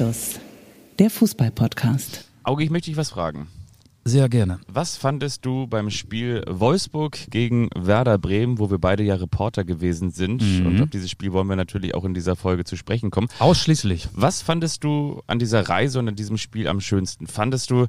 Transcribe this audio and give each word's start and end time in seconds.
Anstoß, 0.00 0.40
der 0.98 1.10
Fußball-Podcast. 1.10 2.24
Auge, 2.42 2.64
ich 2.64 2.70
möchte 2.70 2.88
dich 2.88 2.96
was 2.96 3.10
fragen. 3.10 3.48
Sehr 4.02 4.30
gerne. 4.30 4.58
Was 4.66 4.96
fandest 4.96 5.44
du 5.44 5.66
beim 5.66 5.90
Spiel 5.90 6.42
Wolfsburg 6.48 7.18
gegen 7.28 7.68
Werder 7.76 8.16
Bremen, 8.16 8.58
wo 8.58 8.70
wir 8.70 8.78
beide 8.78 9.02
ja 9.02 9.16
Reporter 9.16 9.62
gewesen 9.62 10.10
sind? 10.10 10.42
Mhm. 10.42 10.66
Und 10.66 10.80
auf 10.80 10.88
dieses 10.88 11.10
Spiel 11.10 11.34
wollen 11.34 11.48
wir 11.48 11.56
natürlich 11.56 11.94
auch 11.94 12.06
in 12.06 12.14
dieser 12.14 12.34
Folge 12.34 12.64
zu 12.64 12.76
sprechen 12.76 13.10
kommen. 13.10 13.28
Ausschließlich. 13.40 14.08
Was 14.14 14.40
fandest 14.40 14.84
du 14.84 15.22
an 15.26 15.38
dieser 15.38 15.68
Reise 15.68 15.98
und 15.98 16.08
an 16.08 16.16
diesem 16.16 16.38
Spiel 16.38 16.66
am 16.66 16.80
schönsten? 16.80 17.26
Fandest 17.26 17.70
du 17.70 17.86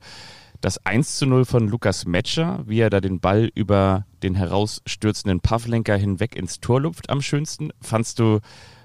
das 0.60 0.86
1 0.86 1.18
zu 1.18 1.26
0 1.26 1.46
von 1.46 1.70
Lukas 1.70 2.06
Metscher, 2.06 2.62
wie 2.68 2.82
er 2.82 2.90
da 2.90 3.00
den 3.00 3.22
Ball 3.22 3.50
über 3.56 4.06
den 4.22 4.36
herausstürzenden 4.36 5.40
Pavlenka 5.40 5.94
hinweg 5.94 6.36
ins 6.36 6.60
Tor 6.60 6.82
lupft, 6.82 7.10
am 7.10 7.22
schönsten? 7.22 7.70
Fandst 7.80 8.20
du 8.20 8.42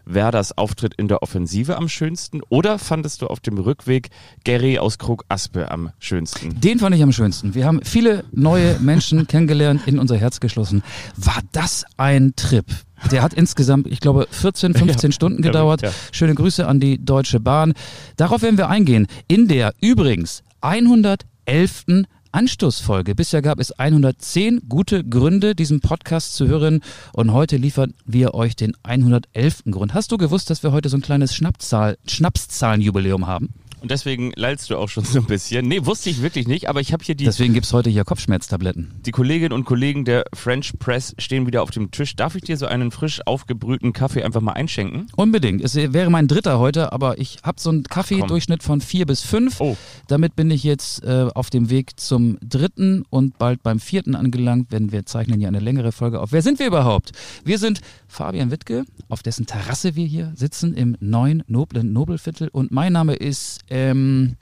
Werders 0.06 0.56
Auftritt 0.56 0.95
in 0.95 1.09
der 1.09 1.23
Offensive 1.23 1.77
am 1.77 1.88
schönsten? 1.88 2.41
Oder 2.48 2.78
fandest 2.78 3.23
du 3.23 3.27
auf 3.27 3.41
dem 3.41 3.59
Rückweg 3.59 4.09
Gary 4.45 4.78
aus 4.78 4.98
Krug 4.98 5.24
Aspe 5.28 5.70
am 5.70 5.91
schönsten? 5.98 6.59
Den 6.60 6.78
fand 6.78 6.95
ich 6.97 7.02
am 7.02 7.12
schönsten. 7.12 7.55
Wir 7.55 7.66
haben 7.66 7.80
viele 7.84 8.24
neue 8.33 8.78
Menschen 8.80 9.27
kennengelernt, 9.27 9.83
in 9.87 9.98
unser 9.98 10.16
Herz 10.16 10.41
geschlossen. 10.41 10.83
War 11.16 11.41
das 11.52 11.84
ein 11.97 12.34
Trip? 12.37 12.64
Der 13.11 13.23
hat 13.23 13.34
insgesamt, 13.34 13.87
ich 13.88 14.00
glaube, 14.00 14.27
14, 14.30 14.74
15 14.74 15.11
Ja, 15.11 15.14
Stunden 15.14 15.42
gedauert. 15.42 15.83
ja. 15.83 15.91
Schöne 16.12 16.34
Grüße 16.34 16.66
an 16.66 16.80
die 16.80 17.05
Deutsche 17.05 17.41
Bahn. 17.41 17.75
Darauf 18.16 18.42
werden 18.42 18.56
wir 18.56 18.69
eingehen. 18.69 19.06
In 19.28 19.48
der 19.48 19.75
übrigens 19.80 20.42
111. 20.62 21.84
Anstoßfolge. 22.33 23.15
Bisher 23.15 23.43
gab 23.43 23.61
es 23.61 23.73
110 23.73 24.69
gute 24.69 25.05
Gründe, 25.05 25.55
diesen 25.55 25.80
Podcast 25.80 26.34
zu 26.34 26.47
hören. 26.47 26.83
Und 27.12 27.33
heute 27.33 27.56
liefern 27.56 27.95
wir 28.05 28.34
euch 28.34 28.56
den 28.56 28.75
111. 28.83 29.64
Grund. 29.70 29.95
Hast 29.95 30.12
du 30.12 30.19
gewusst, 30.19 30.50
dass 30.50 30.62
wir 30.62 30.73
heute 30.73 30.89
so 30.89 30.97
ein 30.97 31.03
kleines 31.03 31.34
Schnapszahl, 31.34 31.98
Schnapszahlenjubiläum 32.06 33.27
haben? 33.27 33.55
Und 33.80 33.91
deswegen 33.91 34.32
lallst 34.36 34.70
du 34.70 34.77
auch 34.77 34.88
schon 34.88 35.05
so 35.05 35.19
ein 35.19 35.27
bisschen. 35.27 35.69
Nee, 35.69 35.84
wusste 35.84 36.10
ich 36.10 36.22
wirklich 36.22 36.48
nicht, 36.48 36.69
aber 36.69 36.80
ich 36.80 36.92
habe 36.92 37.05
hier 37.05 37.14
die, 37.14 37.24
Deswegen 37.24 37.55
gibt's 37.55 37.72
heute 37.72 37.91
hier 37.91 38.05
Kopfschmerztabletten. 38.05 38.92
die 39.05 39.10
Kolleginnen 39.10 39.52
und 39.52 39.64
Kollegen 39.64 40.05
der 40.05 40.24
French 40.34 40.72
Press 40.78 41.14
stehen 41.19 41.46
wieder 41.46 41.62
auf 41.62 41.70
dem 41.70 41.91
Tisch. 41.91 42.16
Darf 42.16 42.34
ich 42.34 42.42
dir 42.42 42.56
so 42.56 42.66
einen 42.66 42.91
frisch 42.91 43.20
aufgebrühten 43.27 43.92
Kaffee 43.92 44.22
einfach 44.22 44.41
mal 44.41 44.52
einschenken? 44.52 45.08
Unbedingt. 45.16 45.62
Es 45.62 45.77
wäre 45.77 46.10
mein 46.10 46.27
dritter 46.27 46.58
heute, 46.58 46.92
aber 46.92 47.19
ich 47.19 47.38
habe 47.42 47.60
so 47.60 47.70
einen 47.70 47.84
Kaffeedurchschnitt 47.84 48.62
von 48.62 48.80
vier 48.80 49.06
bis 49.06 49.22
fünf. 49.22 49.60
Oh. 49.60 49.77
Damit 50.08 50.36
bin 50.36 50.50
ich 50.50 50.64
jetzt 50.64 51.04
äh, 51.04 51.28
auf 51.34 51.50
dem 51.50 51.70
Weg 51.70 52.00
zum 52.00 52.38
dritten 52.42 53.04
und 53.10 53.38
bald 53.38 53.62
beim 53.62 53.78
vierten 53.78 54.14
angelangt, 54.14 54.69
wenn 54.70 54.91
wir 54.91 55.04
zeichnen 55.06 55.38
hier 55.38 55.48
eine 55.48 55.60
längere 55.60 55.92
Folge 55.92 56.20
auf. 56.20 56.32
Wer 56.32 56.42
sind 56.42 56.58
wir 56.58 56.66
überhaupt? 56.66 57.12
Wir 57.44 57.58
sind 57.58 57.80
Fabian 58.08 58.50
Wittke, 58.50 58.84
auf 59.08 59.22
dessen 59.22 59.47
Terrasse 59.47 59.97
wir 59.97 60.06
hier 60.06 60.32
sitzen 60.34 60.74
im 60.74 60.97
neuen 61.00 61.42
noblen 61.47 61.92
Nobelviertel 61.92 62.48
und 62.48 62.72
mein 62.72 62.92
Name 62.92 63.14
ist, 63.14 63.60
ähm, 63.70 64.36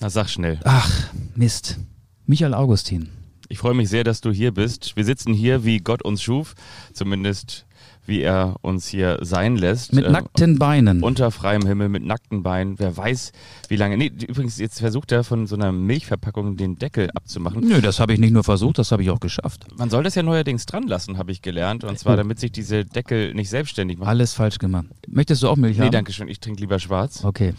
Na, 0.00 0.10
sag 0.10 0.28
schnell. 0.28 0.58
ach 0.64 0.90
Mist, 1.34 1.78
Michael 2.26 2.54
Augustin. 2.54 3.08
Ich 3.48 3.58
freue 3.58 3.74
mich 3.74 3.88
sehr, 3.88 4.04
dass 4.04 4.20
du 4.20 4.30
hier 4.30 4.52
bist. 4.52 4.96
Wir 4.96 5.04
sitzen 5.04 5.32
hier, 5.32 5.64
wie 5.64 5.78
Gott 5.78 6.02
uns 6.02 6.22
schuf, 6.22 6.54
zumindest 6.92 7.64
wie 8.04 8.20
er 8.22 8.56
uns 8.62 8.88
hier 8.88 9.18
sein 9.20 9.56
lässt. 9.56 9.92
Mit 9.92 10.04
Äh, 10.06 10.10
nackten 10.10 10.58
Beinen. 10.58 11.02
Unter 11.02 11.30
freiem 11.30 11.66
Himmel, 11.66 11.90
mit 11.90 12.02
nackten 12.04 12.42
Beinen. 12.42 12.78
Wer 12.78 12.96
weiß, 12.96 13.32
wie 13.68 13.76
lange. 13.76 13.98
Nee, 13.98 14.06
übrigens, 14.26 14.56
jetzt 14.58 14.80
versucht 14.80 15.12
er 15.12 15.24
von 15.24 15.46
so 15.46 15.56
einer 15.56 15.72
Milchverpackung 15.72 16.56
den 16.56 16.76
Deckel 16.76 17.10
abzumachen. 17.14 17.60
Nö, 17.66 17.82
das 17.82 18.00
habe 18.00 18.14
ich 18.14 18.18
nicht 18.18 18.32
nur 18.32 18.44
versucht, 18.44 18.78
das 18.78 18.92
habe 18.92 19.02
ich 19.02 19.10
auch 19.10 19.20
geschafft. 19.20 19.66
Man 19.76 19.90
soll 19.90 20.04
das 20.04 20.14
ja 20.14 20.22
neuerdings 20.22 20.64
dran 20.64 20.84
lassen, 20.86 21.18
habe 21.18 21.32
ich 21.32 21.42
gelernt. 21.42 21.84
Und 21.84 21.98
zwar, 21.98 22.16
damit 22.16 22.40
sich 22.40 22.50
diese 22.50 22.86
Deckel 22.86 23.34
nicht 23.34 23.50
selbstständig 23.50 23.98
machen. 23.98 24.08
Alles 24.08 24.32
falsch 24.32 24.58
gemacht. 24.58 24.86
Möchtest 25.06 25.42
du 25.42 25.48
auch 25.48 25.56
Milch 25.56 25.76
Nee, 25.76 25.84
haben? 25.84 25.92
danke 25.92 26.12
schön. 26.14 26.28
Ich 26.28 26.40
trinke 26.40 26.60
lieber 26.62 26.78
schwarz. 26.78 27.24
Okay, 27.24 27.52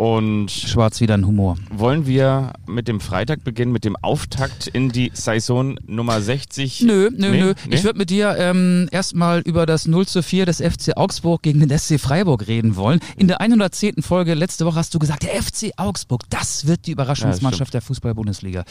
Und 0.00 0.50
schwarz 0.50 1.02
wieder 1.02 1.12
ein 1.12 1.26
Humor. 1.26 1.58
wollen 1.70 2.06
wir 2.06 2.54
mit 2.66 2.88
dem 2.88 3.00
Freitag 3.00 3.44
beginnen, 3.44 3.70
mit 3.70 3.84
dem 3.84 3.96
Auftakt 3.96 4.66
in 4.66 4.88
die 4.88 5.10
Saison 5.12 5.78
Nummer 5.86 6.22
60? 6.22 6.80
Nö, 6.80 7.10
nö, 7.14 7.30
Nee? 7.30 7.38
nö. 7.38 7.54
Nee? 7.68 7.74
Ich 7.74 7.84
würde 7.84 7.98
mit 7.98 8.08
dir 8.08 8.34
ähm, 8.38 8.88
erstmal 8.92 9.40
über 9.40 9.66
das 9.66 9.86
0 9.86 10.06
zu 10.06 10.22
4 10.22 10.46
des 10.46 10.62
FC 10.62 10.96
Augsburg 10.96 11.42
gegen 11.42 11.60
den 11.60 11.78
SC 11.78 12.00
Freiburg 12.00 12.46
reden 12.46 12.76
wollen. 12.76 13.00
In 13.18 13.28
der 13.28 13.42
110. 13.42 14.00
Folge 14.02 14.32
letzte 14.32 14.64
Woche 14.64 14.76
hast 14.76 14.94
du 14.94 14.98
gesagt, 14.98 15.22
der 15.22 15.34
FC 15.34 15.72
Augsburg, 15.76 16.22
das 16.30 16.66
wird 16.66 16.86
die 16.86 16.92
Überraschungsmannschaft 16.92 17.74
der 17.74 17.82
Fußball-Bundesliga. 17.82 18.64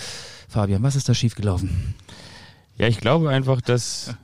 Fabian, 0.48 0.82
was 0.82 0.96
ist 0.96 1.10
da 1.10 1.14
schiefgelaufen? 1.14 1.94
Ja, 2.80 2.88
ich 2.88 3.02
glaube 3.02 3.30
einfach, 3.30 3.60
dass 3.60 4.16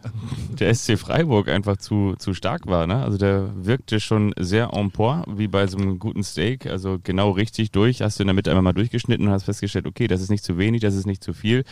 der 0.60 0.74
SC 0.74 0.98
Freiburg 0.98 1.50
einfach 1.50 1.76
zu, 1.76 2.16
zu 2.18 2.34
stark 2.34 2.68
war. 2.68 2.88
Ne? 2.88 3.04
Also 3.04 3.18
der 3.18 3.50
wirkte 3.54 4.00
schon 4.00 4.34
sehr 4.40 4.70
en 4.74 4.92
point, 4.92 5.26
wie 5.38 5.50
bei 5.50 5.68
so 5.68 5.78
einem 5.78 6.00
guten 6.00 6.24
Steak. 6.24 6.66
Also 6.66 6.98
genau 7.04 7.32
richtig 7.32 7.72
durch. 7.72 8.02
Hast 8.02 8.18
du 8.18 8.24
in 8.24 8.28
der 8.28 8.34
Mitte 8.34 8.52
einmal 8.52 8.64
mal 8.64 8.74
durchgeschnitten 8.74 9.28
und 9.28 9.34
hast 9.34 9.44
festgestellt, 9.44 9.86
okay, 9.86 10.08
das 10.08 10.22
ist 10.22 10.30
nicht 10.30 10.46
zu 10.46 10.58
wenig, 10.58 10.80
das 10.80 10.96
ist 10.96 11.06
nicht 11.06 11.22
zu 11.22 11.34
viel. 11.34 11.66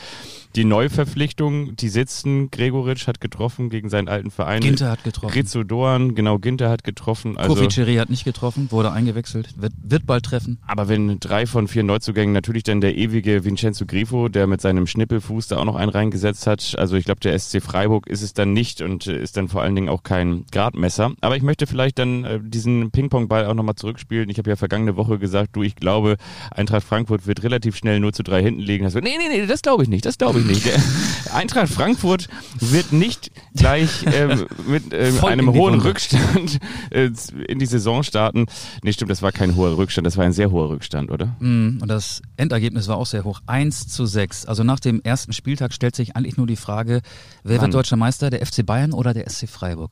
Die 0.57 0.65
Neuverpflichtung, 0.65 1.77
die 1.77 1.87
sitzen, 1.87 2.51
Gregoritsch 2.51 3.07
hat 3.07 3.21
getroffen 3.21 3.69
gegen 3.69 3.87
seinen 3.87 4.09
alten 4.09 4.29
Verein. 4.29 4.59
Ginter 4.59 4.91
hat 4.91 5.05
getroffen. 5.05 5.33
Rizzo 5.33 5.63
Doan, 5.63 6.15
genau, 6.15 6.37
Ginter 6.37 6.69
hat 6.69 6.83
getroffen. 6.83 7.37
Also, 7.37 7.55
Kofi 7.55 7.69
Chiri 7.69 7.95
hat 7.95 8.09
nicht 8.09 8.25
getroffen, 8.25 8.69
wurde 8.71 8.91
eingewechselt, 8.91 9.49
wird, 9.55 9.71
wird 9.81 10.05
bald 10.05 10.25
treffen. 10.25 10.59
aber 10.67 10.89
wenn 10.89 11.17
drei 11.21 11.45
von 11.45 11.69
vier 11.69 11.83
Neuzugängen 11.83 12.33
natürlich 12.33 12.63
dann 12.63 12.81
der 12.81 12.97
ewige 12.97 13.45
Vincenzo 13.45 13.85
Grifo, 13.85 14.27
der 14.27 14.47
mit 14.47 14.59
seinem 14.59 14.85
Schnippelfuß 14.85 15.47
da 15.47 15.57
auch 15.57 15.65
noch 15.65 15.75
einen 15.77 15.89
reingesetzt 15.89 16.45
hat. 16.45 16.72
Also 16.77 16.95
ich 16.95 17.05
glaube, 17.05 17.19
der 17.19 17.37
SC 17.37 17.61
Freiburg 17.61 18.07
ist 18.07 18.21
es 18.21 18.33
dann 18.33 18.53
nicht 18.53 18.81
und 18.81 19.07
äh, 19.07 19.21
ist 19.21 19.37
dann 19.37 19.47
vor 19.47 19.61
allen 19.61 19.75
Dingen 19.75 19.89
auch 19.89 20.03
kein 20.03 20.45
Gradmesser. 20.51 21.13
Aber 21.21 21.35
ich 21.37 21.43
möchte 21.43 21.67
vielleicht 21.67 21.99
dann 21.99 22.23
äh, 22.23 22.39
diesen 22.41 22.91
Ping-Pong-Ball 22.91 23.45
auch 23.45 23.53
nochmal 23.53 23.75
zurückspielen. 23.75 24.29
Ich 24.29 24.37
habe 24.37 24.49
ja 24.49 24.55
vergangene 24.55 24.95
Woche 24.95 25.19
gesagt, 25.19 25.55
du, 25.55 25.63
ich 25.63 25.75
glaube, 25.75 26.17
Eintracht 26.51 26.83
Frankfurt 26.83 27.27
wird 27.27 27.43
relativ 27.43 27.75
schnell 27.75 27.99
0 27.99 28.13
zu 28.13 28.23
3 28.23 28.41
hinten 28.41 28.61
liegen. 28.61 28.85
Hast 28.85 28.95
du, 28.95 29.01
nee, 29.01 29.17
nee, 29.17 29.29
nee, 29.29 29.45
das 29.45 29.61
glaube 29.61 29.83
ich 29.83 29.89
nicht, 29.89 30.05
das 30.05 30.17
glaube 30.17 30.39
ich 30.39 30.45
nicht. 30.45 30.65
Der 30.65 30.81
Eintracht 31.33 31.69
Frankfurt 31.69 32.27
wird 32.59 32.91
nicht 32.93 33.31
gleich 33.55 34.05
ähm, 34.05 34.45
mit 34.67 34.93
ähm, 34.93 35.23
einem 35.23 35.47
hohen 35.49 35.73
Wunde. 35.73 35.85
Rückstand 35.85 36.59
äh, 36.89 37.09
in 37.47 37.59
die 37.59 37.65
Saison 37.65 38.03
starten. 38.03 38.45
Nee, 38.83 38.93
stimmt, 38.93 39.11
das 39.11 39.21
war 39.21 39.31
kein 39.31 39.55
hoher 39.55 39.77
Rückstand, 39.77 40.05
das 40.07 40.17
war 40.17 40.25
ein 40.25 40.33
sehr 40.33 40.51
hoher 40.51 40.69
Rückstand, 40.69 41.11
oder? 41.11 41.35
Mm, 41.39 41.79
Und 41.81 41.87
das 41.87 42.21
Endergebnis 42.37 42.87
war 42.87 42.97
auch 42.97 43.05
sehr 43.05 43.23
hoch. 43.23 43.41
1 43.45 43.87
zu 43.87 44.05
6. 44.05 44.45
Also 44.45 44.63
nach 44.63 44.79
dem 44.79 45.01
ersten 45.01 45.33
Spieltag 45.33 45.73
stellt 45.73 45.95
sich 45.95 46.15
eigentlich 46.15 46.37
nur 46.37 46.47
die 46.47 46.55
Frage, 46.55 47.01
wer 47.43 47.57
Mann. 47.57 47.67
wird 47.67 47.73
deutscher 47.75 47.95
Meister, 47.97 48.29
der 48.29 48.45
FC 48.45 48.65
Bayern 48.65 48.93
oder 48.93 49.13
der 49.13 49.29
SC 49.29 49.47
Freiburg? 49.47 49.91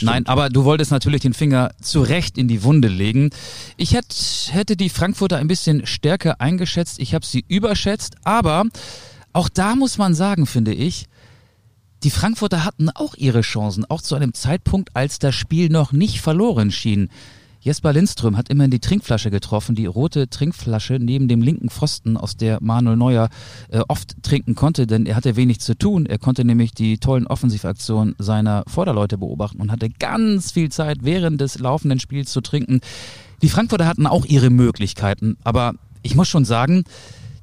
Nein, 0.00 0.26
aber 0.26 0.48
du 0.48 0.64
wolltest 0.64 0.90
natürlich 0.90 1.22
den 1.22 1.32
Finger 1.34 1.70
zu 1.80 2.00
Recht 2.00 2.38
in 2.38 2.48
die 2.48 2.62
Wunde 2.64 2.88
legen. 2.88 3.30
Ich 3.76 3.94
hätt, 3.94 4.50
hätte 4.52 4.76
die 4.76 4.88
Frankfurter 4.88 5.36
ein 5.36 5.48
bisschen 5.48 5.86
stärker 5.86 6.40
eingeschätzt. 6.40 6.98
Ich 6.98 7.14
habe 7.14 7.24
sie 7.24 7.44
überschätzt. 7.46 8.16
Aber 8.24 8.64
auch 9.32 9.48
da 9.48 9.76
muss 9.76 9.98
man 9.98 10.14
sagen, 10.14 10.46
finde 10.46 10.72
ich, 10.74 11.06
die 12.06 12.10
Frankfurter 12.10 12.64
hatten 12.64 12.88
auch 12.88 13.16
ihre 13.16 13.40
Chancen, 13.40 13.84
auch 13.88 14.00
zu 14.00 14.14
einem 14.14 14.32
Zeitpunkt, 14.32 14.94
als 14.94 15.18
das 15.18 15.34
Spiel 15.34 15.70
noch 15.70 15.90
nicht 15.90 16.20
verloren 16.20 16.70
schien. 16.70 17.08
Jesper 17.58 17.92
Lindström 17.92 18.36
hat 18.36 18.48
immerhin 18.48 18.70
die 18.70 18.78
Trinkflasche 18.78 19.32
getroffen, 19.32 19.74
die 19.74 19.86
rote 19.86 20.30
Trinkflasche 20.30 21.00
neben 21.00 21.26
dem 21.26 21.42
linken 21.42 21.68
Pfosten, 21.68 22.16
aus 22.16 22.36
der 22.36 22.58
Manuel 22.62 22.96
Neuer 22.96 23.28
äh, 23.70 23.80
oft 23.88 24.22
trinken 24.22 24.54
konnte, 24.54 24.86
denn 24.86 25.04
er 25.04 25.16
hatte 25.16 25.34
wenig 25.34 25.58
zu 25.58 25.76
tun. 25.76 26.06
Er 26.06 26.18
konnte 26.18 26.44
nämlich 26.44 26.70
die 26.70 26.98
tollen 26.98 27.26
Offensivaktionen 27.26 28.14
seiner 28.18 28.62
Vorderleute 28.68 29.18
beobachten 29.18 29.60
und 29.60 29.72
hatte 29.72 29.90
ganz 29.90 30.52
viel 30.52 30.70
Zeit 30.70 30.98
während 31.00 31.40
des 31.40 31.58
laufenden 31.58 31.98
Spiels 31.98 32.30
zu 32.30 32.40
trinken. 32.40 32.82
Die 33.42 33.48
Frankfurter 33.48 33.88
hatten 33.88 34.06
auch 34.06 34.26
ihre 34.26 34.50
Möglichkeiten, 34.50 35.38
aber 35.42 35.74
ich 36.02 36.14
muss 36.14 36.28
schon 36.28 36.44
sagen, 36.44 36.84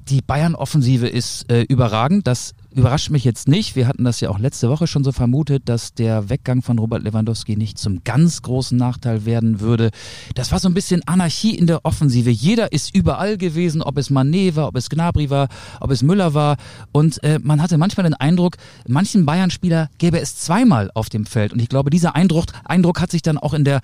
die 0.08 0.20
Bayern-Offensive 0.20 1.06
ist 1.06 1.50
äh, 1.50 1.62
überragend. 1.62 2.26
Das 2.26 2.54
überrascht 2.74 3.10
mich 3.10 3.24
jetzt 3.24 3.48
nicht. 3.48 3.76
Wir 3.76 3.86
hatten 3.86 4.04
das 4.04 4.20
ja 4.20 4.30
auch 4.30 4.38
letzte 4.38 4.68
Woche 4.68 4.86
schon 4.86 5.04
so 5.04 5.12
vermutet, 5.12 5.68
dass 5.68 5.94
der 5.94 6.28
Weggang 6.28 6.62
von 6.62 6.78
Robert 6.78 7.02
Lewandowski 7.02 7.56
nicht 7.56 7.78
zum 7.78 8.02
ganz 8.04 8.42
großen 8.42 8.76
Nachteil 8.76 9.24
werden 9.24 9.60
würde. 9.60 9.90
Das 10.34 10.52
war 10.52 10.58
so 10.58 10.68
ein 10.68 10.74
bisschen 10.74 11.02
Anarchie 11.06 11.54
in 11.54 11.66
der 11.66 11.84
Offensive. 11.84 12.30
Jeder 12.30 12.72
ist 12.72 12.94
überall 12.94 13.38
gewesen, 13.38 13.82
ob 13.82 13.96
es 13.96 14.10
Manet 14.10 14.56
war, 14.56 14.68
ob 14.68 14.76
es 14.76 14.90
Gnabry 14.90 15.30
war, 15.30 15.48
ob 15.80 15.90
es 15.90 16.02
Müller 16.02 16.34
war. 16.34 16.56
Und 16.92 17.22
äh, 17.22 17.38
man 17.42 17.62
hatte 17.62 17.78
manchmal 17.78 18.04
den 18.04 18.14
Eindruck, 18.14 18.56
manchen 18.88 19.24
Bayern-Spieler 19.24 19.88
gäbe 19.98 20.20
es 20.20 20.36
zweimal 20.36 20.90
auf 20.94 21.08
dem 21.08 21.26
Feld. 21.26 21.52
Und 21.52 21.62
ich 21.62 21.68
glaube, 21.68 21.90
dieser 21.90 22.14
Eindruck, 22.14 22.46
Eindruck 22.64 23.00
hat 23.00 23.10
sich 23.10 23.22
dann 23.22 23.38
auch 23.38 23.54
in 23.54 23.64
der 23.64 23.80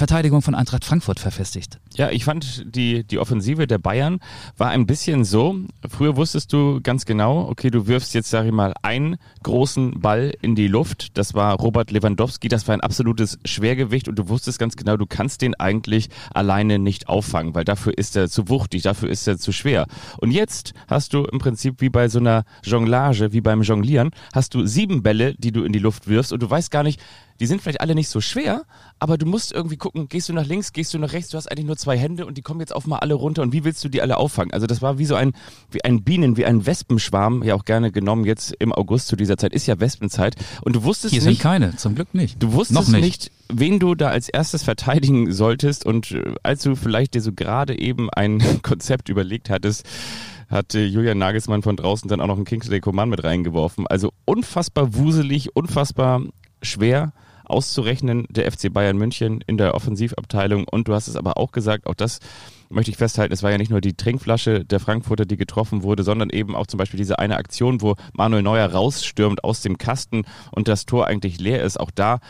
Verteidigung 0.00 0.40
von 0.40 0.54
Eintracht 0.54 0.86
Frankfurt 0.86 1.20
verfestigt. 1.20 1.78
Ja, 1.94 2.08
ich 2.08 2.24
fand 2.24 2.64
die, 2.74 3.04
die 3.04 3.18
Offensive 3.18 3.66
der 3.66 3.76
Bayern 3.76 4.20
war 4.56 4.70
ein 4.70 4.86
bisschen 4.86 5.26
so. 5.26 5.56
Früher 5.86 6.16
wusstest 6.16 6.54
du 6.54 6.80
ganz 6.82 7.04
genau, 7.04 7.46
okay, 7.50 7.70
du 7.70 7.86
wirfst 7.86 8.14
jetzt, 8.14 8.30
sag 8.30 8.46
ich 8.46 8.52
mal, 8.52 8.72
einen 8.80 9.18
großen 9.42 10.00
Ball 10.00 10.32
in 10.40 10.54
die 10.54 10.68
Luft. 10.68 11.18
Das 11.18 11.34
war 11.34 11.54
Robert 11.54 11.90
Lewandowski. 11.90 12.48
Das 12.48 12.66
war 12.66 12.72
ein 12.72 12.80
absolutes 12.80 13.38
Schwergewicht 13.44 14.08
und 14.08 14.18
du 14.18 14.30
wusstest 14.30 14.58
ganz 14.58 14.74
genau, 14.74 14.96
du 14.96 15.04
kannst 15.04 15.42
den 15.42 15.54
eigentlich 15.56 16.08
alleine 16.32 16.78
nicht 16.78 17.10
auffangen, 17.10 17.54
weil 17.54 17.64
dafür 17.64 17.98
ist 17.98 18.16
er 18.16 18.30
zu 18.30 18.48
wuchtig, 18.48 18.80
dafür 18.80 19.10
ist 19.10 19.28
er 19.28 19.36
zu 19.36 19.52
schwer. 19.52 19.84
Und 20.16 20.30
jetzt 20.30 20.72
hast 20.88 21.12
du 21.12 21.24
im 21.24 21.40
Prinzip 21.40 21.82
wie 21.82 21.90
bei 21.90 22.08
so 22.08 22.20
einer 22.20 22.44
Jonglage, 22.64 23.34
wie 23.34 23.42
beim 23.42 23.60
Jonglieren, 23.60 24.12
hast 24.32 24.54
du 24.54 24.64
sieben 24.64 25.02
Bälle, 25.02 25.34
die 25.34 25.52
du 25.52 25.62
in 25.62 25.74
die 25.74 25.78
Luft 25.78 26.08
wirfst 26.08 26.32
und 26.32 26.42
du 26.42 26.48
weißt 26.48 26.70
gar 26.70 26.84
nicht, 26.84 27.02
die 27.40 27.46
sind 27.46 27.62
vielleicht 27.62 27.80
alle 27.80 27.94
nicht 27.94 28.08
so 28.10 28.20
schwer, 28.20 28.64
aber 28.98 29.16
du 29.16 29.24
musst 29.26 29.52
irgendwie 29.52 29.78
gucken, 29.78 30.08
gehst 30.08 30.28
du 30.28 30.34
nach 30.34 30.46
links, 30.46 30.72
gehst 30.74 30.92
du 30.92 30.98
nach 30.98 31.12
rechts, 31.12 31.30
du 31.30 31.38
hast 31.38 31.50
eigentlich 31.50 31.66
nur 31.66 31.76
zwei 31.78 31.96
Hände 31.96 32.26
und 32.26 32.36
die 32.36 32.42
kommen 32.42 32.60
jetzt 32.60 32.74
auf 32.74 32.86
mal 32.86 32.98
alle 32.98 33.14
runter 33.14 33.40
und 33.42 33.52
wie 33.52 33.64
willst 33.64 33.82
du 33.82 33.88
die 33.88 34.02
alle 34.02 34.18
auffangen? 34.18 34.52
Also 34.52 34.66
das 34.66 34.82
war 34.82 34.98
wie 34.98 35.06
so 35.06 35.14
ein, 35.14 35.32
wie 35.70 35.82
ein 35.82 36.02
Bienen, 36.04 36.36
wie 36.36 36.44
ein 36.44 36.66
Wespenschwarm, 36.66 37.42
ja 37.42 37.54
auch 37.54 37.64
gerne 37.64 37.90
genommen 37.90 38.24
jetzt 38.24 38.54
im 38.58 38.72
August 38.72 39.08
zu 39.08 39.16
dieser 39.16 39.38
Zeit, 39.38 39.54
ist 39.54 39.66
ja 39.66 39.80
Wespenzeit 39.80 40.36
und 40.62 40.76
du 40.76 40.84
wusstest 40.84 41.14
Hier 41.14 41.22
nicht. 41.22 41.40
sind 41.40 41.42
keine, 41.42 41.76
zum 41.76 41.94
Glück 41.94 42.14
nicht. 42.14 42.42
Du 42.42 42.52
wusstest 42.52 42.78
Noch 42.78 42.88
nicht. 42.88 43.02
nicht. 43.04 43.32
wen 43.48 43.78
du 43.78 43.94
da 43.94 44.08
als 44.08 44.28
erstes 44.28 44.62
verteidigen 44.62 45.32
solltest 45.32 45.86
und 45.86 46.12
äh, 46.12 46.34
als 46.42 46.62
du 46.62 46.76
vielleicht 46.76 47.14
dir 47.14 47.22
so 47.22 47.32
gerade 47.32 47.78
eben 47.78 48.10
ein 48.10 48.42
Konzept 48.62 49.08
überlegt 49.08 49.48
hattest, 49.48 49.86
hat 50.50 50.74
Julian 50.74 51.16
Nagelsmann 51.16 51.62
von 51.62 51.76
draußen 51.76 52.08
dann 52.08 52.20
auch 52.20 52.26
noch 52.26 52.36
einen 52.36 52.44
Kingsley 52.44 52.80
Coman 52.80 53.08
mit 53.08 53.22
reingeworfen. 53.24 53.86
Also 53.86 54.12
unfassbar 54.24 54.94
wuselig, 54.94 55.54
unfassbar 55.54 56.22
schwer 56.60 57.12
auszurechnen, 57.50 58.26
der 58.30 58.50
FC 58.50 58.72
Bayern 58.72 58.96
München 58.96 59.42
in 59.46 59.58
der 59.58 59.74
Offensivabteilung. 59.74 60.66
Und 60.68 60.88
du 60.88 60.94
hast 60.94 61.08
es 61.08 61.16
aber 61.16 61.36
auch 61.36 61.52
gesagt, 61.52 61.86
auch 61.86 61.94
das 61.94 62.20
möchte 62.70 62.90
ich 62.90 62.96
festhalten, 62.96 63.32
es 63.32 63.42
war 63.42 63.50
ja 63.50 63.58
nicht 63.58 63.70
nur 63.70 63.80
die 63.80 63.94
Trinkflasche 63.94 64.64
der 64.64 64.78
Frankfurter, 64.78 65.26
die 65.26 65.36
getroffen 65.36 65.82
wurde, 65.82 66.04
sondern 66.04 66.30
eben 66.30 66.54
auch 66.54 66.68
zum 66.68 66.78
Beispiel 66.78 66.98
diese 66.98 67.18
eine 67.18 67.36
Aktion, 67.36 67.82
wo 67.82 67.96
Manuel 68.12 68.42
Neuer 68.42 68.70
rausstürmt 68.70 69.42
aus 69.42 69.60
dem 69.60 69.76
Kasten 69.76 70.24
und 70.52 70.68
das 70.68 70.86
Tor 70.86 71.06
eigentlich 71.06 71.40
leer 71.40 71.64
ist. 71.64 71.80
Auch 71.80 71.90
da 71.90 72.20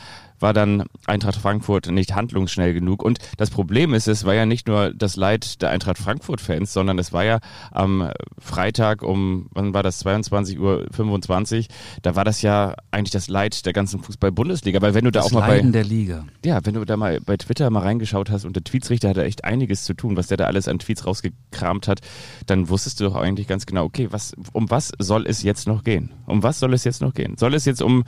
war 0.40 0.52
dann 0.52 0.84
Eintracht 1.06 1.37
Frankfurt 1.37 1.90
nicht 1.90 2.14
handlungsschnell 2.14 2.75
genug. 2.75 3.02
Und 3.02 3.19
das 3.37 3.50
Problem 3.50 3.94
ist, 3.94 4.08
es 4.08 4.25
war 4.25 4.34
ja 4.34 4.46
nicht 4.46 4.66
nur 4.66 4.92
das 4.92 5.16
Leid 5.16 5.62
der 5.62 5.70
Eintracht 5.70 5.98
Frankfurt-Fans, 5.98 6.72
sondern 6.72 6.98
es 6.98 7.12
war 7.12 7.25
ja 7.25 7.38
am 7.70 8.10
Freitag 8.38 9.02
um, 9.02 9.46
wann 9.52 9.75
war 9.75 9.82
das, 9.82 10.04
22.25 10.04 11.58
Uhr, 11.58 11.64
da 12.02 12.16
war 12.16 12.25
das 12.25 12.42
ja 12.42 12.75
eigentlich 12.90 13.10
das 13.10 13.28
Leid 13.28 13.66
der 13.66 13.72
ganzen 13.72 14.02
Fußball-Bundesliga. 14.02 14.81
Weil 14.82 14.94
wenn 14.94 15.04
du 15.04 15.10
da 15.10 15.20
Das 15.20 15.28
auch 15.28 15.40
mal 15.40 15.48
Leiden 15.48 15.72
bei, 15.72 15.78
der 15.78 15.84
Liga. 15.84 16.26
ja, 16.44 16.60
wenn 16.64 16.75
du 16.75 16.84
da 16.84 16.96
mal 16.96 17.20
bei 17.20 17.36
Twitter 17.36 17.70
mal 17.70 17.81
reingeschaut 17.81 18.31
hast 18.31 18.44
und 18.44 18.56
der 18.56 18.64
Tweetsrichter 18.64 19.10
hatte 19.10 19.25
echt 19.25 19.44
einiges 19.44 19.84
zu 19.84 19.94
tun, 19.94 20.16
was 20.16 20.28
der 20.28 20.36
da 20.36 20.44
alles 20.46 20.69
an 20.69 20.78
Tweets 20.78 21.06
rausgekramt 21.06 21.88
hat, 21.88 22.00
dann 22.46 22.69
wusstest 22.69 23.00
du 23.00 23.04
doch 23.04 23.16
eigentlich 23.16 23.46
ganz 23.46 23.66
genau, 23.66 23.84
okay, 23.84 24.08
was, 24.10 24.32
um 24.52 24.70
was 24.70 24.93
soll 24.98 25.26
es 25.26 25.43
jetzt 25.43 25.66
noch 25.66 25.84
gehen? 25.84 26.12
Um 26.26 26.43
was 26.43 26.58
soll 26.58 26.75
es 26.75 26.84
jetzt 26.84 27.00
noch 27.00 27.14
gehen? 27.14 27.36
Soll 27.36 27.54
es 27.54 27.64
jetzt 27.64 27.82
um, 27.82 28.04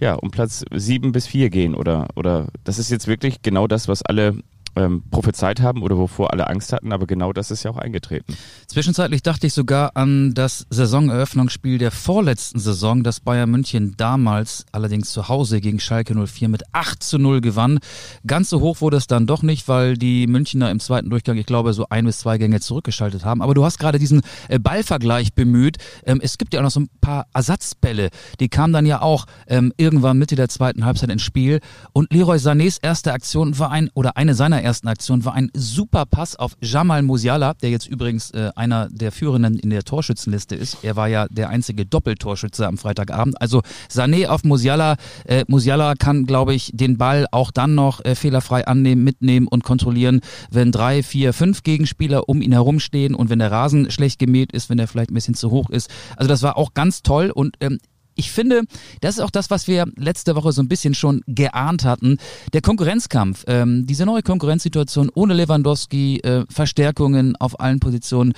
ja, 0.00 0.14
um 0.14 0.30
Platz 0.30 0.64
sieben 0.72 1.12
bis 1.12 1.26
vier 1.26 1.50
gehen 1.50 1.74
oder, 1.74 2.08
oder 2.14 2.48
das 2.64 2.78
ist 2.78 2.90
jetzt 2.90 3.06
wirklich 3.06 3.42
genau 3.42 3.66
das, 3.66 3.88
was 3.88 4.02
alle 4.02 4.36
ähm, 4.76 5.02
prophezeit 5.10 5.60
haben 5.60 5.82
oder 5.82 5.96
wovor 5.96 6.32
alle 6.32 6.48
Angst 6.48 6.72
hatten, 6.72 6.92
aber 6.92 7.06
genau 7.06 7.32
das 7.32 7.50
ist 7.50 7.62
ja 7.62 7.70
auch 7.70 7.76
eingetreten. 7.76 8.36
Zwischenzeitlich 8.66 9.22
dachte 9.22 9.46
ich 9.46 9.54
sogar 9.54 9.96
an 9.96 10.34
das 10.34 10.66
Saisoneröffnungsspiel 10.70 11.78
der 11.78 11.90
vorletzten 11.90 12.58
Saison, 12.58 13.02
das 13.02 13.20
Bayern 13.20 13.50
München 13.50 13.94
damals 13.96 14.66
allerdings 14.72 15.10
zu 15.10 15.28
Hause 15.28 15.60
gegen 15.60 15.80
Schalke 15.80 16.14
04 16.14 16.48
mit 16.48 16.62
8 16.72 17.02
zu 17.02 17.18
0 17.18 17.40
gewann. 17.40 17.78
Ganz 18.26 18.50
so 18.50 18.60
hoch 18.60 18.80
wurde 18.80 18.96
es 18.96 19.06
dann 19.06 19.26
doch 19.26 19.42
nicht, 19.42 19.68
weil 19.68 19.96
die 19.96 20.26
Münchner 20.26 20.70
im 20.70 20.80
zweiten 20.80 21.10
Durchgang, 21.10 21.36
ich 21.36 21.46
glaube, 21.46 21.72
so 21.72 21.86
ein 21.90 22.04
bis 22.04 22.18
zwei 22.18 22.38
Gänge 22.38 22.60
zurückgeschaltet 22.60 23.24
haben. 23.24 23.42
Aber 23.42 23.54
du 23.54 23.64
hast 23.64 23.78
gerade 23.78 23.98
diesen 23.98 24.22
äh, 24.48 24.58
Ballvergleich 24.58 25.34
bemüht. 25.34 25.78
Ähm, 26.04 26.20
es 26.22 26.38
gibt 26.38 26.54
ja 26.54 26.60
auch 26.60 26.64
noch 26.64 26.70
so 26.70 26.80
ein 26.80 26.90
paar 27.00 27.26
Ersatzbälle. 27.34 28.10
Die 28.40 28.48
kamen 28.48 28.72
dann 28.72 28.86
ja 28.86 29.02
auch 29.02 29.26
ähm, 29.46 29.72
irgendwann 29.76 30.18
Mitte 30.18 30.36
der 30.36 30.48
zweiten 30.48 30.84
Halbzeit 30.84 31.10
ins 31.10 31.22
Spiel. 31.22 31.60
Und 31.92 32.12
Leroy 32.12 32.38
Sanés 32.38 32.78
erste 32.82 33.12
Aktion 33.12 33.58
war 33.58 33.70
ein, 33.70 33.90
oder 33.94 34.16
eine 34.16 34.34
seiner 34.34 34.62
ersten 34.68 34.88
Aktionen 34.88 35.24
war 35.24 35.32
ein 35.32 35.50
super 35.54 36.04
Pass 36.04 36.36
auf 36.36 36.52
Jamal 36.60 37.00
Musiala, 37.00 37.54
der 37.54 37.70
jetzt 37.70 37.88
übrigens 37.88 38.32
äh, 38.32 38.50
einer 38.54 38.90
der 38.90 39.12
Führenden 39.12 39.58
in 39.58 39.70
der 39.70 39.82
Torschützenliste 39.82 40.56
ist. 40.56 40.84
Er 40.84 40.94
war 40.94 41.08
ja 41.08 41.26
der 41.30 41.48
einzige 41.48 41.86
Doppeltorschütze 41.86 42.66
am 42.66 42.76
Freitagabend. 42.76 43.40
Also 43.40 43.62
Sané 43.90 44.26
auf 44.26 44.44
Musiala. 44.44 44.96
Äh, 45.24 45.46
Musiala 45.48 45.94
kann, 45.94 46.26
glaube 46.26 46.54
ich, 46.54 46.70
den 46.74 46.98
Ball 46.98 47.26
auch 47.32 47.50
dann 47.50 47.74
noch 47.74 48.04
äh, 48.04 48.14
fehlerfrei 48.14 48.66
annehmen, 48.66 49.02
mitnehmen 49.02 49.48
und 49.48 49.64
kontrollieren, 49.64 50.20
wenn 50.50 50.70
drei, 50.70 51.02
vier, 51.02 51.32
fünf 51.32 51.62
Gegenspieler 51.62 52.28
um 52.28 52.42
ihn 52.42 52.52
herumstehen 52.52 53.14
und 53.14 53.30
wenn 53.30 53.38
der 53.38 53.50
Rasen 53.50 53.90
schlecht 53.90 54.18
gemäht 54.18 54.52
ist, 54.52 54.68
wenn 54.68 54.78
er 54.78 54.86
vielleicht 54.86 55.10
ein 55.10 55.14
bisschen 55.14 55.34
zu 55.34 55.50
hoch 55.50 55.70
ist. 55.70 55.88
Also 56.16 56.28
das 56.28 56.42
war 56.42 56.58
auch 56.58 56.74
ganz 56.74 57.02
toll 57.02 57.30
und 57.30 57.56
ähm, 57.60 57.78
ich 58.18 58.32
finde, 58.32 58.64
das 59.00 59.16
ist 59.16 59.20
auch 59.20 59.30
das, 59.30 59.48
was 59.48 59.68
wir 59.68 59.86
letzte 59.96 60.34
Woche 60.34 60.50
so 60.50 60.60
ein 60.60 60.68
bisschen 60.68 60.92
schon 60.92 61.22
geahnt 61.28 61.84
hatten. 61.84 62.18
Der 62.52 62.60
Konkurrenzkampf, 62.60 63.44
ähm, 63.46 63.86
diese 63.86 64.04
neue 64.04 64.22
Konkurrenzsituation 64.22 65.08
ohne 65.14 65.34
Lewandowski, 65.34 66.18
äh, 66.18 66.44
Verstärkungen 66.50 67.36
auf 67.36 67.60
allen 67.60 67.78
Positionen, 67.78 68.32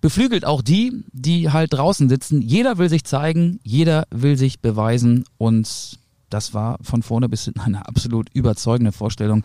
beflügelt 0.00 0.46
auch 0.46 0.62
die, 0.62 1.04
die 1.12 1.50
halt 1.50 1.74
draußen 1.74 2.08
sitzen. 2.08 2.40
Jeder 2.40 2.78
will 2.78 2.88
sich 2.88 3.04
zeigen, 3.04 3.60
jeder 3.62 4.06
will 4.10 4.38
sich 4.38 4.60
beweisen 4.60 5.24
und 5.36 5.98
das 6.30 6.54
war 6.54 6.78
von 6.80 7.02
vorne 7.02 7.28
bis 7.28 7.44
hinten 7.44 7.60
eine 7.60 7.86
absolut 7.86 8.30
überzeugende 8.32 8.92
Vorstellung. 8.92 9.44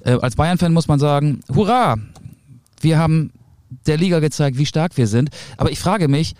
Äh, 0.00 0.12
als 0.22 0.36
Bayern-Fan 0.36 0.72
muss 0.72 0.88
man 0.88 0.98
sagen, 0.98 1.40
hurra! 1.54 1.96
Wir 2.80 2.98
haben 2.98 3.30
der 3.86 3.96
Liga 3.96 4.20
gezeigt, 4.20 4.58
wie 4.58 4.66
stark 4.66 4.96
wir 4.96 5.06
sind. 5.06 5.30
Aber 5.56 5.70
ich 5.70 5.78
frage 5.78 6.08
mich, 6.08 6.34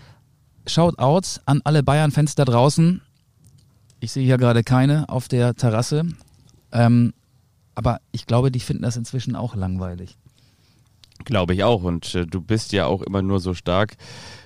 Shoutouts 0.66 1.40
an 1.46 1.60
alle 1.64 1.82
Bayern-Fans 1.82 2.34
da 2.34 2.44
draußen. 2.44 3.00
Ich 4.00 4.12
sehe 4.12 4.24
hier 4.24 4.38
gerade 4.38 4.64
keine 4.64 5.08
auf 5.08 5.28
der 5.28 5.54
Terrasse. 5.54 6.04
Ähm, 6.72 7.12
aber 7.74 8.00
ich 8.10 8.26
glaube, 8.26 8.50
die 8.50 8.60
finden 8.60 8.82
das 8.82 8.96
inzwischen 8.96 9.36
auch 9.36 9.54
langweilig. 9.54 10.16
Glaube 11.24 11.54
ich 11.54 11.64
auch. 11.64 11.82
Und 11.82 12.14
äh, 12.14 12.26
du 12.26 12.40
bist 12.40 12.72
ja 12.72 12.86
auch 12.86 13.02
immer 13.02 13.22
nur 13.22 13.40
so 13.40 13.54
stark, 13.54 13.96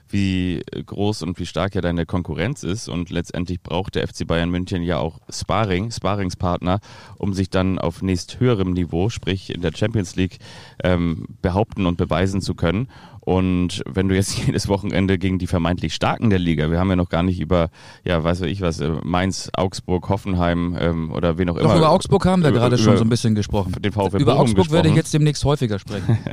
wie 0.09 0.63
groß 0.71 1.23
und 1.23 1.39
wie 1.39 1.47
stark 1.47 1.75
ja 1.75 1.81
deine 1.81 2.07
Konkurrenz 2.07 2.63
ist. 2.63 2.89
Und 2.89 3.11
letztendlich 3.11 3.63
braucht 3.63 3.95
der 3.95 4.07
FC 4.07 4.27
Bayern 4.27 4.51
München 4.51 4.83
ja 4.83 4.99
auch 4.99 5.21
Sparring, 5.31 5.91
Sparringspartner, 5.91 6.81
um 7.17 7.35
sich 7.35 7.51
dann 7.51 7.79
auf 7.79 8.03
nächst 8.03 8.41
höherem 8.41 8.73
Niveau, 8.73 9.09
sprich 9.09 9.55
in 9.55 9.63
der 9.63 9.73
Champions 9.75 10.17
League, 10.17 10.39
ähm, 10.83 11.27
behaupten 11.43 11.87
und 11.87 11.97
beweisen 11.97 12.41
zu 12.41 12.55
können. 12.55 12.89
Und 13.27 13.83
wenn 13.87 14.09
du 14.09 14.15
jetzt 14.15 14.39
jedes 14.47 14.69
Wochenende 14.69 15.19
gegen 15.19 15.41
die 15.41 15.49
vermeintlich 15.49 15.95
Starken 15.95 16.31
der 16.31 16.39
Liga, 16.39 16.71
wir 16.71 16.79
haben 16.79 16.89
ja 16.91 16.95
noch 16.97 17.09
gar 17.09 17.25
nicht 17.25 17.41
über, 17.41 17.71
ja, 18.05 18.23
weiß 18.23 18.43
ich 18.43 18.61
was, 18.61 18.79
äh, 18.79 18.89
Mainz, 19.03 19.51
Augsburg, 19.53 20.09
Hoffenheim 20.09 20.77
ähm, 20.79 21.11
oder 21.13 21.37
wen 21.37 21.51
auch 21.51 21.57
immer. 21.57 21.71
Doch 21.71 21.77
über 21.77 21.91
Augsburg 21.91 22.25
haben 22.25 22.43
wir 22.43 22.51
über- 22.51 22.61
gerade 22.61 22.77
über- 22.77 22.85
schon 22.85 22.97
so 22.97 23.05
ein 23.05 23.09
bisschen 23.09 23.35
gesprochen. 23.35 23.73
den 23.83 23.91
VfL 23.93 24.23
Über 24.23 24.35
Bochum 24.35 24.43
Augsburg 24.43 24.71
werde 24.71 24.91
ich 24.91 24.95
jetzt 24.95 25.13
demnächst 25.13 25.45
häufiger 25.45 25.79
sprechen. 25.81 26.19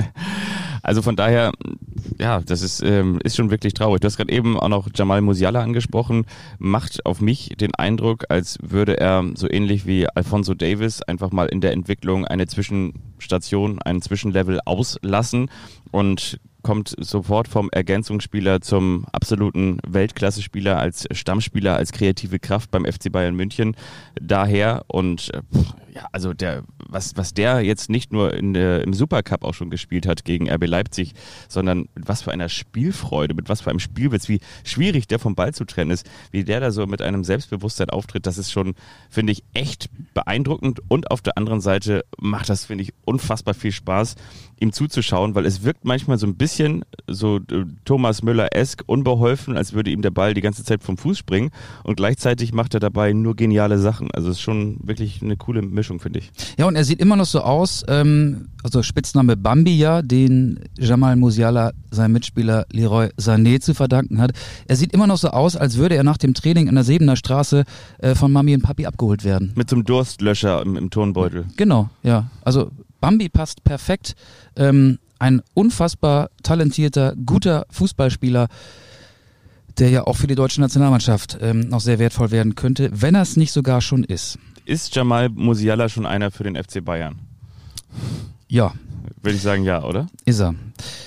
Also 0.85 1.01
von 1.01 1.15
daher, 1.15 1.53
ja, 2.19 2.41
das 2.41 2.61
ist, 2.61 2.83
ähm, 2.83 3.17
ist 3.23 3.37
schon 3.37 3.49
wirklich 3.49 3.73
traurig. 3.73 4.01
Du 4.01 4.05
hast 4.05 4.17
gerade 4.17 4.33
eben 4.33 4.59
auch 4.59 4.67
noch 4.67 4.89
Jamal 4.93 5.21
Musiala 5.21 5.61
angesprochen. 5.61 6.25
Macht 6.59 7.05
auf 7.05 7.21
mich 7.21 7.53
den 7.57 7.73
Eindruck, 7.73 8.25
als 8.27 8.57
würde 8.61 8.99
er 8.99 9.23
so 9.35 9.49
ähnlich 9.49 9.85
wie 9.85 10.09
Alfonso 10.09 10.53
Davis 10.53 11.01
einfach 11.01 11.31
mal 11.31 11.45
in 11.45 11.61
der 11.61 11.71
Entwicklung 11.71 12.25
eine 12.25 12.47
Zwischenstation, 12.47 13.81
einen 13.81 14.01
Zwischenlevel 14.01 14.59
auslassen 14.65 15.49
und 15.91 16.37
kommt 16.63 16.95
sofort 16.97 17.47
vom 17.47 17.69
Ergänzungsspieler 17.69 18.61
zum 18.61 19.05
absoluten 19.11 19.77
Weltklasse-Spieler 19.85 20.79
als 20.79 21.07
Stammspieler, 21.11 21.75
als 21.75 21.91
kreative 21.91 22.39
Kraft 22.39 22.71
beim 22.71 22.85
FC 22.85 23.11
Bayern 23.11 23.35
München 23.35 23.75
daher. 24.19 24.85
Und 24.87 25.31
äh, 25.33 25.41
ja, 25.93 26.07
also 26.11 26.33
der, 26.33 26.63
was, 26.87 27.15
was 27.17 27.33
der 27.33 27.61
jetzt 27.61 27.89
nicht 27.89 28.11
nur 28.11 28.33
in 28.33 28.53
der, 28.53 28.83
im 28.83 28.93
Supercup 28.93 29.43
auch 29.43 29.53
schon 29.53 29.69
gespielt 29.69 30.07
hat 30.07 30.25
gegen 30.25 30.49
RB 30.49 30.65
Leipzig, 30.65 31.13
sondern 31.47 31.89
mit 31.93 32.07
was 32.07 32.21
für 32.21 32.31
einer 32.31 32.49
Spielfreude, 32.49 33.33
mit 33.33 33.49
was 33.49 33.61
für 33.61 33.69
einem 33.69 33.79
Spielwitz, 33.79 34.29
wie 34.29 34.39
schwierig 34.63 35.07
der 35.07 35.19
vom 35.19 35.35
Ball 35.35 35.53
zu 35.53 35.65
trennen 35.65 35.91
ist, 35.91 36.09
wie 36.31 36.43
der 36.43 36.61
da 36.61 36.71
so 36.71 36.87
mit 36.87 37.01
einem 37.01 37.23
Selbstbewusstsein 37.23 37.89
auftritt, 37.89 38.25
das 38.25 38.37
ist 38.37 38.51
schon, 38.51 38.73
finde 39.09 39.33
ich, 39.33 39.43
echt 39.53 39.89
beeindruckend. 40.13 40.81
Und 40.87 41.11
auf 41.11 41.21
der 41.21 41.37
anderen 41.37 41.61
Seite 41.61 42.05
macht 42.17 42.49
das, 42.49 42.65
finde 42.65 42.83
ich, 42.83 42.93
unfassbar 43.05 43.53
viel 43.53 43.71
Spaß, 43.71 44.15
ihm 44.63 44.71
zuzuschauen, 44.71 45.35
weil 45.35 45.45
es 45.45 45.63
wirkt 45.63 45.85
manchmal 45.85 46.17
so 46.17 46.25
ein 46.25 46.35
bisschen 46.35 46.83
so 47.07 47.37
äh, 47.37 47.65
Thomas 47.85 48.23
Müller-esk 48.23 48.83
unbeholfen, 48.87 49.55
als 49.55 49.73
würde 49.73 49.91
ihm 49.91 50.01
der 50.01 50.11
Ball 50.11 50.33
die 50.33 50.41
ganze 50.41 50.63
Zeit 50.63 50.83
vom 50.83 50.97
Fuß 50.97 51.17
springen 51.17 51.51
und 51.83 51.97
gleichzeitig 51.97 52.53
macht 52.53 52.73
er 52.73 52.79
dabei 52.79 53.13
nur 53.13 53.35
geniale 53.35 53.77
Sachen. 53.77 54.09
Also 54.11 54.29
es 54.29 54.37
ist 54.37 54.41
schon 54.41 54.79
wirklich 54.81 55.21
eine 55.21 55.37
coole 55.37 55.61
Mischung, 55.61 55.99
finde 55.99 56.19
ich. 56.19 56.31
Ja, 56.57 56.65
und 56.65 56.75
er 56.75 56.85
sieht 56.85 56.99
immer 56.99 57.15
noch 57.15 57.25
so 57.25 57.41
aus, 57.41 57.83
ähm, 57.87 58.47
also 58.63 58.81
Spitzname 58.81 59.37
Bambi 59.37 59.77
ja, 59.77 60.01
den 60.01 60.59
Jamal 60.79 61.15
Musiala 61.15 61.73
seinem 61.91 62.13
Mitspieler 62.13 62.65
Leroy 62.71 63.09
Sané 63.19 63.59
zu 63.59 63.73
verdanken 63.73 64.21
hat. 64.21 64.31
Er 64.67 64.77
sieht 64.77 64.93
immer 64.93 65.07
noch 65.07 65.17
so 65.17 65.29
aus, 65.29 65.55
als 65.55 65.77
würde 65.77 65.95
er 65.95 66.03
nach 66.03 66.17
dem 66.17 66.33
Training 66.33 66.67
in 66.67 66.75
der 66.75 66.83
Sebener 66.83 67.15
Straße 67.15 67.65
äh, 67.99 68.15
von 68.15 68.31
Mami 68.31 68.55
und 68.55 68.63
Papi 68.63 68.85
abgeholt 68.85 69.23
werden. 69.23 69.51
Mit 69.55 69.69
so 69.69 69.75
einem 69.75 69.85
Durstlöscher 69.85 70.61
im, 70.61 70.77
im 70.77 70.89
Turnbeutel. 70.89 71.45
Genau, 71.57 71.89
ja. 72.01 72.29
Also 72.43 72.71
Bambi 73.03 73.27
passt 73.27 73.65
perfekt. 73.65 74.15
Ähm, 74.55 74.97
ein 75.19 75.41
unfassbar 75.53 76.29
talentierter, 76.41 77.13
guter 77.25 77.65
Fußballspieler, 77.69 78.47
der 79.77 79.89
ja 79.89 80.07
auch 80.07 80.15
für 80.15 80.27
die 80.27 80.35
deutsche 80.35 80.61
Nationalmannschaft 80.61 81.37
ähm, 81.41 81.67
noch 81.67 81.81
sehr 81.81 81.99
wertvoll 81.99 82.31
werden 82.31 82.55
könnte, 82.55 82.89
wenn 82.93 83.13
er 83.13 83.23
es 83.23 83.35
nicht 83.35 83.51
sogar 83.51 83.81
schon 83.81 84.05
ist. 84.05 84.39
Ist 84.63 84.95
Jamal 84.95 85.27
Musiala 85.27 85.89
schon 85.89 86.05
einer 86.05 86.31
für 86.31 86.45
den 86.45 86.55
FC 86.55 86.81
Bayern? 86.81 87.19
Ja, 88.53 88.71
würde 89.23 89.35
ich 89.35 89.41
sagen, 89.41 89.63
ja, 89.63 89.83
oder? 89.83 90.05
Ist 90.25 90.39
er. 90.39 90.53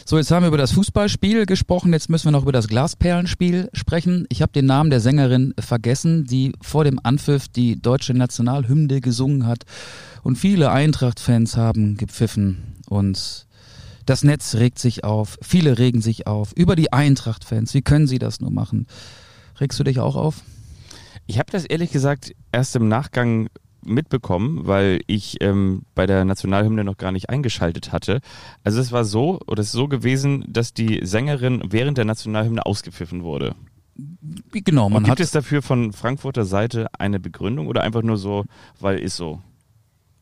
So, 0.04 0.18
jetzt 0.18 0.32
haben 0.32 0.42
wir 0.42 0.48
über 0.48 0.58
das 0.58 0.72
Fußballspiel 0.72 1.46
gesprochen, 1.46 1.92
jetzt 1.92 2.10
müssen 2.10 2.24
wir 2.24 2.32
noch 2.32 2.42
über 2.42 2.50
das 2.50 2.66
Glasperlenspiel 2.66 3.70
sprechen. 3.72 4.26
Ich 4.30 4.42
habe 4.42 4.50
den 4.50 4.66
Namen 4.66 4.90
der 4.90 4.98
Sängerin 4.98 5.54
vergessen, 5.56 6.24
die 6.24 6.54
vor 6.60 6.82
dem 6.82 6.98
Anpfiff 7.00 7.46
die 7.46 7.80
deutsche 7.80 8.14
Nationalhymne 8.14 9.00
gesungen 9.00 9.46
hat. 9.46 9.62
Und 10.24 10.34
viele 10.34 10.72
Eintracht-Fans 10.72 11.56
haben 11.56 11.96
gepfiffen 11.96 12.80
und 12.88 13.46
das 14.06 14.24
Netz 14.24 14.56
regt 14.56 14.80
sich 14.80 15.04
auf, 15.04 15.38
viele 15.40 15.78
regen 15.78 16.00
sich 16.00 16.26
auf 16.26 16.52
über 16.52 16.74
die 16.74 16.92
Eintracht-Fans. 16.92 17.74
Wie 17.74 17.82
können 17.82 18.08
sie 18.08 18.18
das 18.18 18.40
nur 18.40 18.50
machen? 18.50 18.88
Regst 19.60 19.78
du 19.78 19.84
dich 19.84 20.00
auch 20.00 20.16
auf? 20.16 20.42
Ich 21.28 21.38
habe 21.38 21.52
das 21.52 21.64
ehrlich 21.64 21.92
gesagt 21.92 22.32
erst 22.50 22.74
im 22.74 22.88
Nachgang 22.88 23.50
mitbekommen, 23.86 24.66
weil 24.66 25.00
ich 25.06 25.40
ähm, 25.40 25.82
bei 25.94 26.06
der 26.06 26.24
Nationalhymne 26.24 26.84
noch 26.84 26.96
gar 26.96 27.12
nicht 27.12 27.30
eingeschaltet 27.30 27.92
hatte. 27.92 28.20
Also 28.64 28.80
es 28.80 28.92
war 28.92 29.04
so, 29.04 29.40
oder 29.46 29.60
es 29.60 29.68
ist 29.68 29.72
so 29.72 29.88
gewesen, 29.88 30.44
dass 30.48 30.74
die 30.74 31.00
Sängerin 31.04 31.62
während 31.68 31.98
der 31.98 32.04
Nationalhymne 32.04 32.66
ausgepfiffen 32.66 33.22
wurde. 33.22 33.54
Genau, 34.52 34.88
man 34.88 34.98
Und 34.98 35.04
gibt 35.04 35.12
hat 35.12 35.20
es 35.20 35.30
dafür 35.30 35.62
von 35.62 35.92
Frankfurter 35.92 36.44
Seite 36.44 36.88
eine 36.98 37.18
Begründung 37.18 37.66
oder 37.66 37.82
einfach 37.82 38.02
nur 38.02 38.18
so, 38.18 38.44
weil 38.78 38.98
ist 38.98 39.16
so? 39.16 39.40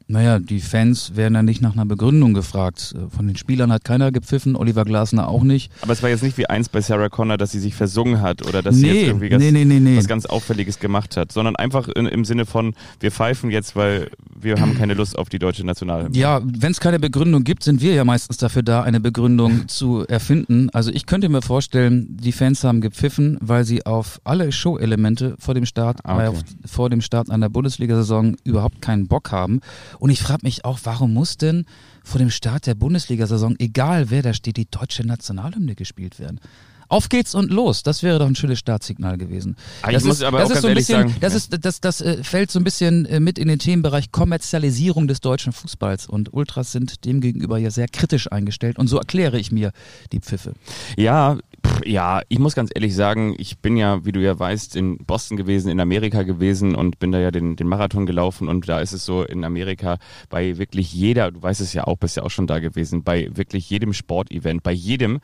Naja, 0.07 0.39
die 0.39 0.61
Fans 0.61 1.17
werden 1.17 1.35
ja 1.35 1.43
nicht 1.43 1.63
nach 1.63 1.73
einer 1.73 1.87
Begründung 1.87 2.35
gefragt. 2.35 2.95
Von 3.17 3.27
den 3.27 3.37
Spielern 3.37 3.73
hat 3.73 3.85
keiner 3.85 4.13
gepfiffen, 4.13 4.55
Oliver 4.55 4.85
Glasner 4.85 5.29
auch 5.29 5.43
nicht. 5.43 5.73
Aber 5.81 5.93
es 5.95 6.03
war 6.03 6.11
jetzt 6.11 6.23
nicht 6.23 6.37
wie 6.37 6.47
eins 6.47 6.69
bei 6.69 6.83
Sarah 6.83 7.09
Connor, 7.09 7.39
dass 7.39 7.53
sie 7.53 7.59
sich 7.59 7.75
versungen 7.75 8.21
hat 8.21 8.47
oder 8.47 8.61
dass 8.63 8.77
sie 8.77 8.83
Nee, 8.83 8.93
jetzt 8.93 9.07
irgendwie 9.07 9.29
ganz, 9.31 9.43
nee, 9.43 9.51
nee, 9.65 9.81
nee. 9.81 9.97
was 9.97 10.07
ganz 10.07 10.27
Auffälliges 10.27 10.79
gemacht 10.79 11.17
hat, 11.17 11.33
sondern 11.33 11.57
einfach 11.57 11.89
in, 11.89 12.05
im 12.07 12.25
Sinne 12.27 12.45
von, 12.45 12.75
wir 13.01 13.11
pfeifen 13.13 13.51
jetzt, 13.51 13.77
weil 13.77 14.11
wir 14.39 14.61
haben 14.61 14.77
keine 14.77 14.93
Lust 14.93 15.17
auf 15.19 15.31
die 15.31 15.39
deutsche 15.39 15.65
Nationalhymne. 15.65 16.15
Ja, 16.19 16.43
wenn 16.45 16.73
es 16.73 16.81
keine 16.81 16.99
Begründung 17.01 17.43
gibt, 17.45 17.63
sind 17.65 17.81
wir 17.81 17.95
ja 17.95 18.05
meistens 18.05 18.37
dafür 18.37 18.63
da, 18.63 18.83
eine 18.83 19.01
Begründung 19.01 19.69
zu 19.69 20.07
erfinden. 20.07 20.69
Also 20.75 20.91
ich 20.91 21.07
könnte 21.07 21.31
mir 21.31 21.41
vorstellen, 21.41 22.07
die 22.21 22.33
Fans 22.33 22.63
haben 22.63 22.83
gepfiffen, 22.83 23.39
weil 23.41 23.65
sie 23.65 23.87
auf 23.87 24.21
alle 24.25 24.53
Show-Elemente 24.53 25.35
vor 25.39 25.55
dem 25.55 25.65
Start, 25.65 26.01
Ah, 26.05 26.17
okay. 26.17 26.27
auf, 26.29 26.43
vor 26.67 26.91
dem 26.91 27.01
Start 27.01 27.31
einer 27.31 27.49
Bundesliga-Saison 27.49 28.37
überhaupt 28.45 28.83
keinen 28.83 29.07
Bock 29.09 29.33
haben. 29.33 29.61
Und 29.99 30.11
ich 30.11 30.21
frage 30.21 30.41
mich 30.45 30.65
auch, 30.65 30.81
warum 30.85 31.13
muss 31.13 31.37
denn 31.37 31.67
vor 32.03 32.19
dem 32.19 32.31
Start 32.31 32.67
der 32.67 32.75
Bundesliga-Saison, 32.75 33.57
egal 33.59 34.11
wer 34.11 34.23
da 34.23 34.35
steht, 34.35 34.57
die 34.57 34.71
deutsche 34.71 35.07
Nationalhymne 35.07 35.75
gespielt 35.75 36.19
werden? 36.19 36.41
Auf 36.89 37.09
geht's 37.09 37.35
und 37.35 37.51
los. 37.51 37.83
Das 37.83 38.03
wäre 38.03 38.19
doch 38.19 38.27
ein 38.27 38.35
schönes 38.35 38.59
Startsignal 38.59 39.19
gewesen. 39.19 39.57
Ah, 39.83 39.89
ich 39.89 39.95
das 39.95 40.05
muss 40.05 40.17
ist, 40.17 40.23
aber 40.23 40.39
das 40.39 40.51
auch 40.51 40.55
ist 40.57 40.63
so 40.63 40.69
ein 40.69 40.75
bisschen, 40.75 41.01
sagen, 41.01 41.17
das 41.21 41.33
ja. 41.33 41.37
ist, 41.37 41.65
das, 41.65 41.81
das 41.81 42.01
äh, 42.01 42.23
fällt 42.23 42.51
so 42.51 42.59
ein 42.59 42.65
bisschen 42.65 43.07
äh, 43.07 43.21
mit 43.21 43.39
in 43.39 43.49
den 43.49 43.59
Themenbereich 43.59 44.13
Kommerzialisierung 44.13 45.09
des 45.09 45.21
deutschen 45.21 45.53
Fußballs 45.53 46.07
und 46.07 46.33
Ultras 46.33 46.73
sind 46.73 47.05
demgegenüber 47.05 47.59
ja 47.59 47.71
sehr 47.71 47.89
kritisch 47.89 48.31
eingestellt 48.31 48.79
und 48.79 48.89
so 48.89 48.99
erkläre 48.99 49.39
ich 49.39 49.53
mir 49.53 49.73
die 50.13 50.21
Pfiffe. 50.21 50.53
Ja, 50.97 51.39
pff, 51.65 51.87
ja, 51.87 52.23
ich 52.29 52.39
muss 52.39 52.55
ganz 52.55 52.71
ehrlich 52.75 52.95
sagen, 52.95 53.35
ich 53.39 53.59
bin 53.59 53.77
ja, 53.77 54.05
wie 54.05 54.13
du 54.13 54.21
ja 54.21 54.39
weißt, 54.39 54.77
in 54.77 54.99
Boston 54.99 55.37
gewesen, 55.37 55.69
in 55.69 55.81
Amerika 55.81 56.23
gewesen 56.23 56.75
und 56.75 56.99
bin 56.99 57.13
da 57.13 57.19
ja 57.19 57.31
den, 57.31 57.57
den 57.57 57.67
Marathon 57.67 58.07
gelaufen 58.07 58.49
und 58.49 58.69
da 58.69 58.81
ist 58.81 58.93
es 58.93 59.05
so 59.05 59.23
in 59.23 59.45
Amerika 59.45 59.99
bei 60.29 60.59
wirklich 60.59 60.93
jeder, 60.93 61.31
du 61.31 61.43
weißt 61.43 61.61
es 61.61 61.73
ja 61.73 61.87
auch, 61.87 61.97
bist 61.97 62.17
ja 62.17 62.23
auch 62.23 62.31
schon 62.31 62.47
da 62.47 62.59
gewesen, 62.59 63.03
bei 63.03 63.29
wirklich 63.33 63.69
jedem 63.71 63.93
Sportevent, 63.93 64.63
bei 64.63 64.73
jedem 64.73 65.21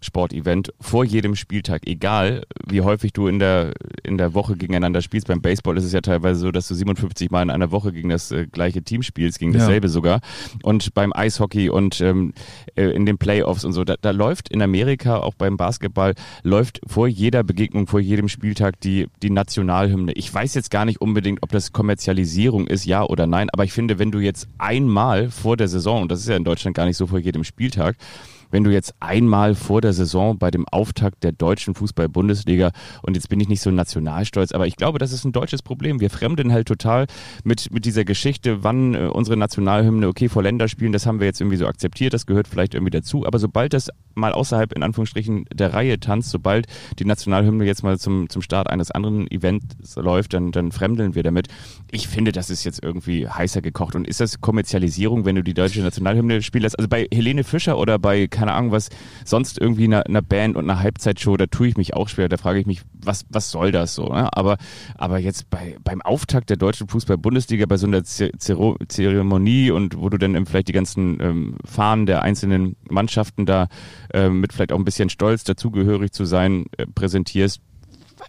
Sportevent 0.00 0.72
vor 0.80 1.04
jedem 1.04 1.34
Spieltag, 1.36 1.86
egal 1.86 2.44
wie 2.66 2.80
häufig 2.82 3.12
du 3.12 3.26
in 3.28 3.38
der, 3.38 3.72
in 4.04 4.18
der 4.18 4.34
Woche 4.34 4.56
gegeneinander 4.56 5.02
spielst. 5.02 5.26
Beim 5.28 5.40
Baseball 5.40 5.76
ist 5.76 5.84
es 5.84 5.92
ja 5.92 6.00
teilweise 6.00 6.40
so, 6.40 6.50
dass 6.50 6.68
du 6.68 6.74
57 6.74 7.30
Mal 7.30 7.42
in 7.42 7.50
einer 7.50 7.70
Woche 7.70 7.92
gegen 7.92 8.08
das 8.08 8.30
äh, 8.30 8.46
gleiche 8.46 8.82
Team 8.82 9.02
spielst, 9.02 9.38
gegen 9.38 9.52
Ja. 9.52 9.58
dasselbe 9.58 9.88
sogar. 9.88 10.20
Und 10.62 10.94
beim 10.94 11.12
Eishockey 11.12 11.68
und 11.70 12.00
ähm, 12.00 12.32
äh, 12.76 12.90
in 12.90 13.06
den 13.06 13.18
Playoffs 13.18 13.64
und 13.64 13.72
so, 13.72 13.84
da, 13.84 13.96
da 14.00 14.10
läuft 14.10 14.48
in 14.48 14.62
Amerika, 14.62 15.18
auch 15.18 15.34
beim 15.34 15.56
Basketball, 15.56 16.14
läuft 16.42 16.80
vor 16.86 17.08
jeder 17.08 17.42
Begegnung, 17.44 17.86
vor 17.86 18.00
jedem 18.00 18.28
Spieltag 18.28 18.80
die, 18.80 19.08
die 19.22 19.30
Nationalhymne. 19.30 20.12
Ich 20.12 20.32
weiß 20.32 20.54
jetzt 20.54 20.70
gar 20.70 20.84
nicht 20.84 21.00
unbedingt, 21.00 21.42
ob 21.42 21.50
das 21.50 21.72
Kommerzialisierung 21.72 22.66
ist, 22.66 22.84
ja 22.84 23.04
oder 23.04 23.26
nein, 23.26 23.48
aber 23.52 23.64
ich 23.64 23.72
finde, 23.72 23.98
wenn 23.98 24.10
du 24.10 24.18
jetzt 24.20 24.48
einmal 24.58 25.30
vor 25.30 25.56
der 25.56 25.68
Saison, 25.68 26.02
und 26.02 26.12
das 26.12 26.20
ist 26.20 26.28
ja 26.28 26.36
in 26.36 26.44
Deutschland 26.44 26.76
gar 26.76 26.86
nicht 26.86 26.96
so 26.96 27.06
vor 27.06 27.18
jedem 27.18 27.44
Spieltag, 27.44 27.96
wenn 28.50 28.64
du 28.64 28.70
jetzt 28.70 28.94
einmal 29.00 29.54
vor 29.54 29.80
der 29.80 29.92
Saison 29.92 30.38
bei 30.38 30.50
dem 30.50 30.66
Auftakt 30.68 31.24
der 31.24 31.32
deutschen 31.32 31.74
Fußball-Bundesliga 31.74 32.70
und 33.02 33.14
jetzt 33.14 33.28
bin 33.28 33.40
ich 33.40 33.48
nicht 33.48 33.60
so 33.60 33.70
nationalstolz, 33.70 34.52
aber 34.52 34.66
ich 34.66 34.76
glaube, 34.76 34.98
das 34.98 35.12
ist 35.12 35.24
ein 35.24 35.32
deutsches 35.32 35.62
Problem. 35.62 36.00
Wir 36.00 36.10
fremden 36.10 36.52
halt 36.52 36.68
total 36.68 37.06
mit, 37.44 37.72
mit 37.72 37.84
dieser 37.84 38.04
Geschichte, 38.04 38.64
wann 38.64 38.94
äh, 38.94 39.08
unsere 39.12 39.36
Nationalhymne, 39.36 40.08
okay, 40.08 40.28
vor 40.28 40.42
Länderspielen, 40.42 40.92
das 40.92 41.06
haben 41.06 41.20
wir 41.20 41.26
jetzt 41.26 41.40
irgendwie 41.40 41.56
so 41.56 41.66
akzeptiert, 41.66 42.12
das 42.14 42.26
gehört 42.26 42.48
vielleicht 42.48 42.74
irgendwie 42.74 42.90
dazu, 42.90 43.26
aber 43.26 43.38
sobald 43.38 43.72
das 43.72 43.90
mal 44.18 44.32
außerhalb, 44.32 44.72
in 44.72 44.82
Anführungsstrichen, 44.82 45.46
der 45.52 45.72
Reihe 45.72 45.98
tanzt, 45.98 46.30
sobald 46.30 46.66
die 46.98 47.04
Nationalhymne 47.04 47.64
jetzt 47.64 47.82
mal 47.82 47.98
zum, 47.98 48.28
zum 48.28 48.42
Start 48.42 48.68
eines 48.68 48.90
anderen 48.90 49.30
Events 49.30 49.96
läuft, 49.96 50.34
dann, 50.34 50.52
dann 50.52 50.72
fremdeln 50.72 51.14
wir 51.14 51.22
damit. 51.22 51.48
Ich 51.90 52.08
finde, 52.08 52.32
das 52.32 52.50
ist 52.50 52.64
jetzt 52.64 52.82
irgendwie 52.82 53.28
heißer 53.28 53.62
gekocht. 53.62 53.94
Und 53.94 54.06
ist 54.06 54.20
das 54.20 54.40
Kommerzialisierung, 54.40 55.24
wenn 55.24 55.36
du 55.36 55.42
die 55.42 55.54
deutsche 55.54 55.80
Nationalhymne 55.80 56.42
spielst? 56.42 56.78
Also 56.78 56.88
bei 56.88 57.06
Helene 57.12 57.44
Fischer 57.44 57.78
oder 57.78 57.98
bei, 57.98 58.26
keine 58.38 58.52
Ahnung, 58.52 58.72
was 58.72 58.88
sonst 59.24 59.58
irgendwie 59.60 59.84
einer, 59.84 60.06
einer 60.06 60.22
Band 60.22 60.56
und 60.56 60.68
einer 60.68 60.80
Halbzeitshow, 60.80 61.36
da 61.36 61.46
tue 61.46 61.68
ich 61.68 61.76
mich 61.76 61.94
auch 61.94 62.08
schwer. 62.08 62.28
Da 62.28 62.36
frage 62.36 62.60
ich 62.60 62.66
mich, 62.66 62.82
was, 62.92 63.24
was 63.28 63.50
soll 63.50 63.72
das 63.72 63.94
so? 63.94 64.08
Ne? 64.08 64.28
Aber, 64.32 64.58
aber 64.96 65.18
jetzt 65.18 65.50
bei, 65.50 65.76
beim 65.82 66.02
Auftakt 66.02 66.50
der 66.50 66.56
deutschen 66.56 66.88
Fußball-Bundesliga, 66.88 67.66
bei 67.66 67.76
so 67.76 67.86
einer 67.86 68.04
Zeremonie 68.04 69.70
und 69.70 69.98
wo 69.98 70.08
du 70.08 70.18
dann 70.18 70.46
vielleicht 70.46 70.68
die 70.68 70.72
ganzen 70.72 71.18
ähm, 71.20 71.56
Fahnen 71.64 72.06
der 72.06 72.22
einzelnen 72.22 72.76
Mannschaften 72.88 73.46
da 73.46 73.68
ähm, 74.14 74.40
mit 74.40 74.52
vielleicht 74.52 74.72
auch 74.72 74.78
ein 74.78 74.84
bisschen 74.84 75.10
Stolz 75.10 75.44
dazugehörig 75.44 76.12
zu 76.12 76.24
sein, 76.24 76.66
äh, 76.76 76.86
präsentierst, 76.86 77.60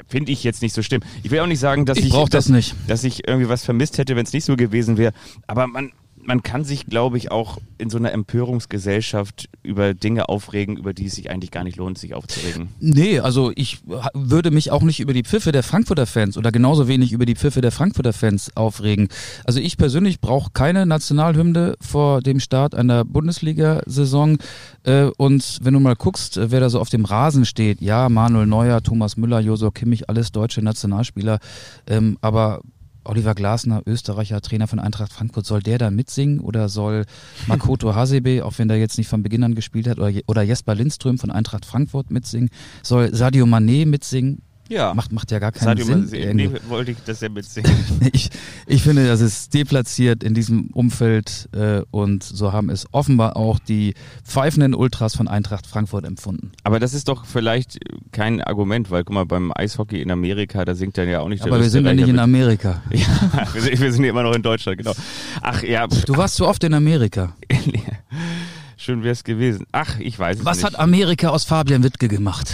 finde 0.08 0.32
ich 0.32 0.44
jetzt 0.44 0.62
nicht 0.62 0.74
so 0.74 0.82
schlimm. 0.82 1.02
Ich 1.24 1.32
will 1.32 1.40
auch 1.40 1.48
nicht 1.48 1.60
sagen, 1.60 1.86
dass 1.86 1.98
Ich 1.98 2.06
ich, 2.06 2.14
das 2.14 2.30
dass, 2.30 2.50
nicht. 2.50 2.76
dass 2.88 3.04
ich 3.04 3.28
irgendwie 3.28 3.50
was 3.50 3.64
vermisst 3.66 3.98
hätte, 3.98 4.16
wenn 4.16 4.26
es 4.26 4.34
nicht 4.34 4.46
so 4.46 4.56
gewesen 4.56 4.98
wäre. 4.98 5.14
Aber 5.48 5.68
man, 5.68 5.92
man 6.30 6.44
kann 6.44 6.64
sich, 6.64 6.86
glaube 6.86 7.18
ich, 7.18 7.32
auch 7.32 7.58
in 7.80 7.90
so 7.90 7.98
einer 7.98 8.12
Empörungsgesellschaft 8.12 9.50
über 9.64 9.96
Dinge 9.96 10.30
aufregen, 10.30 10.78
über 10.78 10.94
die 10.94 11.08
es 11.08 11.16
sich 11.16 11.32
eigentlich 11.32 11.50
gar 11.50 11.64
nicht 11.64 11.78
lohnt, 11.78 11.98
sich 11.98 12.14
aufzuregen. 12.14 12.70
Nee, 12.80 13.20
also 13.20 13.52
ich 13.56 13.80
würde 14.14 14.52
mich 14.52 14.70
auch 14.70 14.84
nicht 14.84 15.00
über 15.00 15.14
die 15.14 15.24
Pfiffe 15.24 15.52
der 15.52 15.64
Frankfurter 15.64 16.06
Fans 16.06 16.38
oder 16.38 16.52
genauso 16.52 16.88
wenig 16.88 17.14
über 17.14 17.26
die 17.26 17.34
Pfiffe 17.34 17.62
der 17.62 17.72
Frankfurter 17.72 18.14
Fans 18.14 18.56
aufregen. 18.56 19.08
Also 19.44 19.60
ich 19.60 19.76
persönlich 19.76 20.22
brauche 20.22 20.52
keine 20.52 20.86
Nationalhymne 20.86 21.74
vor 21.82 22.22
dem 22.22 22.40
Start 22.40 22.76
einer 22.76 23.06
Bundesliga-Saison. 23.06 24.38
Äh, 24.84 25.06
und 25.18 25.58
wenn 25.64 25.74
du 25.74 25.80
mal 25.80 25.96
guckst, 25.96 26.38
äh, 26.38 26.52
wer 26.52 26.60
da 26.60 26.70
so 26.70 26.80
auf 26.80 26.90
dem 26.90 27.06
Rasen 27.06 27.44
steht, 27.44 27.82
ja, 27.82 28.08
Manuel 28.08 28.46
Neuer, 28.46 28.84
Thomas 28.84 29.18
Müller, 29.18 29.40
Josua 29.40 29.72
Kimmich, 29.72 30.08
alles 30.10 30.32
deutsche 30.32 30.62
Nationalspieler, 30.62 31.40
ähm, 31.88 32.20
aber 32.22 32.62
Oliver 33.04 33.36
Glasner, 33.36 33.82
Österreicher 33.86 34.42
Trainer 34.42 34.68
von 34.68 34.80
Eintracht 34.80 35.14
Frankfurt, 35.14 35.46
soll 35.46 35.62
der 35.62 35.78
da 35.78 35.92
mitsingen 35.92 36.40
oder 36.40 36.70
soll 36.70 37.06
Makoto 37.48 37.96
Hasebe, 37.96 38.46
auch 38.46 38.58
wenn 38.58 38.68
der 38.68 38.78
jetzt 38.78 38.98
nicht 38.98 39.08
von 39.08 39.24
Beginn 39.24 39.44
an 39.44 39.56
gespielt 39.56 39.88
hat, 39.88 40.00
oder, 40.00 40.12
oder 40.28 40.42
Jesper 40.42 40.76
Lindström 40.76 41.18
von 41.18 41.32
Eintracht 41.32 41.66
Frankfurt 41.66 42.12
mitsingen? 42.12 42.50
Soll 42.84 43.14
Sadio 43.14 43.46
Mané 43.46 43.86
mitsingen? 43.86 44.42
Ja. 44.70 44.94
Macht, 44.94 45.12
macht 45.12 45.32
ja 45.32 45.40
gar 45.40 45.52
keinen 45.52 45.78
Sadio 45.78 45.86
Sinn. 45.86 46.14
Irgendwie. 46.14 46.48
nee, 46.48 46.60
wollte 46.70 46.92
ich, 46.92 46.98
dass 47.06 47.22
er 47.22 47.30
mitsingen. 47.30 47.70
Ich, 48.12 48.30
ich 48.66 48.82
finde, 48.84 49.08
das 49.08 49.22
ist 49.22 49.54
deplatziert 49.54 50.24
in 50.24 50.34
diesem 50.34 50.68
Umfeld 50.74 51.50
äh, 51.54 51.82
und 51.92 52.24
so 52.24 52.54
haben 52.54 52.70
es 52.70 52.86
offenbar 52.92 53.36
auch 53.36 53.60
die 53.60 53.94
pfeifenden 54.24 54.74
Ultras 54.74 55.16
von 55.16 55.28
Eintracht 55.28 55.68
Frankfurt 55.68 56.06
empfunden. 56.06 56.52
Aber 56.64 56.80
das 56.80 56.94
ist 56.94 57.08
doch 57.08 57.26
vielleicht 57.26 57.78
kein 58.12 58.42
Argument, 58.42 58.90
weil 58.90 59.04
guck 59.04 59.14
mal, 59.14 59.26
beim 59.26 59.52
Eishockey 59.54 60.02
in 60.02 60.12
Amerika, 60.12 60.66
da 60.66 60.76
singt 60.76 60.98
dann 60.98 61.10
ja 61.10 61.20
auch 61.20 61.30
nicht 61.30 61.44
der 61.44 61.52
Aber 61.52 61.62
wir 61.62 61.70
sind 61.70 61.86
ja 61.86 61.94
nicht 61.94 62.08
in 62.08 62.20
Amerika. 62.20 62.82
Ja, 62.92 63.48
wir 63.54 63.92
sind, 63.92 64.04
ja 64.04 64.10
immer 64.10 64.24
noch 64.24 64.36
in 64.36 64.42
Deutschland, 64.42 64.78
genau. 64.78 64.94
Ach 65.42 65.64
ja, 65.64 65.88
Du 65.88 66.18
warst 66.18 66.36
zu 66.36 66.48
oft 66.48 66.64
in 66.64 66.74
Amerika. 66.74 67.36
schön 68.78 69.04
wäre 69.04 69.12
es 69.12 69.24
gewesen. 69.24 69.66
Ach, 69.72 70.00
ich 70.00 70.18
weiß 70.18 70.40
es 70.40 70.46
Was 70.46 70.58
nicht. 70.58 70.66
hat 70.66 70.80
Amerika 70.80 71.30
aus 71.30 71.44
Fabian 71.44 71.84
Wittke 71.84 72.08
gemacht? 72.08 72.54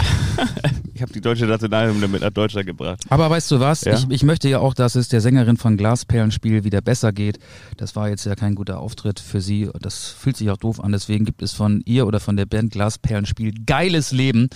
Ich 0.95 1.01
habe 1.01 1.11
die 1.11 1.19
deutsche 1.19 1.45
Nationalhymne 1.45 2.07
mit 2.07 2.21
nach 2.21 2.31
Deutschland 2.31 2.67
gebracht. 2.67 3.03
Aber 3.09 3.29
weißt 3.29 3.51
du 3.51 3.59
was? 3.59 3.83
Ja? 3.83 3.95
Ich, 3.95 4.09
ich 4.09 4.23
möchte 4.23 4.47
ja 4.47 4.59
auch, 4.59 4.73
dass 4.73 4.95
es 4.95 5.09
der 5.09 5.19
Sängerin 5.19 5.57
von 5.57 5.75
Glasperlenspiel 5.75 6.63
wieder 6.63 6.79
besser 6.79 7.11
geht. 7.11 7.37
Das 7.75 7.97
war 7.97 8.07
jetzt 8.07 8.25
ja 8.25 8.35
kein 8.35 8.55
guter 8.55 8.79
Auftritt 8.79 9.19
für 9.19 9.41
sie. 9.41 9.69
Das 9.81 10.07
fühlt 10.07 10.37
sich 10.37 10.49
auch 10.49 10.57
doof 10.57 10.79
an. 10.79 10.93
Deswegen 10.93 11.25
gibt 11.25 11.41
es 11.41 11.51
von 11.51 11.81
ihr 11.85 12.07
oder 12.07 12.21
von 12.21 12.37
der 12.37 12.45
Band 12.45 12.71
Glasperlenspiel 12.71 13.53
Geiles 13.65 14.13
Leben 14.13 14.47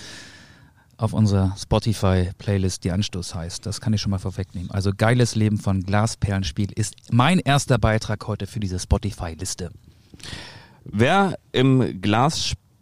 auf 0.96 1.12
unserer 1.12 1.54
Spotify-Playlist, 1.58 2.84
die 2.84 2.92
Anstoß 2.92 3.34
heißt. 3.34 3.66
Das 3.66 3.82
kann 3.82 3.92
ich 3.92 4.00
schon 4.00 4.10
mal 4.10 4.18
vorwegnehmen. 4.18 4.70
Also 4.70 4.92
Geiles 4.96 5.34
Leben 5.34 5.58
von 5.58 5.82
Glasperlenspiel 5.82 6.72
ist 6.74 6.94
mein 7.12 7.38
erster 7.38 7.76
Beitrag 7.76 8.26
heute 8.26 8.46
für 8.46 8.60
diese 8.60 8.78
Spotify-Liste. 8.78 9.72
Wer 10.84 11.38
im 11.52 12.00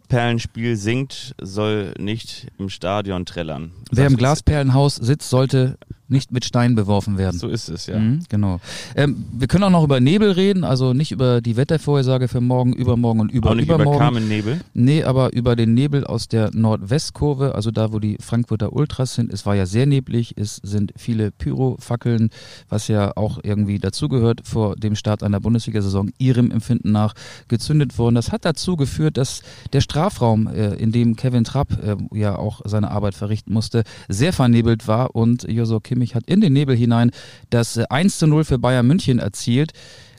Glasperlenspiel 0.09 0.75
singt, 0.75 1.35
soll 1.39 1.93
nicht 1.99 2.47
im 2.57 2.69
Stadion 2.69 3.25
trällern. 3.25 3.71
Wer 3.91 4.07
im 4.07 4.17
Glasperlenhaus 4.17 4.95
sitzt, 4.95 5.29
sollte 5.29 5.77
nicht 6.09 6.31
mit 6.31 6.45
Steinen 6.45 6.75
beworfen 6.75 7.17
werden. 7.17 7.39
So 7.39 7.47
ist 7.47 7.69
es, 7.69 7.87
ja. 7.87 7.97
Mhm, 7.97 8.21
genau. 8.29 8.59
Ähm, 8.95 9.25
wir 9.31 9.47
können 9.47 9.63
auch 9.63 9.69
noch 9.69 9.83
über 9.83 9.99
Nebel 9.99 10.31
reden, 10.31 10.63
also 10.63 10.93
nicht 10.93 11.11
über 11.11 11.41
die 11.41 11.55
Wettervorhersage 11.55 12.27
für 12.27 12.41
morgen, 12.41 12.73
übermorgen 12.73 13.19
und 13.19 13.31
über, 13.31 13.51
Auch 13.51 13.55
nicht 13.55 13.65
übermorgen. 13.65 13.95
über 13.95 13.99
Carmen 13.99 14.27
Nebel. 14.27 14.61
Nee, 14.73 15.03
aber 15.03 15.33
über 15.33 15.55
den 15.55 15.73
Nebel 15.73 16.03
aus 16.05 16.27
der 16.27 16.51
Nordwestkurve, 16.53 17.55
also 17.55 17.71
da, 17.71 17.93
wo 17.93 17.99
die 17.99 18.17
Frankfurter 18.19 18.73
Ultras 18.73 19.15
sind. 19.15 19.31
Es 19.31 19.45
war 19.45 19.55
ja 19.55 19.65
sehr 19.65 19.85
neblig, 19.85 20.33
es 20.37 20.57
sind 20.57 20.93
viele 20.97 21.31
Pyrofackeln, 21.31 22.29
was 22.67 22.87
ja 22.87 23.15
auch 23.15 23.39
irgendwie 23.43 23.79
dazugehört 23.79 24.41
vor 24.43 24.75
dem 24.75 24.95
Start 24.95 25.23
einer 25.23 25.39
Bundesliga-Saison, 25.39 26.09
ihrem 26.17 26.51
Empfinden 26.51 26.91
nach 26.91 27.13
gezündet 27.47 27.97
worden. 27.97 28.15
Das 28.15 28.31
hat 28.31 28.45
dazu 28.45 28.75
geführt, 28.75 29.17
dass 29.17 29.41
der 29.73 29.81
Strafraum, 29.81 30.47
äh, 30.47 30.73
in 30.75 30.91
dem 30.91 31.15
Kevin 31.15 31.43
Trapp 31.43 31.71
äh, 31.83 31.95
ja 32.17 32.37
auch 32.37 32.61
seine 32.65 32.91
Arbeit 32.91 33.15
verrichten 33.15 33.53
musste, 33.53 33.83
sehr 34.07 34.33
vernebelt 34.33 34.87
war 34.87 35.15
und 35.15 35.43
Joso 35.43 35.79
Kimmich 35.99 36.15
hat 36.15 36.27
in 36.27 36.39
den 36.39 36.53
Nebel 36.53 36.75
hinein 36.75 37.11
das 37.49 37.77
äh, 37.77 37.85
1 37.89 38.19
zu 38.19 38.27
0 38.27 38.45
für 38.45 38.57
Bayern 38.57 38.87
München 38.87 39.19
erzielt. 39.19 39.73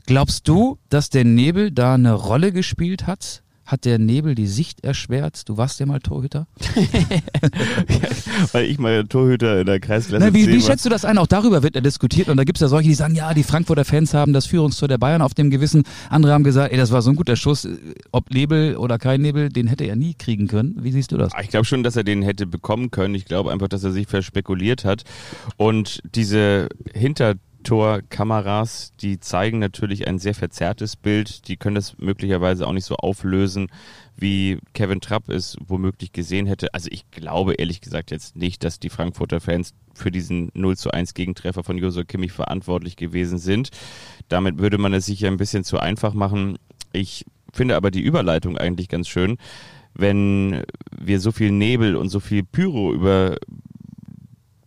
Glaubst 0.07 0.47
du, 0.47 0.79
dass 0.91 1.09
der 1.09 1.25
Nebel 1.25 1.71
da 1.71 1.95
eine 1.95 2.13
Rolle 2.13 2.53
gespielt 2.53 3.07
hat? 3.07 3.43
Hat 3.71 3.85
der 3.85 4.01
Nebel 4.01 4.35
die 4.35 4.49
Sicht 4.49 4.83
erschwert? 4.83 5.49
Du 5.49 5.57
warst 5.57 5.79
ja 5.79 5.87
mal 5.87 6.01
Torhüter. 6.01 6.49
Weil 8.53 8.65
ich 8.65 8.81
mal 8.81 9.07
Torhüter 9.07 9.61
in 9.61 9.67
der 9.67 9.79
Kreisklasse 9.79 10.27
Na, 10.27 10.35
wie, 10.35 10.45
10 10.45 10.55
wie 10.55 10.61
schätzt 10.61 10.85
du 10.85 10.89
das 10.89 11.05
ein? 11.05 11.19
Auch 11.19 11.29
darüber 11.29 11.63
wird 11.63 11.77
ja 11.77 11.81
diskutiert 11.81 12.29
und 12.29 12.37
da 12.37 12.43
gibt 12.43 12.59
es 12.59 12.63
ja 12.63 12.67
solche, 12.67 12.89
die 12.89 12.97
sagen, 12.97 13.15
ja, 13.15 13.33
die 13.33 13.45
Frankfurter 13.45 13.85
Fans 13.85 14.13
haben 14.13 14.33
das 14.33 14.47
Führungstor 14.47 14.89
der 14.89 14.99
Bayern 14.99 15.23
auf 15.23 15.35
dem 15.35 15.51
Gewissen. 15.51 15.85
Andere 16.09 16.33
haben 16.33 16.43
gesagt, 16.43 16.73
ey, 16.73 16.79
das 16.79 16.91
war 16.91 17.01
so 17.01 17.11
ein 17.11 17.17
guter 17.17 17.37
Schuss. 17.37 17.69
Ob 18.11 18.31
Nebel 18.31 18.77
oder 18.77 18.99
kein 18.99 19.21
Nebel, 19.21 19.51
den 19.51 19.69
hätte 19.69 19.85
er 19.85 19.95
nie 19.95 20.15
kriegen 20.15 20.49
können. 20.49 20.83
Wie 20.83 20.91
siehst 20.91 21.13
du 21.13 21.17
das? 21.17 21.31
Ich 21.41 21.51
glaube 21.51 21.65
schon, 21.65 21.85
dass 21.85 21.95
er 21.95 22.03
den 22.03 22.23
hätte 22.23 22.49
bekommen 22.49 22.91
können. 22.91 23.15
Ich 23.15 23.25
glaube 23.25 23.53
einfach, 23.53 23.69
dass 23.69 23.85
er 23.85 23.93
sich 23.93 24.09
verspekuliert 24.09 24.85
hat. 24.85 25.05
Und 25.57 26.03
diese 26.17 26.67
Hintertorkameras, 27.61 28.93
die 29.01 29.21
zeigen 29.21 29.59
natürlich 29.59 30.07
ein 30.09 30.19
sehr 30.19 30.35
verzerrtes 30.35 30.97
Bild. 30.97 31.47
Die 31.49 31.57
können 31.57 31.75
das 31.75 31.99
möglicherweise 31.99 32.67
auch 32.67 32.73
nicht 32.73 32.87
so 32.87 32.97
auflösen, 32.97 33.69
wie 34.17 34.59
Kevin 34.73 35.01
Trapp 35.01 35.29
es 35.29 35.57
womöglich 35.67 36.13
gesehen 36.13 36.47
hätte. 36.47 36.73
Also 36.75 36.89
ich 36.91 37.11
glaube 37.11 37.55
ehrlich 37.55 37.81
gesagt 37.81 38.11
jetzt 38.11 38.37
nicht, 38.37 38.65
dass 38.65 38.81
die 38.81 38.89
Frankfurter 38.89 39.41
Fans 39.41 39.75
für 39.95 40.11
diesen 40.11 40.51
0 40.55 40.77
zu 40.77 40.91
1 40.91 41.15
Gegentreffer 41.15 41.63
von 41.63 41.77
Josua 41.77 42.05
Kimmich 42.05 42.33
verantwortlich 42.33 42.97
gewesen 42.97 43.39
sind. 43.39 43.71
Damit 44.29 44.59
würde 44.59 44.79
man 44.79 44.95
es 44.95 45.07
sich 45.07 45.21
ja 45.21 45.29
ein 45.29 45.37
bisschen 45.37 45.65
zu 45.65 45.79
einfach 45.79 46.15
machen. 46.15 46.59
Ich 46.93 47.27
finde 47.53 47.77
aber 47.77 47.91
die 47.91 48.03
Überleitung 48.03 48.57
eigentlich 48.57 48.89
ganz 48.89 49.09
schön 49.09 49.37
wenn 49.93 50.63
wir 50.97 51.19
so 51.19 51.33
viel 51.33 51.51
Nebel 51.51 51.97
und 51.97 52.11
so 52.11 52.21
viel 52.21 52.45
Pyro 52.45 52.95
über 52.95 53.37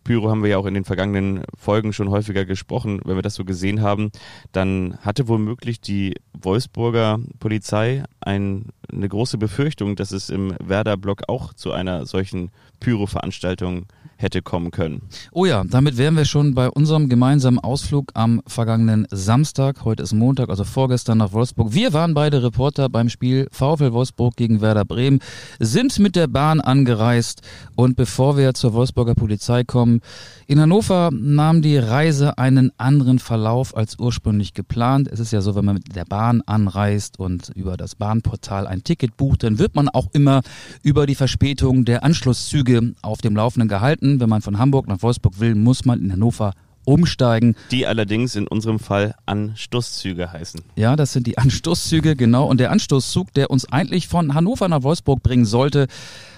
Pyro 0.03 0.29
haben 0.29 0.43
wir 0.43 0.50
ja 0.50 0.57
auch 0.57 0.65
in 0.65 0.74
den 0.74 0.86
vergangenen 0.86 1.43
Folgen 1.57 1.93
schon 1.93 2.10
häufiger 2.10 2.45
gesprochen. 2.45 3.00
Wenn 3.05 3.15
wir 3.15 3.22
das 3.22 3.36
so 3.36 3.45
gesehen 3.45 3.81
haben, 3.81 4.12
dann 4.51 4.98
hatte 5.01 5.27
womöglich 5.27 5.81
die 5.81 6.15
Wolfsburger 6.33 7.19
Polizei 7.39 8.03
ein, 8.19 8.65
eine 8.91 9.07
große 9.07 9.38
Befürchtung, 9.38 9.95
dass 9.95 10.12
es 10.12 10.29
im 10.29 10.55
Werder-Block 10.63 11.24
auch 11.27 11.53
zu 11.53 11.72
einer 11.72 12.05
solchen 12.05 12.51
Pyro-Veranstaltung 12.79 13.86
hätte 14.17 14.41
kommen 14.41 14.72
können. 14.72 15.01
Oh 15.32 15.46
ja, 15.46 15.63
damit 15.63 15.98
wären 15.98 16.15
wir 16.15 16.25
schon 16.25 16.53
bei 16.53 16.70
unserem 16.70 17.10
gemeinsamen 17.10 17.60
Ausflug 17.60 18.12
am 18.13 18.41
vergangenen 18.48 19.08
Samstag. 19.12 19.84
Heute 19.84 20.03
ist 20.03 20.13
Montag, 20.13 20.50
also 20.50 20.63
vorgestern 20.63 21.17
nach 21.17 21.34
Wolfsburg. 21.34 21.74
Wir 21.74 21.93
waren 21.93 22.13
beide 22.13 22.43
Reporter 22.43 22.89
beim 22.89 23.10
Spiel 23.10 23.48
VfL 23.51 23.93
Wolfsburg 23.93 24.36
gegen 24.36 24.62
Werder 24.62 24.86
Bremen, 24.86 25.20
sind 25.60 26.00
mit 26.00 26.15
der 26.15 26.27
Bahn 26.27 26.62
angereist 26.62 27.41
und 27.75 27.96
bevor 27.96 28.38
wir 28.38 28.53
zur 28.53 28.74
Wolfsburger 28.74 29.15
Polizei 29.15 29.63
kommen, 29.63 30.01
in 30.48 30.60
Hannover 30.60 31.10
nahm 31.12 31.62
die 31.62 31.77
Reise 31.77 32.38
einen 32.38 32.72
anderen 32.77 33.20
Verlauf 33.20 33.75
als 33.75 33.98
ursprünglich 33.98 34.53
geplant. 34.53 35.08
Es 35.12 35.20
ist 35.20 35.32
ja 35.32 35.41
so, 35.41 35.55
wenn 35.55 35.65
man 35.65 35.75
mit 35.75 35.96
der 35.96 36.05
Bahn 36.05 36.41
anreist 36.46 37.20
und 37.20 37.50
über 37.55 37.77
das 37.77 37.96
Bahnportal 37.96 38.67
ein 38.67 38.84
Ticket 38.84 39.17
bucht, 39.17 39.43
dann 39.43 39.58
wird 39.58 39.75
man 39.75 39.89
auch 39.89 40.08
immer 40.13 40.41
über 40.82 41.05
die 41.05 41.15
Verspätung 41.15 41.86
der 41.86 42.03
Anschlusszüge 42.03 42.93
auf 43.01 43.22
dem 43.22 43.36
Laufenden 43.36 43.70
gehalten. 43.70 44.02
Wenn 44.03 44.29
man 44.29 44.41
von 44.41 44.57
Hamburg 44.57 44.88
nach 44.88 45.01
Wolfsburg 45.01 45.39
will, 45.39 45.55
muss 45.55 45.86
man 45.86 46.01
in 46.01 46.12
Hannover 46.12 46.53
umsteigen. 46.86 47.55
Die 47.72 47.88
allerdings 47.88 48.36
in 48.36 48.48
unserem 48.48 48.79
Fall 48.79 49.16
Anstoßzüge 49.25 50.31
heißen. 50.31 50.61
Ja, 50.75 50.96
das 50.96 51.13
sind 51.13 51.27
die 51.27 51.37
Anstoßzüge, 51.37 52.16
genau. 52.16 52.46
Und 52.46 52.59
der 52.59 52.72
Anstoßzug, 52.72 53.33
der 53.33 53.50
uns 53.50 53.72
eigentlich 53.72 54.07
von 54.07 54.33
Hannover 54.33 54.68
nach 54.68 54.83
Wolfsburg 54.83 55.24
bringen 55.24 55.46
sollte, 55.46 55.87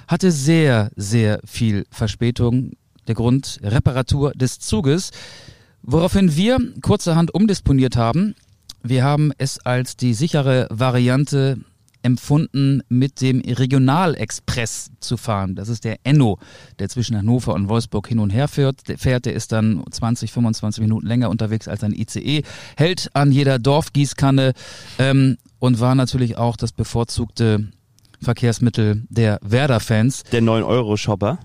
hatte 0.07 0.31
sehr, 0.31 0.91
sehr 0.95 1.39
viel 1.45 1.85
Verspätung. 1.89 2.73
Der 3.07 3.15
Grund 3.15 3.59
Reparatur 3.61 4.31
des 4.31 4.59
Zuges, 4.59 5.11
woraufhin 5.83 6.35
wir 6.35 6.59
kurzerhand 6.81 7.33
umdisponiert 7.33 7.95
haben. 7.95 8.35
Wir 8.81 9.03
haben 9.03 9.31
es 9.37 9.59
als 9.65 9.95
die 9.95 10.13
sichere 10.13 10.67
Variante 10.69 11.57
empfunden, 12.05 12.81
mit 12.87 13.19
dem 13.19 13.41
Regionalexpress 13.41 14.91
zu 14.99 15.17
fahren. 15.17 15.55
Das 15.55 15.67
ist 15.67 15.83
der 15.83 15.97
Enno, 16.03 16.37
der 16.79 16.87
zwischen 16.87 17.17
Hannover 17.17 17.53
und 17.53 17.67
Wolfsburg 17.67 18.07
hin 18.07 18.19
und 18.19 18.29
her 18.29 18.47
fährt. 18.47 18.87
Der 18.87 18.97
fährt, 18.97 19.25
der 19.25 19.33
ist 19.33 19.51
dann 19.51 19.83
20, 19.89 20.31
25 20.31 20.81
Minuten 20.81 21.07
länger 21.07 21.29
unterwegs 21.29 21.67
als 21.67 21.83
ein 21.83 21.93
ICE, 21.93 22.43
hält 22.77 23.09
an 23.13 23.31
jeder 23.31 23.57
Dorfgießkanne 23.59 24.53
ähm, 24.99 25.37
und 25.59 25.79
war 25.79 25.95
natürlich 25.95 26.37
auch 26.37 26.55
das 26.55 26.71
bevorzugte 26.71 27.67
Verkehrsmittel 28.21 29.03
der 29.09 29.39
Werder-Fans. 29.41 30.23
Der 30.31 30.41
9-Euro-Shopper. 30.41 31.39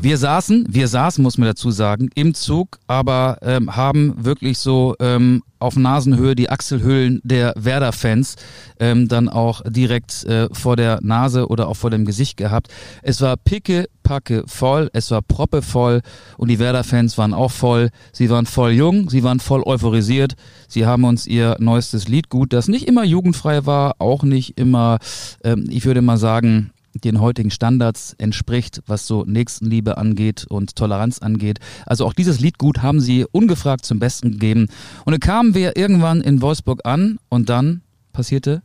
Wir 0.00 0.18
saßen, 0.18 0.66
wir 0.68 0.86
saßen, 0.86 1.22
muss 1.22 1.36
man 1.36 1.48
dazu 1.48 1.70
sagen, 1.70 2.10
im 2.14 2.34
Zug, 2.34 2.78
aber 2.86 3.38
ähm, 3.42 3.74
haben 3.74 4.24
wirklich 4.24 4.58
so 4.58 4.94
ähm, 5.00 5.42
auf 5.58 5.76
Nasenhöhe 5.76 6.36
die 6.36 6.50
Achselhöhlen 6.50 7.20
der 7.24 7.54
Werder-Fans 7.56 8.36
ähm, 8.78 9.08
dann 9.08 9.28
auch 9.28 9.62
direkt 9.66 10.24
äh, 10.24 10.48
vor 10.52 10.76
der 10.76 11.00
Nase 11.02 11.48
oder 11.48 11.66
auch 11.66 11.76
vor 11.76 11.90
dem 11.90 12.04
Gesicht 12.04 12.36
gehabt. 12.36 12.68
Es 13.02 13.20
war 13.20 13.36
picke, 13.36 13.86
packe 14.02 14.44
voll, 14.46 14.90
es 14.92 15.10
war 15.10 15.22
proppe 15.22 15.62
voll 15.62 16.02
und 16.36 16.48
die 16.48 16.58
Werder-Fans 16.58 17.18
waren 17.18 17.34
auch 17.34 17.50
voll. 17.50 17.90
Sie 18.12 18.30
waren 18.30 18.46
voll 18.46 18.72
jung, 18.72 19.10
sie 19.10 19.24
waren 19.24 19.40
voll 19.40 19.62
euphorisiert. 19.64 20.34
Sie 20.68 20.86
haben 20.86 21.04
uns 21.04 21.26
ihr 21.26 21.56
neuestes 21.58 22.06
Liedgut, 22.06 22.52
das 22.52 22.68
nicht 22.68 22.86
immer 22.86 23.02
jugendfrei 23.02 23.66
war, 23.66 23.96
auch 23.98 24.22
nicht 24.22 24.58
immer, 24.58 24.98
ähm, 25.42 25.64
ich 25.68 25.84
würde 25.84 26.02
mal 26.02 26.18
sagen, 26.18 26.70
den 27.00 27.20
heutigen 27.20 27.50
Standards 27.50 28.14
entspricht, 28.18 28.82
was 28.86 29.06
so 29.06 29.24
Nächstenliebe 29.24 29.98
angeht 29.98 30.46
und 30.48 30.76
Toleranz 30.76 31.18
angeht. 31.18 31.58
Also 31.86 32.06
auch 32.06 32.12
dieses 32.12 32.40
Liedgut 32.40 32.82
haben 32.82 33.00
sie 33.00 33.26
ungefragt 33.30 33.84
zum 33.84 33.98
Besten 33.98 34.32
gegeben. 34.32 34.68
Und 35.04 35.12
dann 35.12 35.20
kamen 35.20 35.54
wir 35.54 35.76
irgendwann 35.76 36.20
in 36.20 36.42
Wolfsburg 36.42 36.80
an 36.84 37.18
und 37.28 37.48
dann 37.48 37.82
passierte 38.12 38.62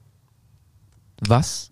was? 1.27 1.69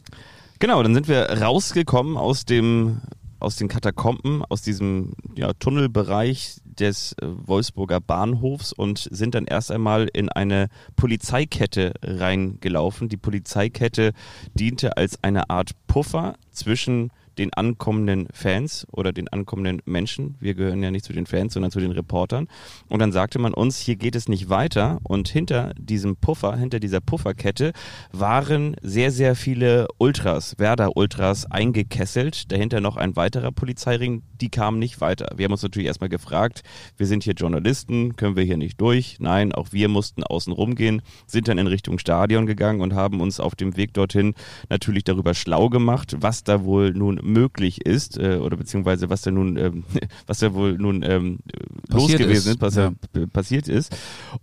Genau, 0.60 0.84
dann 0.84 0.94
sind 0.94 1.08
wir 1.08 1.30
rausgekommen 1.42 2.18
aus 2.18 2.46
dem 2.46 3.02
aus 3.40 3.56
den 3.56 3.70
Katakomben, 3.70 4.44
aus 4.50 4.62
diesem 4.62 5.14
ja, 5.36 5.54
Tunnelbereich 5.54 6.58
des 6.66 7.14
äh, 7.14 7.26
Wolfsburger 7.26 8.02
Bahnhofs 8.02 8.74
und 8.74 9.08
sind 9.12 9.36
dann 9.36 9.46
erst 9.46 9.72
einmal 9.72 10.10
in 10.12 10.30
eine 10.30 10.68
Polizeikette 10.96 11.94
reingelaufen. 12.04 13.10
Die 13.10 13.18
Polizeikette 13.18 14.12
diente 14.54 14.98
als 14.98 15.24
eine 15.24 15.50
Art 15.50 15.72
Puffer 15.88 16.36
zwischen 16.60 17.12
den 17.40 17.54
ankommenden 17.54 18.28
Fans 18.34 18.86
oder 18.92 19.14
den 19.14 19.30
ankommenden 19.30 19.82
Menschen. 19.86 20.36
Wir 20.40 20.54
gehören 20.54 20.84
ja 20.84 20.92
nicht 20.92 21.06
zu 21.06 21.14
den 21.14 21.26
Fans, 21.26 21.54
sondern 21.54 21.72
zu 21.72 21.80
den 21.80 21.92
Reportern. 21.92 22.48
Und 22.90 23.00
dann 23.00 23.12
sagte 23.12 23.40
man 23.40 23.54
uns, 23.54 23.80
hier 23.80 23.96
geht 23.96 24.16
es 24.16 24.28
nicht 24.28 24.50
weiter. 24.50 25.00
Und 25.04 25.30
hinter 25.30 25.74
diesem 25.80 26.18
Puffer, 26.18 26.56
hinter 26.58 26.80
dieser 26.80 27.00
Pufferkette 27.00 27.72
waren 28.12 28.76
sehr, 28.82 29.12
sehr 29.12 29.36
viele 29.36 29.88
Ultras, 29.98 30.60
Werder-Ultras 30.60 31.50
eingekesselt. 31.50 32.52
Dahinter 32.52 32.82
noch 32.82 32.98
ein 32.98 33.16
weiterer 33.16 33.52
Polizeiring. 33.52 34.22
Die 34.42 34.50
kamen 34.50 34.80
nicht 34.80 35.02
weiter. 35.02 35.30
Wir 35.36 35.46
haben 35.46 35.54
uns 35.54 35.64
natürlich 35.64 35.88
erstmal 35.88 36.10
gefragt, 36.10 36.64
wir 36.98 37.08
sind 37.08 37.24
hier 37.24 37.34
Journalisten, 37.34 38.16
können 38.18 38.36
wir 38.36 38.44
hier 38.44 38.58
nicht 38.58 38.80
durch? 38.82 39.18
Nein, 39.20 39.54
auch 39.54 39.70
wir 39.72 39.88
mussten 39.88 40.24
außen 40.24 40.52
rumgehen, 40.52 41.02
sind 41.26 41.48
dann 41.48 41.58
in 41.58 41.68
Richtung 41.68 42.00
Stadion 42.00 42.46
gegangen 42.46 42.82
und 42.82 42.94
haben 42.94 43.22
uns 43.22 43.40
auf 43.40 43.56
dem 43.56 43.78
Weg 43.78 43.94
dorthin 43.94 44.34
natürlich 44.70 45.04
darüber 45.06 45.34
schlau 45.34 45.70
gemacht, 45.70 46.18
was 46.20 46.44
da 46.44 46.64
wohl 46.64 46.92
nun 46.92 47.20
möglich 47.32 47.86
ist 47.86 48.18
äh, 48.18 48.38
oder 48.38 48.58
beziehungsweise 48.58 49.10
was 49.10 49.22
da 49.22 49.32
nun, 49.32 49.58
ähm, 49.58 49.84
was 50.28 50.40
da 50.40 50.54
wohl 50.54 50.78
nun 50.78 51.04
ähm, 51.04 51.40
los 51.88 52.12
gewesen 52.12 52.54
ist, 52.54 52.62
was 52.62 52.76
ja. 52.76 52.92
da 53.14 53.26
passiert 53.28 53.68
ist. 53.68 53.96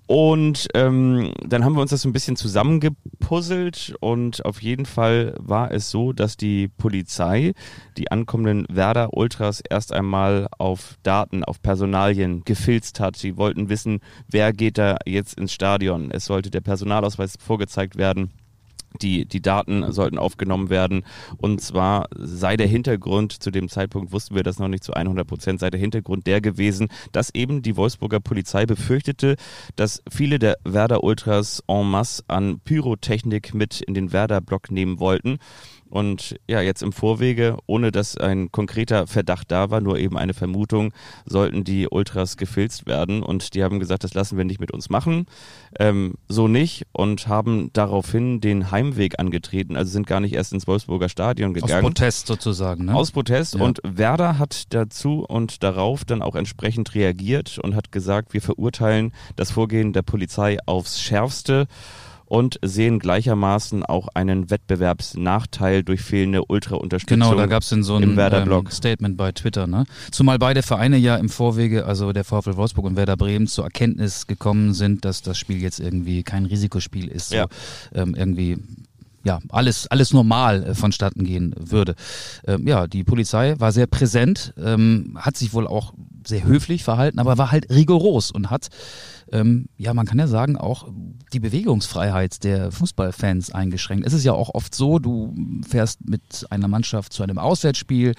Und 0.06 0.68
ähm, 0.74 1.32
dann 1.46 1.64
haben 1.64 1.74
wir 1.74 1.82
uns 1.82 1.90
das 1.90 2.02
so 2.02 2.08
ein 2.08 2.12
bisschen 2.12 2.36
zusammengepuzzelt 2.36 3.94
und 4.00 4.44
auf 4.44 4.62
jeden 4.62 4.86
Fall 4.86 5.34
war 5.38 5.70
es 5.72 5.90
so, 5.90 6.12
dass 6.12 6.36
die 6.36 6.68
Polizei 6.68 7.52
die 7.96 8.10
ankommenden 8.10 8.66
Werder 8.68 9.14
Ultras 9.14 9.60
erst 9.60 9.92
einmal 9.92 10.48
auf 10.58 10.96
Daten, 11.02 11.44
auf 11.44 11.62
Personalien 11.62 12.42
gefilzt 12.44 13.00
hat. 13.00 13.16
Sie 13.16 13.36
wollten 13.36 13.68
wissen, 13.68 14.00
wer 14.28 14.52
geht 14.52 14.78
da 14.78 14.96
jetzt 15.06 15.38
ins 15.38 15.52
Stadion. 15.52 16.10
Es 16.10 16.26
sollte 16.26 16.50
der 16.50 16.60
Personalausweis 16.60 17.34
vorgezeigt 17.38 17.96
werden 17.96 18.30
die, 19.02 19.26
die 19.26 19.42
Daten 19.42 19.92
sollten 19.92 20.18
aufgenommen 20.18 20.70
werden. 20.70 21.04
Und 21.38 21.60
zwar 21.60 22.08
sei 22.16 22.56
der 22.56 22.66
Hintergrund, 22.66 23.32
zu 23.32 23.50
dem 23.50 23.68
Zeitpunkt 23.68 24.12
wussten 24.12 24.34
wir 24.34 24.42
das 24.42 24.58
noch 24.58 24.68
nicht 24.68 24.84
zu 24.84 24.94
100 24.94 25.26
Prozent, 25.26 25.60
sei 25.60 25.70
der 25.70 25.80
Hintergrund 25.80 26.26
der 26.26 26.40
gewesen, 26.40 26.88
dass 27.12 27.34
eben 27.34 27.62
die 27.62 27.76
Wolfsburger 27.76 28.20
Polizei 28.20 28.66
befürchtete, 28.66 29.36
dass 29.76 30.02
viele 30.10 30.38
der 30.38 30.56
Werder 30.64 31.04
Ultras 31.04 31.62
en 31.66 31.90
masse 31.90 32.22
an 32.28 32.60
Pyrotechnik 32.60 33.54
mit 33.54 33.80
in 33.80 33.94
den 33.94 34.12
Werder-Block 34.12 34.70
nehmen 34.70 35.00
wollten. 35.00 35.38
Und 35.88 36.36
ja, 36.48 36.60
jetzt 36.60 36.82
im 36.82 36.92
Vorwege, 36.92 37.58
ohne 37.66 37.92
dass 37.92 38.16
ein 38.16 38.50
konkreter 38.50 39.06
Verdacht 39.06 39.50
da 39.50 39.70
war, 39.70 39.80
nur 39.80 39.98
eben 39.98 40.18
eine 40.18 40.34
Vermutung, 40.34 40.92
sollten 41.24 41.64
die 41.64 41.88
Ultras 41.88 42.36
gefilzt 42.36 42.86
werden. 42.86 43.22
Und 43.22 43.54
die 43.54 43.62
haben 43.62 43.80
gesagt, 43.80 44.04
das 44.04 44.14
lassen 44.14 44.36
wir 44.36 44.44
nicht 44.44 44.60
mit 44.60 44.72
uns 44.72 44.90
machen. 44.90 45.26
Ähm, 45.78 46.14
so 46.28 46.48
nicht 46.48 46.86
und 46.92 47.28
haben 47.28 47.70
daraufhin 47.72 48.40
den 48.40 48.70
Heimweg 48.70 49.18
angetreten. 49.18 49.76
Also 49.76 49.92
sind 49.92 50.06
gar 50.06 50.20
nicht 50.20 50.34
erst 50.34 50.52
ins 50.52 50.66
Wolfsburger 50.66 51.08
Stadion 51.08 51.54
gegangen. 51.54 51.74
Aus 51.74 51.80
Protest 51.80 52.26
sozusagen. 52.26 52.86
Ne? 52.86 52.94
Aus 52.94 53.12
Protest. 53.12 53.54
Ja. 53.54 53.62
Und 53.62 53.80
Werder 53.84 54.38
hat 54.38 54.74
dazu 54.74 55.24
und 55.26 55.62
darauf 55.62 56.04
dann 56.04 56.22
auch 56.22 56.34
entsprechend 56.34 56.94
reagiert 56.94 57.58
und 57.58 57.74
hat 57.74 57.92
gesagt, 57.92 58.34
wir 58.34 58.42
verurteilen 58.42 59.12
das 59.36 59.50
Vorgehen 59.50 59.92
der 59.92 60.02
Polizei 60.02 60.58
aufs 60.66 61.00
Schärfste 61.00 61.66
und 62.26 62.58
sehen 62.62 62.98
gleichermaßen 62.98 63.84
auch 63.84 64.08
einen 64.14 64.50
Wettbewerbsnachteil 64.50 65.82
durch 65.82 66.02
fehlende 66.02 66.44
Ultra-Unterstützung. 66.44 67.20
Genau, 67.20 67.34
da 67.34 67.46
gab 67.46 67.62
es 67.62 67.70
so 67.70 67.96
ein 67.96 68.18
ähm, 68.18 68.66
Statement 68.70 69.16
bei 69.16 69.32
Twitter. 69.32 69.66
Ne? 69.66 69.84
Zumal 70.10 70.38
beide 70.38 70.62
Vereine 70.62 70.96
ja 70.96 71.16
im 71.16 71.28
Vorwege, 71.28 71.86
also 71.86 72.12
der 72.12 72.24
VfL 72.24 72.56
Wolfsburg 72.56 72.84
und 72.84 72.96
Werder 72.96 73.16
Bremen, 73.16 73.46
zur 73.46 73.64
Erkenntnis 73.64 74.26
gekommen 74.26 74.74
sind, 74.74 75.04
dass 75.04 75.22
das 75.22 75.38
Spiel 75.38 75.62
jetzt 75.62 75.80
irgendwie 75.80 76.22
kein 76.22 76.46
Risikospiel 76.46 77.08
ist. 77.08 77.30
So, 77.30 77.36
ja. 77.36 77.46
ähm, 77.94 78.14
irgendwie 78.14 78.58
ja, 79.26 79.40
alles, 79.48 79.88
alles 79.88 80.12
normal 80.12 80.62
äh, 80.62 80.74
vonstatten 80.74 81.24
gehen 81.24 81.52
würde. 81.58 81.96
Ähm, 82.46 82.66
ja, 82.66 82.86
die 82.86 83.02
Polizei 83.02 83.58
war 83.58 83.72
sehr 83.72 83.88
präsent, 83.88 84.54
ähm, 84.56 85.18
hat 85.20 85.36
sich 85.36 85.52
wohl 85.52 85.66
auch 85.66 85.94
sehr 86.24 86.44
höflich 86.44 86.84
verhalten, 86.84 87.18
aber 87.18 87.36
war 87.36 87.50
halt 87.50 87.68
rigoros 87.68 88.30
und 88.30 88.50
hat, 88.50 88.68
ähm, 89.32 89.66
ja, 89.76 89.92
man 89.94 90.06
kann 90.06 90.18
ja 90.18 90.26
sagen, 90.26 90.56
auch 90.56 90.88
die 91.32 91.40
Bewegungsfreiheit 91.40 92.44
der 92.44 92.70
Fußballfans 92.70 93.52
eingeschränkt. 93.52 94.06
Es 94.06 94.12
ist 94.12 94.24
ja 94.24 94.32
auch 94.32 94.54
oft 94.54 94.74
so, 94.74 94.98
du 94.98 95.34
fährst 95.68 96.08
mit 96.08 96.46
einer 96.50 96.68
Mannschaft 96.68 97.12
zu 97.12 97.22
einem 97.22 97.38
Auswärtsspiel, 97.38 98.14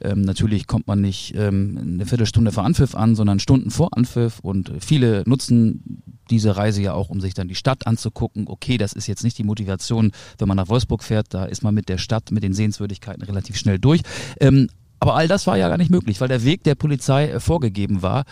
ähm, 0.00 0.22
natürlich 0.22 0.66
kommt 0.66 0.86
man 0.86 1.00
nicht 1.00 1.34
ähm, 1.36 1.78
eine 1.80 2.06
Viertelstunde 2.06 2.52
vor 2.52 2.64
Anpfiff 2.64 2.94
an, 2.94 3.14
sondern 3.14 3.40
Stunden 3.40 3.70
vor 3.70 3.96
Anpfiff 3.96 4.40
und 4.40 4.72
viele 4.80 5.22
nutzen 5.26 6.02
diese 6.30 6.56
Reise 6.56 6.82
ja 6.82 6.92
auch, 6.92 7.10
um 7.10 7.20
sich 7.20 7.34
dann 7.34 7.48
die 7.48 7.54
Stadt 7.54 7.86
anzugucken. 7.86 8.46
Okay, 8.48 8.76
das 8.76 8.92
ist 8.92 9.06
jetzt 9.06 9.24
nicht 9.24 9.38
die 9.38 9.44
Motivation, 9.44 10.12
wenn 10.38 10.48
man 10.48 10.56
nach 10.56 10.68
Wolfsburg 10.68 11.02
fährt, 11.02 11.32
da 11.32 11.44
ist 11.44 11.62
man 11.62 11.74
mit 11.74 11.88
der 11.88 11.98
Stadt, 11.98 12.30
mit 12.30 12.42
den 12.42 12.54
Sehenswürdigkeiten 12.54 13.22
relativ 13.22 13.56
schnell 13.56 13.78
durch. 13.78 14.02
Ähm, 14.40 14.68
aber 15.00 15.14
all 15.14 15.28
das 15.28 15.46
war 15.46 15.56
ja 15.56 15.68
gar 15.68 15.78
nicht 15.78 15.90
möglich, 15.90 16.20
weil 16.20 16.28
der 16.28 16.44
Weg 16.44 16.64
der 16.64 16.74
Polizei 16.74 17.28
äh, 17.28 17.40
vorgegeben 17.40 18.02
war. 18.02 18.24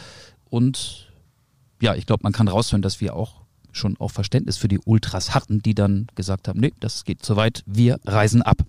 Und 0.48 1.11
ja, 1.82 1.96
ich 1.96 2.06
glaube, 2.06 2.22
man 2.22 2.32
kann 2.32 2.46
raushören, 2.46 2.80
dass 2.80 3.00
wir 3.00 3.16
auch 3.16 3.41
schon 3.72 3.96
auch 3.98 4.10
Verständnis 4.10 4.56
für 4.56 4.68
die 4.68 4.78
Ultras 4.84 5.34
hatten, 5.34 5.62
die 5.62 5.74
dann 5.74 6.06
gesagt 6.14 6.48
haben, 6.48 6.60
nee, 6.60 6.72
das 6.80 7.04
geht 7.04 7.24
zu 7.24 7.36
weit, 7.36 7.62
wir 7.66 7.98
reisen 8.04 8.42
ab. 8.42 8.62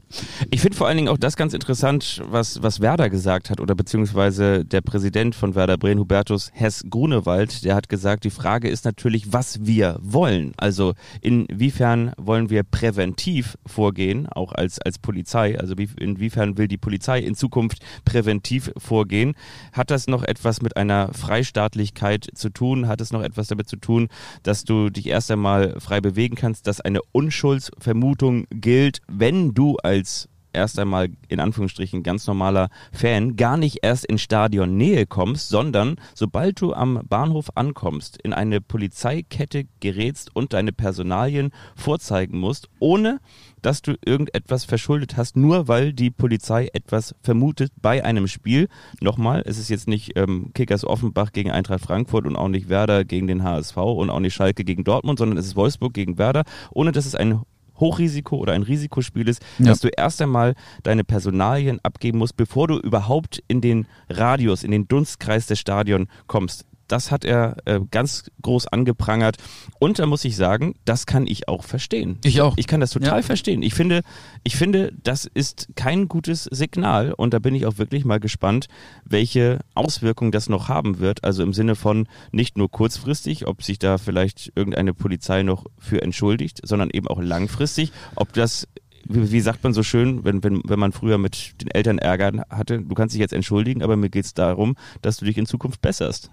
Ich 0.50 0.62
finde 0.62 0.78
vor 0.78 0.88
allen 0.88 0.98
Dingen 0.98 1.10
auch 1.10 1.18
das 1.18 1.36
ganz 1.36 1.54
interessant, 1.54 2.22
was, 2.26 2.62
was 2.64 2.80
Werder 2.80 3.10
gesagt 3.10 3.50
hat 3.50 3.60
oder 3.60 3.76
beziehungsweise 3.76 4.66
der 4.66 4.82
Präsident 4.82 5.36
von 5.36 5.56
Werder 5.56 5.78
Bremen, 5.78 6.00
Hubertus 6.00 6.52
Hess 6.54 6.84
Grunewald, 6.90 7.64
der 7.64 7.76
hat 7.76 7.90
gesagt, 7.90 8.24
die 8.24 8.30
Frage 8.30 8.70
ist 8.70 8.86
natürlich, 8.86 9.34
was 9.34 9.66
wir 9.66 9.98
wollen. 10.02 10.54
Also 10.58 10.94
inwiefern 11.22 12.14
wollen 12.18 12.50
wir 12.50 12.64
präventiv 12.64 13.58
vorgehen, 13.66 14.28
auch 14.28 14.54
als, 14.54 14.80
als 14.80 15.00
Polizei, 15.00 15.60
also 15.60 15.78
wie, 15.78 15.90
inwiefern 16.00 16.58
will 16.58 16.68
die 16.68 16.78
Polizei 16.78 17.20
in 17.20 17.36
Zukunft 17.36 17.80
präventiv 18.06 18.72
vorgehen? 18.78 19.36
Hat 19.72 19.92
das 19.92 20.08
noch 20.08 20.24
etwas 20.24 20.62
mit 20.62 20.78
einer 20.78 21.14
Freistaatlichkeit 21.14 22.28
zu 22.34 22.50
tun? 22.50 22.88
Hat 22.88 23.02
es 23.02 23.12
noch 23.12 23.22
etwas 23.22 23.48
damit 23.48 23.68
zu 23.68 23.78
tun, 23.78 24.08
dass 24.44 24.64
du 24.64 24.90
dich 24.94 25.08
erst 25.08 25.32
einmal 25.32 25.80
frei 25.80 26.02
bewegen 26.02 26.36
kannst, 26.36 26.68
dass 26.68 26.82
eine 26.82 27.02
Unschuldsvermutung 27.12 28.46
gilt, 28.50 29.02
wenn 29.08 29.54
du 29.54 29.78
als 29.78 30.30
erst 30.54 30.80
einmal 30.80 31.10
in 31.28 31.40
Anführungsstrichen 31.40 32.04
ganz 32.04 32.28
normaler 32.28 32.70
Fan 32.92 33.36
gar 33.36 33.58
nicht 33.58 33.80
erst 33.82 34.06
in 34.06 34.18
Stadionnähe 34.18 35.06
kommst, 35.06 35.50
sondern 35.50 35.96
sobald 36.14 36.62
du 36.62 36.74
am 36.74 37.02
Bahnhof 37.08 37.48
ankommst, 37.56 38.22
in 38.22 38.34
eine 38.34 38.62
Polizeikette 38.62 39.66
gerätst 39.80 40.36
und 40.36 40.54
deine 40.54 40.72
Personalien 40.72 41.52
vorzeigen 41.76 42.40
musst, 42.40 42.70
ohne 42.80 43.20
dass 43.64 43.82
du 43.82 43.96
irgendetwas 44.06 44.66
verschuldet 44.66 45.18
hast, 45.18 45.36
nur 45.36 45.68
weil 45.68 45.94
die 45.94 46.12
Polizei 46.12 46.70
etwas 46.74 47.16
vermutet 47.22 47.72
bei 47.82 48.04
einem 48.04 48.28
Spiel. 48.28 48.68
Nochmal, 49.02 49.42
es 49.46 49.58
ist 49.58 49.70
jetzt 49.70 49.88
nicht 49.88 50.12
ähm, 50.16 50.52
Kickers 50.54 50.86
Offenbach 50.86 51.32
gegen 51.32 51.52
Eintracht 51.52 51.82
Frankfurt 51.82 52.28
und 52.28 52.36
auch 52.36 52.50
nicht 52.50 52.70
Werder 52.70 53.06
gegen 53.06 53.28
den 53.28 53.44
HSV 53.44 53.78
und 53.78 54.10
auch 54.10 54.20
nicht 54.20 54.34
Schalke 54.34 54.64
gegen 54.64 54.84
Dortmund, 54.84 55.20
sondern 55.20 55.38
es 55.38 55.48
ist 55.48 55.56
Wolfsburg 55.56 55.94
gegen 55.94 56.18
Werder, 56.18 56.44
ohne 56.72 56.92
dass 56.92 57.06
es 57.06 57.16
ein 57.16 57.42
Hochrisiko 57.80 58.38
oder 58.38 58.54
ein 58.54 58.64
Risikospiel 58.64 59.28
ist, 59.28 59.42
ja. 59.60 59.66
dass 59.66 59.80
du 59.80 59.88
erst 59.90 60.22
einmal 60.22 60.54
deine 60.84 61.04
Personalien 61.04 61.80
abgeben 61.84 62.20
musst, 62.20 62.38
bevor 62.38 62.68
du 62.68 62.78
überhaupt 62.78 63.44
in 63.48 63.62
den 63.62 63.88
Radius, 64.10 64.64
in 64.64 64.72
den 64.72 64.88
Dunstkreis 64.88 65.48
des 65.48 65.60
Stadions 65.60 66.08
kommst. 66.28 66.66
Das 66.94 67.10
hat 67.10 67.26
er 67.26 67.58
äh, 67.66 67.80
ganz 67.90 68.30
groß 68.44 68.68
angeprangert. 68.68 69.38
Und 69.80 69.98
da 69.98 70.06
muss 70.06 70.24
ich 70.26 70.36
sagen, 70.36 70.76
das 70.86 71.08
kann 71.08 71.26
ich 71.26 71.48
auch 71.48 71.64
verstehen. 71.64 72.20
Ich 72.24 72.40
auch. 72.40 72.54
Ich 72.56 72.68
kann 72.68 72.82
das 72.82 72.92
total 72.92 73.22
ja. 73.22 73.24
verstehen. 73.24 73.64
Ich 73.64 73.74
finde, 73.74 74.04
ich 74.44 74.56
finde, 74.56 74.94
das 75.02 75.26
ist 75.26 75.70
kein 75.76 76.08
gutes 76.08 76.44
Signal. 76.44 77.12
Und 77.12 77.34
da 77.34 77.40
bin 77.40 77.56
ich 77.56 77.66
auch 77.66 77.80
wirklich 77.80 78.06
mal 78.06 78.20
gespannt, 78.20 78.68
welche 79.06 79.62
Auswirkungen 79.74 80.32
das 80.32 80.50
noch 80.50 80.70
haben 80.70 81.00
wird. 81.00 81.24
Also 81.24 81.42
im 81.42 81.54
Sinne 81.54 81.74
von 81.74 82.08
nicht 82.32 82.60
nur 82.60 82.70
kurzfristig, 82.70 83.48
ob 83.48 83.64
sich 83.64 83.80
da 83.80 83.98
vielleicht 83.98 84.52
irgendeine 84.54 84.94
Polizei 84.94 85.42
noch 85.42 85.66
für 85.80 86.00
entschuldigt, 86.04 86.62
sondern 86.64 86.92
eben 86.92 87.08
auch 87.08 87.20
langfristig, 87.20 87.92
ob 88.14 88.34
das 88.34 88.68
wie, 89.06 89.42
sagt 89.42 89.64
man 89.64 89.74
so 89.74 89.82
schön, 89.82 90.24
wenn, 90.24 90.44
wenn, 90.44 90.62
wenn 90.64 90.80
man 90.80 90.92
früher 90.92 91.18
mit 91.18 91.60
den 91.60 91.70
Eltern 91.72 91.98
Ärger 91.98 92.46
hatte, 92.50 92.80
du 92.82 92.96
kannst 92.96 93.14
dich 93.14 93.20
jetzt 93.20 93.34
entschuldigen, 93.34 93.84
aber 93.84 93.98
mir 93.98 94.10
geht 94.10 94.26
es 94.26 94.34
darum, 94.34 94.76
dass 95.02 95.18
du 95.18 95.26
dich 95.26 95.38
in 95.38 95.46
Zukunft 95.46 95.82
besserst. 95.82 96.32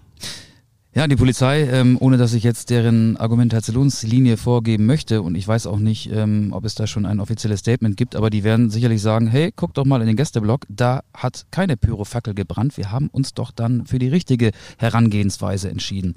Ja, 0.92 1.07
die 1.07 1.14
Polizei, 1.14 1.68
ähm, 1.70 1.96
ohne 2.00 2.16
dass 2.16 2.35
ich 2.35 2.42
jetzt 2.42 2.68
deren 2.68 3.16
Argumentationslinie 3.16 4.37
vorgeben 4.37 4.87
möchte 4.87 5.22
und 5.22 5.37
ich 5.37 5.46
weiß 5.46 5.68
auch 5.68 5.79
nicht, 5.79 6.11
ähm, 6.12 6.48
ob 6.53 6.64
es 6.64 6.74
da 6.74 6.88
schon 6.88 7.07
ein 7.07 7.20
offizielles 7.20 7.61
Statement 7.61 7.96
gibt, 7.96 8.16
aber 8.16 8.29
die 8.29 8.42
werden 8.42 8.70
sicherlich 8.70 9.00
sagen, 9.00 9.29
hey, 9.29 9.53
guck 9.55 9.72
doch 9.72 9.85
mal 9.85 10.00
in 10.00 10.09
den 10.09 10.16
Gästeblock, 10.16 10.66
da 10.68 11.03
hat 11.14 11.46
keine 11.53 11.76
Pyrofackel 11.76 12.35
gebrannt, 12.35 12.76
wir 12.76 12.90
haben 12.90 13.07
uns 13.07 13.35
doch 13.35 13.53
dann 13.53 13.87
für 13.87 14.00
die 14.00 14.09
richtige 14.09 14.50
Herangehensweise 14.79 15.70
entschieden. 15.70 16.14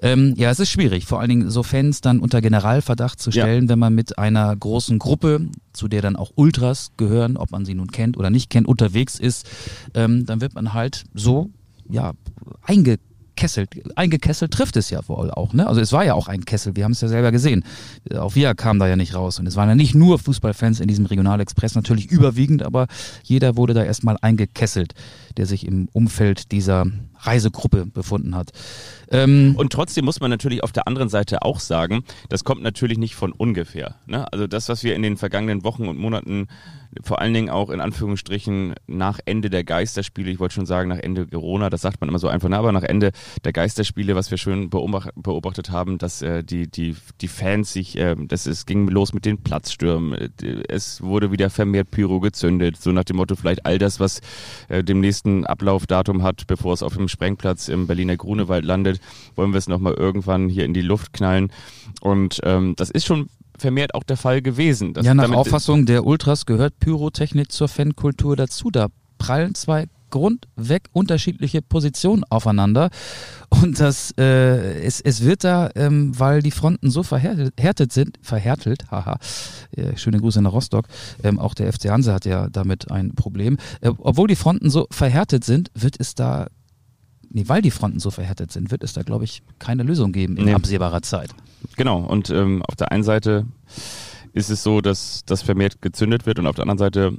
Ähm, 0.00 0.32
ja, 0.38 0.50
es 0.50 0.60
ist 0.60 0.70
schwierig, 0.70 1.04
vor 1.04 1.20
allen 1.20 1.28
Dingen 1.28 1.50
so 1.50 1.62
Fans 1.62 2.00
dann 2.00 2.18
unter 2.18 2.40
Generalverdacht 2.40 3.20
zu 3.20 3.30
stellen, 3.30 3.64
ja. 3.64 3.68
wenn 3.68 3.78
man 3.78 3.94
mit 3.94 4.18
einer 4.18 4.56
großen 4.56 4.98
Gruppe, 4.98 5.46
zu 5.74 5.88
der 5.88 6.00
dann 6.00 6.16
auch 6.16 6.30
Ultras 6.36 6.92
gehören, 6.96 7.36
ob 7.36 7.50
man 7.50 7.66
sie 7.66 7.74
nun 7.74 7.88
kennt 7.88 8.16
oder 8.16 8.30
nicht 8.30 8.48
kennt, 8.48 8.66
unterwegs 8.66 9.18
ist, 9.18 9.46
ähm, 9.92 10.24
dann 10.24 10.40
wird 10.40 10.54
man 10.54 10.72
halt 10.72 11.04
so 11.12 11.50
ja, 11.90 12.12
einge 12.62 12.96
Kessel, 13.36 13.66
eingekesselt 13.94 14.52
trifft 14.52 14.76
es 14.76 14.90
ja 14.90 15.00
wohl 15.08 15.30
auch, 15.30 15.52
ne? 15.52 15.66
Also 15.66 15.80
es 15.80 15.92
war 15.92 16.04
ja 16.04 16.14
auch 16.14 16.28
ein 16.28 16.44
Kessel, 16.44 16.74
wir 16.74 16.84
haben 16.84 16.92
es 16.92 17.00
ja 17.00 17.08
selber 17.08 17.32
gesehen. 17.32 17.64
Auch 18.18 18.34
wir 18.34 18.54
kamen 18.54 18.80
da 18.80 18.88
ja 18.88 18.96
nicht 18.96 19.14
raus. 19.14 19.38
Und 19.38 19.46
es 19.46 19.56
waren 19.56 19.68
ja 19.68 19.74
nicht 19.74 19.94
nur 19.94 20.18
Fußballfans 20.18 20.80
in 20.80 20.88
diesem 20.88 21.06
Regionalexpress, 21.06 21.74
natürlich 21.74 22.10
überwiegend, 22.10 22.62
aber 22.62 22.86
jeder 23.22 23.56
wurde 23.56 23.74
da 23.74 23.84
erstmal 23.84 24.16
eingekesselt, 24.20 24.94
der 25.36 25.46
sich 25.46 25.66
im 25.66 25.88
Umfeld 25.92 26.50
dieser 26.50 26.86
Reisegruppe 27.26 27.86
befunden 27.86 28.34
hat. 28.34 28.50
Ähm 29.10 29.54
und 29.56 29.72
trotzdem 29.72 30.04
muss 30.04 30.20
man 30.20 30.30
natürlich 30.30 30.62
auf 30.62 30.72
der 30.72 30.86
anderen 30.86 31.08
Seite 31.08 31.42
auch 31.42 31.60
sagen, 31.60 32.04
das 32.28 32.44
kommt 32.44 32.62
natürlich 32.62 32.98
nicht 32.98 33.14
von 33.14 33.32
ungefähr. 33.32 33.96
Ne? 34.06 34.30
Also 34.32 34.46
das, 34.46 34.68
was 34.68 34.82
wir 34.82 34.94
in 34.94 35.02
den 35.02 35.16
vergangenen 35.16 35.64
Wochen 35.64 35.88
und 35.88 35.98
Monaten 35.98 36.48
vor 37.02 37.20
allen 37.20 37.34
Dingen 37.34 37.50
auch 37.50 37.70
in 37.70 37.80
Anführungsstrichen 37.80 38.74
nach 38.86 39.18
Ende 39.24 39.50
der 39.50 39.64
Geisterspiele, 39.64 40.30
ich 40.30 40.38
wollte 40.38 40.54
schon 40.54 40.66
sagen 40.66 40.88
nach 40.88 40.98
Ende 40.98 41.26
Corona, 41.26 41.70
das 41.70 41.82
sagt 41.82 42.00
man 42.00 42.08
immer 42.08 42.18
so 42.18 42.28
einfach, 42.28 42.50
aber 42.50 42.72
nach 42.72 42.82
Ende 42.82 43.10
der 43.44 43.52
Geisterspiele, 43.52 44.14
was 44.14 44.30
wir 44.30 44.38
schön 44.38 44.70
beobachtet 44.70 45.70
haben, 45.70 45.98
dass 45.98 46.22
äh, 46.22 46.44
die, 46.44 46.70
die, 46.70 46.96
die 47.20 47.28
Fans 47.28 47.72
sich, 47.72 47.98
äh, 47.98 48.14
das, 48.18 48.46
es 48.46 48.66
ging 48.66 48.88
los 48.88 49.12
mit 49.12 49.24
den 49.24 49.38
Platzstürmen, 49.38 50.30
es 50.68 51.02
wurde 51.02 51.32
wieder 51.32 51.50
vermehrt 51.50 51.90
Pyro 51.90 52.20
gezündet, 52.20 52.76
so 52.76 52.92
nach 52.92 53.04
dem 53.04 53.16
Motto 53.16 53.36
vielleicht 53.36 53.66
all 53.66 53.78
das, 53.78 54.00
was 54.00 54.20
äh, 54.68 54.82
dem 54.84 55.00
nächsten 55.00 55.44
Ablaufdatum 55.44 56.22
hat, 56.22 56.46
bevor 56.46 56.72
es 56.72 56.82
auf 56.82 56.94
dem 56.96 57.08
Sprengplatz 57.16 57.68
im 57.68 57.86
Berliner 57.86 58.16
Grunewald 58.16 58.64
landet, 58.64 59.00
wollen 59.36 59.52
wir 59.52 59.58
es 59.58 59.68
nochmal 59.68 59.94
irgendwann 59.94 60.50
hier 60.50 60.66
in 60.66 60.74
die 60.74 60.82
Luft 60.82 61.14
knallen 61.14 61.50
und 62.00 62.40
ähm, 62.44 62.74
das 62.76 62.90
ist 62.90 63.06
schon 63.06 63.28
vermehrt 63.58 63.94
auch 63.94 64.02
der 64.02 64.18
Fall 64.18 64.42
gewesen. 64.42 64.92
ja, 65.00 65.14
nach 65.14 65.30
Auffassung 65.30 65.86
der 65.86 66.04
Ultras 66.04 66.44
gehört 66.44 66.78
Pyrotechnik 66.78 67.50
zur 67.50 67.68
Fankultur 67.68 68.36
dazu. 68.36 68.70
Da 68.70 68.88
prallen 69.16 69.54
zwei 69.54 69.86
grundweg 70.10 70.88
unterschiedliche 70.92 71.62
Positionen 71.62 72.24
aufeinander. 72.24 72.90
Und 73.48 73.80
das, 73.80 74.12
äh, 74.18 74.82
es, 74.82 75.00
es 75.00 75.24
wird 75.24 75.44
da, 75.44 75.70
ähm, 75.74 76.18
weil 76.18 76.42
die 76.42 76.50
Fronten 76.50 76.90
so 76.90 77.02
verhärtet 77.02 77.92
sind, 77.92 78.18
verhärtelt, 78.22 78.90
haha, 78.90 79.18
äh, 79.72 79.96
schöne 79.96 80.18
Grüße 80.18 80.40
nach 80.42 80.52
Rostock, 80.52 80.86
ähm, 81.22 81.38
auch 81.38 81.54
der 81.54 81.72
FC 81.72 81.90
Hanse 81.90 82.12
hat 82.12 82.24
ja 82.24 82.48
damit 82.48 82.90
ein 82.90 83.14
Problem. 83.14 83.58
Äh, 83.80 83.90
obwohl 83.98 84.28
die 84.28 84.36
Fronten 84.36 84.70
so 84.70 84.86
verhärtet 84.90 85.44
sind, 85.44 85.70
wird 85.74 85.96
es 85.98 86.14
da 86.14 86.46
nee, 87.36 87.44
weil 87.46 87.60
die 87.60 87.70
Fronten 87.70 88.00
so 88.00 88.10
verhärtet 88.10 88.50
sind, 88.50 88.70
wird 88.70 88.82
es 88.82 88.94
da, 88.94 89.02
glaube 89.02 89.24
ich, 89.24 89.42
keine 89.58 89.82
Lösung 89.82 90.10
geben 90.12 90.38
in 90.38 90.46
nee. 90.46 90.54
absehbarer 90.54 91.02
Zeit. 91.02 91.30
Genau, 91.76 92.00
und 92.00 92.30
ähm, 92.30 92.62
auf 92.62 92.76
der 92.76 92.90
einen 92.92 93.04
Seite 93.04 93.46
ist 94.32 94.48
es 94.48 94.62
so, 94.62 94.80
dass 94.80 95.22
das 95.26 95.42
vermehrt 95.42 95.82
gezündet 95.82 96.24
wird 96.24 96.38
und 96.38 96.46
auf 96.46 96.56
der 96.56 96.62
anderen 96.62 96.78
Seite 96.78 97.12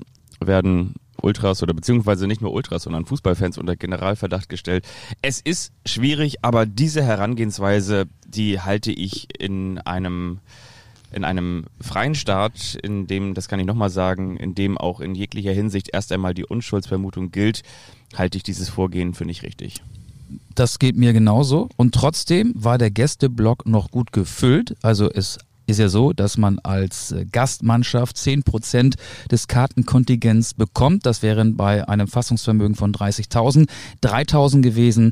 werden 0.43 0.95
Ultras 1.21 1.61
oder 1.61 1.73
beziehungsweise 1.73 2.25
nicht 2.27 2.41
nur 2.41 2.51
Ultras, 2.51 2.83
sondern 2.83 3.05
Fußballfans 3.05 3.59
unter 3.59 3.75
Generalverdacht 3.75 4.49
gestellt. 4.49 4.85
Es 5.21 5.39
ist 5.39 5.71
schwierig, 5.85 6.43
aber 6.43 6.65
diese 6.65 7.03
Herangehensweise, 7.03 8.05
die 8.27 8.59
halte 8.59 8.91
ich 8.91 9.27
in 9.39 9.77
einem 9.79 10.39
in 11.13 11.23
einem 11.23 11.65
freien 11.79 12.15
Staat, 12.15 12.77
in 12.83 13.07
dem, 13.07 13.33
das 13.33 13.47
kann 13.47 13.61
ich 13.61 13.65
nochmal 13.65 13.89
sagen, 13.89 14.35
in 14.35 14.55
dem 14.55 14.77
auch 14.77 14.99
in 14.99 15.15
jeglicher 15.15 15.53
Hinsicht 15.53 15.89
erst 15.93 16.11
einmal 16.11 16.33
die 16.33 16.43
Unschuldsvermutung 16.43 17.31
gilt, 17.31 17.63
halte 18.15 18.37
ich 18.37 18.43
dieses 18.43 18.67
Vorgehen 18.67 19.13
für 19.13 19.23
nicht 19.23 19.43
richtig. 19.43 19.81
Das 20.55 20.79
geht 20.79 20.97
mir 20.97 21.13
genauso. 21.13 21.69
Und 21.77 21.93
trotzdem 21.93 22.53
war 22.55 22.77
der 22.77 22.91
Gästeblock 22.91 23.65
noch 23.67 23.91
gut 23.91 24.11
gefüllt. 24.11 24.75
Also 24.81 25.09
es 25.11 25.37
ist 25.67 25.79
ja 25.79 25.89
so, 25.89 26.13
dass 26.13 26.37
man 26.37 26.59
als 26.59 27.11
äh, 27.11 27.25
Gastmannschaft 27.25 28.17
zehn 28.17 28.43
Prozent 28.43 28.95
des 29.29 29.47
Kartenkontingents 29.47 30.53
bekommt. 30.53 31.05
Das 31.05 31.21
wären 31.21 31.57
bei 31.57 31.87
einem 31.87 32.07
Fassungsvermögen 32.07 32.75
von 32.75 32.93
30.000 32.93 33.67
3.000 34.01 34.61
gewesen. 34.61 35.11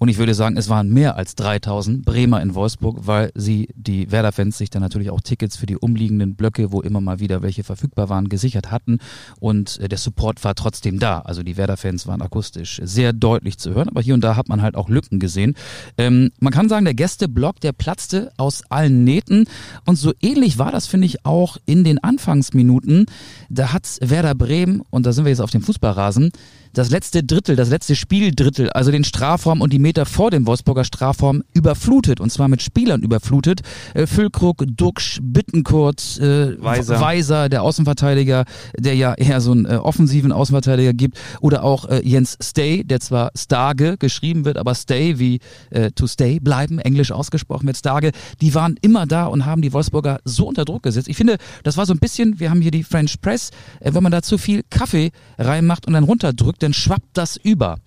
Und 0.00 0.08
ich 0.08 0.16
würde 0.16 0.32
sagen, 0.32 0.56
es 0.56 0.70
waren 0.70 0.88
mehr 0.88 1.16
als 1.16 1.34
3000 1.34 2.06
Bremer 2.06 2.40
in 2.40 2.54
Wolfsburg, 2.54 3.00
weil 3.02 3.30
sie, 3.34 3.68
die 3.74 4.10
Werder-Fans, 4.10 4.56
sich 4.56 4.70
dann 4.70 4.80
natürlich 4.80 5.10
auch 5.10 5.20
Tickets 5.20 5.58
für 5.58 5.66
die 5.66 5.76
umliegenden 5.76 6.36
Blöcke, 6.36 6.72
wo 6.72 6.80
immer 6.80 7.02
mal 7.02 7.20
wieder 7.20 7.42
welche 7.42 7.64
verfügbar 7.64 8.08
waren, 8.08 8.30
gesichert 8.30 8.70
hatten. 8.70 8.98
Und 9.40 9.78
äh, 9.78 9.90
der 9.90 9.98
Support 9.98 10.42
war 10.42 10.54
trotzdem 10.54 11.00
da. 11.00 11.18
Also 11.18 11.42
die 11.42 11.58
Werder-Fans 11.58 12.06
waren 12.06 12.22
akustisch 12.22 12.80
sehr 12.82 13.12
deutlich 13.12 13.58
zu 13.58 13.74
hören, 13.74 13.90
aber 13.90 14.00
hier 14.00 14.14
und 14.14 14.24
da 14.24 14.36
hat 14.36 14.48
man 14.48 14.62
halt 14.62 14.74
auch 14.74 14.88
Lücken 14.88 15.20
gesehen. 15.20 15.54
Ähm, 15.98 16.30
man 16.40 16.54
kann 16.54 16.70
sagen, 16.70 16.86
der 16.86 16.94
Gästeblock, 16.94 17.60
der 17.60 17.72
platzte 17.72 18.32
aus 18.38 18.62
allen 18.70 19.04
Nähten. 19.04 19.44
Und 19.84 19.96
so 19.96 20.14
ähnlich 20.22 20.56
war 20.56 20.72
das, 20.72 20.86
finde 20.86 21.08
ich, 21.08 21.26
auch 21.26 21.58
in 21.66 21.84
den 21.84 22.02
Anfangsminuten. 22.02 23.04
Da 23.50 23.74
hat 23.74 23.98
Werder 24.00 24.34
Bremen, 24.34 24.80
und 24.88 25.04
da 25.04 25.12
sind 25.12 25.26
wir 25.26 25.30
jetzt 25.30 25.42
auf 25.42 25.50
dem 25.50 25.60
Fußballrasen, 25.60 26.32
das 26.72 26.90
letzte 26.90 27.22
Drittel, 27.22 27.56
das 27.56 27.68
letzte 27.68 27.96
Spieldrittel, 27.96 28.70
also 28.70 28.90
den 28.90 29.04
Strafraum 29.04 29.60
und 29.60 29.72
die 29.72 29.78
Meter 29.78 30.06
vor 30.06 30.30
dem 30.30 30.46
Wolfsburger 30.46 30.84
Strafraum 30.84 31.42
überflutet 31.52 32.20
und 32.20 32.30
zwar 32.30 32.48
mit 32.48 32.62
Spielern 32.62 33.02
überflutet. 33.02 33.60
Äh, 33.94 34.06
Füllkrug, 34.06 34.64
Duxch, 34.66 35.18
Bittenkurt, 35.22 36.18
äh, 36.18 36.62
Weiser. 36.62 37.00
Weiser, 37.00 37.48
der 37.48 37.62
Außenverteidiger, 37.62 38.44
der 38.78 38.94
ja 38.94 39.14
eher 39.14 39.40
so 39.40 39.52
einen 39.52 39.66
äh, 39.66 39.76
offensiven 39.76 40.32
Außenverteidiger 40.32 40.92
gibt, 40.92 41.18
oder 41.40 41.64
auch 41.64 41.86
äh, 41.86 42.00
Jens 42.04 42.36
Stay, 42.42 42.84
der 42.84 43.00
zwar 43.00 43.30
Stage 43.36 43.96
geschrieben 43.98 44.44
wird, 44.44 44.56
aber 44.56 44.74
Stay 44.74 45.18
wie 45.18 45.40
äh, 45.70 45.90
to 45.92 46.06
stay 46.06 46.40
bleiben, 46.40 46.78
englisch 46.78 47.12
ausgesprochen 47.12 47.66
mit 47.66 47.76
Stage, 47.76 48.12
die 48.40 48.54
waren 48.54 48.76
immer 48.80 49.06
da 49.06 49.26
und 49.26 49.46
haben 49.46 49.62
die 49.62 49.72
Wolfsburger 49.72 50.20
so 50.24 50.46
unter 50.46 50.64
Druck 50.64 50.82
gesetzt. 50.82 51.08
Ich 51.08 51.16
finde, 51.16 51.36
das 51.62 51.76
war 51.76 51.86
so 51.86 51.92
ein 51.92 51.98
bisschen, 51.98 52.40
wir 52.40 52.50
haben 52.50 52.60
hier 52.60 52.70
die 52.70 52.84
French 52.84 53.20
Press, 53.20 53.50
äh, 53.80 53.92
wenn 53.94 54.02
man 54.02 54.12
da 54.12 54.22
zu 54.22 54.38
viel 54.38 54.62
Kaffee 54.70 55.10
reinmacht 55.38 55.86
und 55.86 55.92
dann 55.92 56.04
runterdrückt, 56.04 56.59
dann 56.62 56.72
schwappt 56.72 57.08
das 57.14 57.36
über. 57.36 57.78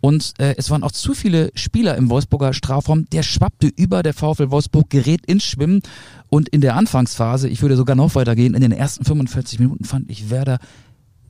Und 0.00 0.34
äh, 0.38 0.56
es 0.58 0.68
waren 0.68 0.82
auch 0.82 0.90
zu 0.90 1.14
viele 1.14 1.52
Spieler 1.54 1.96
im 1.96 2.10
Wolfsburger 2.10 2.52
Strafraum. 2.52 3.06
Der 3.10 3.22
schwappte 3.22 3.68
über. 3.68 4.02
Der 4.02 4.14
VfL 4.14 4.50
Wolfsburg 4.50 4.90
gerät 4.90 5.24
ins 5.26 5.44
Schwimmen. 5.44 5.80
Und 6.28 6.48
in 6.48 6.60
der 6.60 6.74
Anfangsphase, 6.74 7.48
ich 7.48 7.62
würde 7.62 7.76
sogar 7.76 7.94
noch 7.94 8.16
weitergehen, 8.16 8.54
in 8.54 8.62
den 8.62 8.72
ersten 8.72 9.04
45 9.04 9.60
Minuten 9.60 9.84
fand 9.84 10.10
ich 10.10 10.28
Werder 10.28 10.58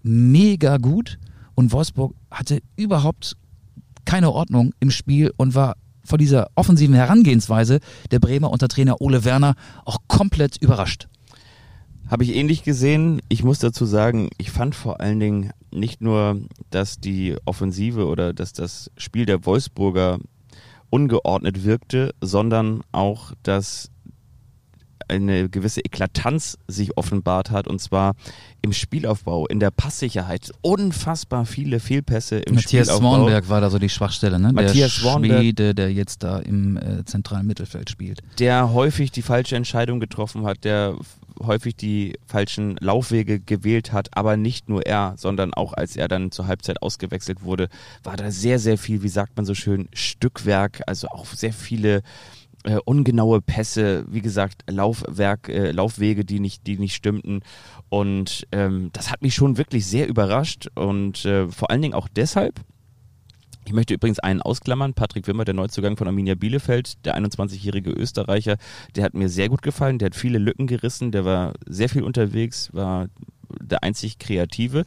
mega 0.03 0.79
gut. 0.79 1.19
Und 1.55 1.73
Wolfsburg 1.73 2.15
hatte 2.31 2.63
überhaupt 2.77 3.37
keine 4.07 4.33
Ordnung 4.33 4.73
im 4.81 4.91
Spiel 4.91 5.33
und 5.37 5.55
war 5.55 5.77
von 6.05 6.19
dieser 6.19 6.49
offensiven 6.55 6.95
Herangehensweise 6.95 7.79
der 8.11 8.19
Bremer 8.21 8.51
unter 8.51 8.69
Trainer 8.69 9.01
Ole 9.01 9.25
Werner 9.25 9.55
auch 9.85 9.99
komplett 10.09 10.57
überrascht. 10.61 11.09
Habe 12.13 12.25
ich 12.25 12.37
ähnlich 12.37 12.63
gesehen. 12.63 13.23
Ich 13.31 13.43
muss 13.43 13.59
dazu 13.59 13.87
sagen, 13.87 14.29
ich 14.37 14.51
fand 14.51 14.75
vor 14.75 15.01
allen 15.01 15.19
Dingen 15.19 15.51
nicht 15.71 16.03
nur, 16.03 16.43
dass 16.69 17.01
die 17.01 17.37
Offensive 17.47 18.05
oder 18.05 18.35
dass 18.35 18.53
das 18.53 18.91
Spiel 18.99 19.25
der 19.25 19.47
Wolfsburger 19.47 20.19
ungeordnet 20.91 21.65
wirkte, 21.65 22.15
sondern 22.21 22.83
auch, 22.93 23.33
dass 23.43 23.91
eine 25.09 25.49
gewisse 25.49 25.81
Eklatanz 25.81 26.59
sich 26.69 26.99
offenbart 26.99 27.51
hat 27.51 27.67
und 27.67 27.81
zwar 27.81 28.15
im 28.61 28.73
Spielaufbau, 28.73 29.47
in 29.47 29.59
der 29.59 29.71
Passsicherheit. 29.71 30.51
Unfassbar 30.61 31.47
viele 31.47 31.81
Fehlpässe 31.81 32.41
im 32.41 32.57
Matthias 32.57 32.89
Spielaufbau. 32.89 33.11
Matthias 33.11 33.23
Swanberg 33.23 33.49
war 33.49 33.61
da 33.63 33.71
so 33.71 33.79
die 33.79 33.89
Schwachstelle, 33.89 34.39
ne? 34.39 34.53
Matthias 34.53 35.01
der 35.01 35.19
Schwede, 35.19 35.75
der 35.75 35.93
jetzt 35.93 36.23
da 36.23 36.39
im 36.41 36.77
äh, 36.77 37.05
zentralen 37.05 37.47
Mittelfeld 37.47 37.91
spielt. 37.91 38.21
Der 38.39 38.73
häufig 38.73 39.11
die 39.11 39.23
falsche 39.23 39.57
Entscheidung 39.57 39.99
getroffen 39.99 40.45
hat, 40.45 40.65
der 40.65 40.97
häufig 41.41 41.77
die 41.77 42.19
falschen 42.27 42.77
Laufwege 42.81 43.41
gewählt 43.41 43.93
hat, 43.93 44.17
aber 44.17 44.37
nicht 44.37 44.69
nur 44.69 44.87
er, 44.87 45.15
sondern 45.17 45.55
auch 45.55 45.73
als 45.73 45.97
er 45.97 46.09
dann 46.09 46.31
zur 46.31 46.47
Halbzeit 46.47 46.83
ausgewechselt 46.83 47.43
wurde, 47.43 47.69
war 48.03 48.17
da 48.17 48.31
sehr, 48.31 48.59
sehr 48.59 48.79
viel, 48.79 49.03
wie 49.03 49.09
sagt 49.09 49.37
man 49.37 49.47
so 49.47 49.55
schön, 49.55 49.89
Stückwerk, 49.93 50.83
also 50.87 51.09
auch 51.09 51.27
sehr 51.27 51.53
viele 51.53 52.03
äh, 52.65 52.79
ungenaue 52.85 53.41
Pässe, 53.41 54.05
wie 54.09 54.23
gesagt, 54.23 54.65
Laufwerk, 54.69 55.49
äh, 55.49 55.73
Laufwege, 55.73 56.25
die 56.25 56.41
nicht, 56.41 56.67
die 56.67 56.79
nicht 56.79 56.95
stimmten. 56.95 57.41
Und 57.89 58.47
ähm, 58.53 58.91
das 58.93 59.11
hat 59.11 59.23
mich 59.23 59.35
schon 59.35 59.59
wirklich 59.59 59.87
sehr 59.87 60.09
überrascht 60.09 60.69
und 60.75 61.25
äh, 61.25 61.49
vor 61.49 61.71
allen 61.71 61.83
Dingen 61.83 61.95
auch 61.95 62.09
deshalb, 62.09 62.61
ich 63.65 63.73
möchte 63.73 63.95
übrigens 63.95 64.19
einen 64.19 64.43
ausklammern, 64.43 64.95
Patrick 64.95 65.27
Wimmer, 65.27 65.45
der 65.45 65.55
Neuzugang 65.55 65.97
von 65.97 66.07
Arminia 66.07 66.35
Bielefeld, 66.35 67.05
der 67.05 67.17
21-jährige 67.17 67.91
Österreicher, 67.91 68.57
der 68.97 69.05
hat 69.05 69.15
mir 69.15 69.29
sehr 69.29 69.49
gut 69.49 69.63
gefallen, 69.63 69.99
der 69.99 70.07
hat 70.07 70.17
viele 70.17 70.39
Lücken 70.39 70.67
gerissen, 70.67 71.13
der 71.13 71.25
war 71.25 71.53
sehr 71.67 71.89
viel 71.89 72.03
unterwegs, 72.03 72.71
war 72.73 73.09
der 73.61 73.83
einzig 73.83 74.19
Kreative. 74.19 74.85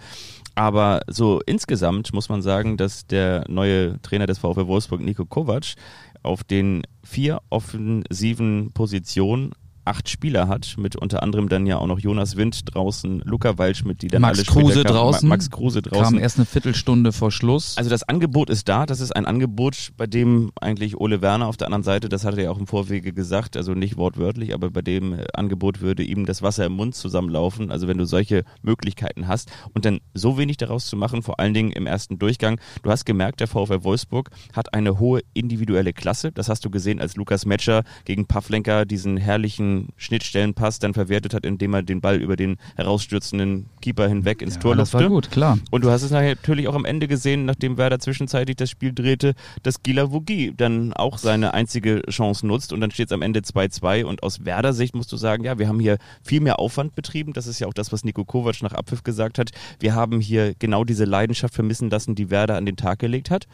Aber 0.55 1.01
so 1.07 1.41
insgesamt 1.45 2.13
muss 2.13 2.29
man 2.29 2.41
sagen, 2.41 2.77
dass 2.77 3.07
der 3.07 3.45
neue 3.47 4.01
Trainer 4.01 4.25
des 4.25 4.39
VfL 4.39 4.67
Wolfsburg, 4.67 5.01
Nico 5.01 5.25
Kovac, 5.25 5.75
auf 6.23 6.43
den 6.43 6.83
vier 7.03 7.41
offensiven 7.49 8.71
Positionen 8.73 9.51
acht 9.85 10.09
Spieler 10.09 10.47
hat, 10.47 10.75
mit 10.77 10.95
unter 10.95 11.23
anderem 11.23 11.49
dann 11.49 11.65
ja 11.65 11.77
auch 11.77 11.87
noch 11.87 11.99
Jonas 11.99 12.35
Wind 12.35 12.73
draußen, 12.73 13.21
Luca 13.25 13.57
Waldschmidt, 13.57 14.01
die 14.01 14.07
dann 14.07 14.21
Max 14.21 14.39
alle 14.39 14.45
Kruse 14.45 14.83
kamen, 14.83 14.95
draußen. 14.95 15.29
Max 15.29 15.51
Kruse 15.51 15.81
draußen. 15.81 16.15
Kam 16.15 16.19
erst 16.19 16.37
eine 16.37 16.45
Viertelstunde 16.45 17.11
vor 17.11 17.31
Schluss. 17.31 17.77
Also 17.77 17.89
das 17.89 18.03
Angebot 18.03 18.49
ist 18.49 18.67
da, 18.67 18.85
das 18.85 18.99
ist 18.99 19.15
ein 19.15 19.25
Angebot, 19.25 19.91
bei 19.97 20.07
dem 20.07 20.51
eigentlich 20.59 20.97
Ole 20.99 21.21
Werner 21.21 21.47
auf 21.47 21.57
der 21.57 21.67
anderen 21.67 21.83
Seite, 21.83 22.09
das 22.09 22.25
hat 22.25 22.37
er 22.37 22.45
ja 22.45 22.51
auch 22.51 22.57
im 22.57 22.67
Vorwege 22.67 23.13
gesagt, 23.13 23.57
also 23.57 23.73
nicht 23.73 23.97
wortwörtlich, 23.97 24.53
aber 24.53 24.71
bei 24.71 24.81
dem 24.81 25.13
äh, 25.13 25.25
Angebot 25.33 25.81
würde 25.81 26.03
ihm 26.03 26.25
das 26.25 26.41
Wasser 26.41 26.65
im 26.65 26.73
Mund 26.73 26.95
zusammenlaufen, 26.95 27.71
also 27.71 27.87
wenn 27.87 27.97
du 27.97 28.05
solche 28.05 28.43
Möglichkeiten 28.61 29.27
hast 29.27 29.51
und 29.73 29.85
dann 29.85 29.99
so 30.13 30.37
wenig 30.37 30.57
daraus 30.57 30.87
zu 30.87 30.97
machen, 30.97 31.21
vor 31.21 31.39
allen 31.39 31.53
Dingen 31.53 31.71
im 31.71 31.85
ersten 31.85 32.17
Durchgang. 32.17 32.59
Du 32.81 32.89
hast 32.89 33.05
gemerkt, 33.05 33.39
der 33.39 33.47
VfL 33.47 33.83
Wolfsburg 33.83 34.29
hat 34.53 34.73
eine 34.73 34.99
hohe 34.99 35.21
individuelle 35.33 35.93
Klasse, 35.93 36.31
das 36.31 36.49
hast 36.49 36.65
du 36.65 36.69
gesehen, 36.69 36.99
als 36.99 37.15
Lukas 37.15 37.45
Metscher 37.45 37.83
gegen 38.05 38.25
Pavlenka 38.25 38.85
diesen 38.85 39.17
herrlichen 39.17 39.74
Schnittstellenpass 39.97 40.79
dann 40.79 40.93
verwertet 40.93 41.33
hat, 41.33 41.45
indem 41.45 41.73
er 41.73 41.83
den 41.83 42.01
Ball 42.01 42.17
über 42.17 42.35
den 42.35 42.57
herausstürzenden 42.75 43.67
Keeper 43.81 44.07
hinweg 44.07 44.41
ins 44.41 44.55
ja, 44.55 44.61
Tor 44.61 44.75
lufte. 44.75 44.97
Das 44.97 45.03
war 45.03 45.09
gut, 45.09 45.31
klar. 45.31 45.57
Und 45.71 45.83
du 45.83 45.89
hast 45.89 46.03
es 46.03 46.11
natürlich 46.11 46.67
auch 46.67 46.75
am 46.75 46.85
Ende 46.85 47.07
gesehen, 47.07 47.45
nachdem 47.45 47.77
Werder 47.77 47.99
zwischenzeitlich 47.99 48.57
das 48.57 48.69
Spiel 48.69 48.93
drehte, 48.93 49.33
dass 49.63 49.83
Gila 49.83 50.11
Vogie 50.11 50.53
dann 50.55 50.93
auch 50.93 51.17
seine 51.17 51.53
einzige 51.53 52.01
Chance 52.09 52.45
nutzt 52.47 52.73
und 52.73 52.81
dann 52.81 52.91
steht 52.91 53.07
es 53.07 53.11
am 53.11 53.21
Ende 53.21 53.41
2-2 53.41 54.05
und 54.05 54.23
aus 54.23 54.45
Werder 54.45 54.73
Sicht 54.73 54.95
musst 54.95 55.11
du 55.11 55.17
sagen, 55.17 55.43
ja, 55.43 55.59
wir 55.59 55.67
haben 55.67 55.79
hier 55.79 55.97
viel 56.23 56.41
mehr 56.41 56.59
Aufwand 56.59 56.95
betrieben, 56.95 57.33
das 57.33 57.47
ist 57.47 57.59
ja 57.59 57.67
auch 57.67 57.73
das, 57.73 57.91
was 57.91 58.03
Nico 58.03 58.25
Kovac 58.25 58.61
nach 58.61 58.73
Abpfiff 58.73 59.03
gesagt 59.03 59.39
hat. 59.39 59.51
Wir 59.79 59.95
haben 59.95 60.19
hier 60.19 60.53
genau 60.57 60.83
diese 60.83 61.05
Leidenschaft 61.05 61.53
vermissen 61.53 61.89
lassen, 61.89 62.15
die 62.15 62.29
Werder 62.29 62.55
an 62.55 62.65
den 62.65 62.77
Tag 62.77 62.99
gelegt 62.99 63.29
hat. 63.29 63.47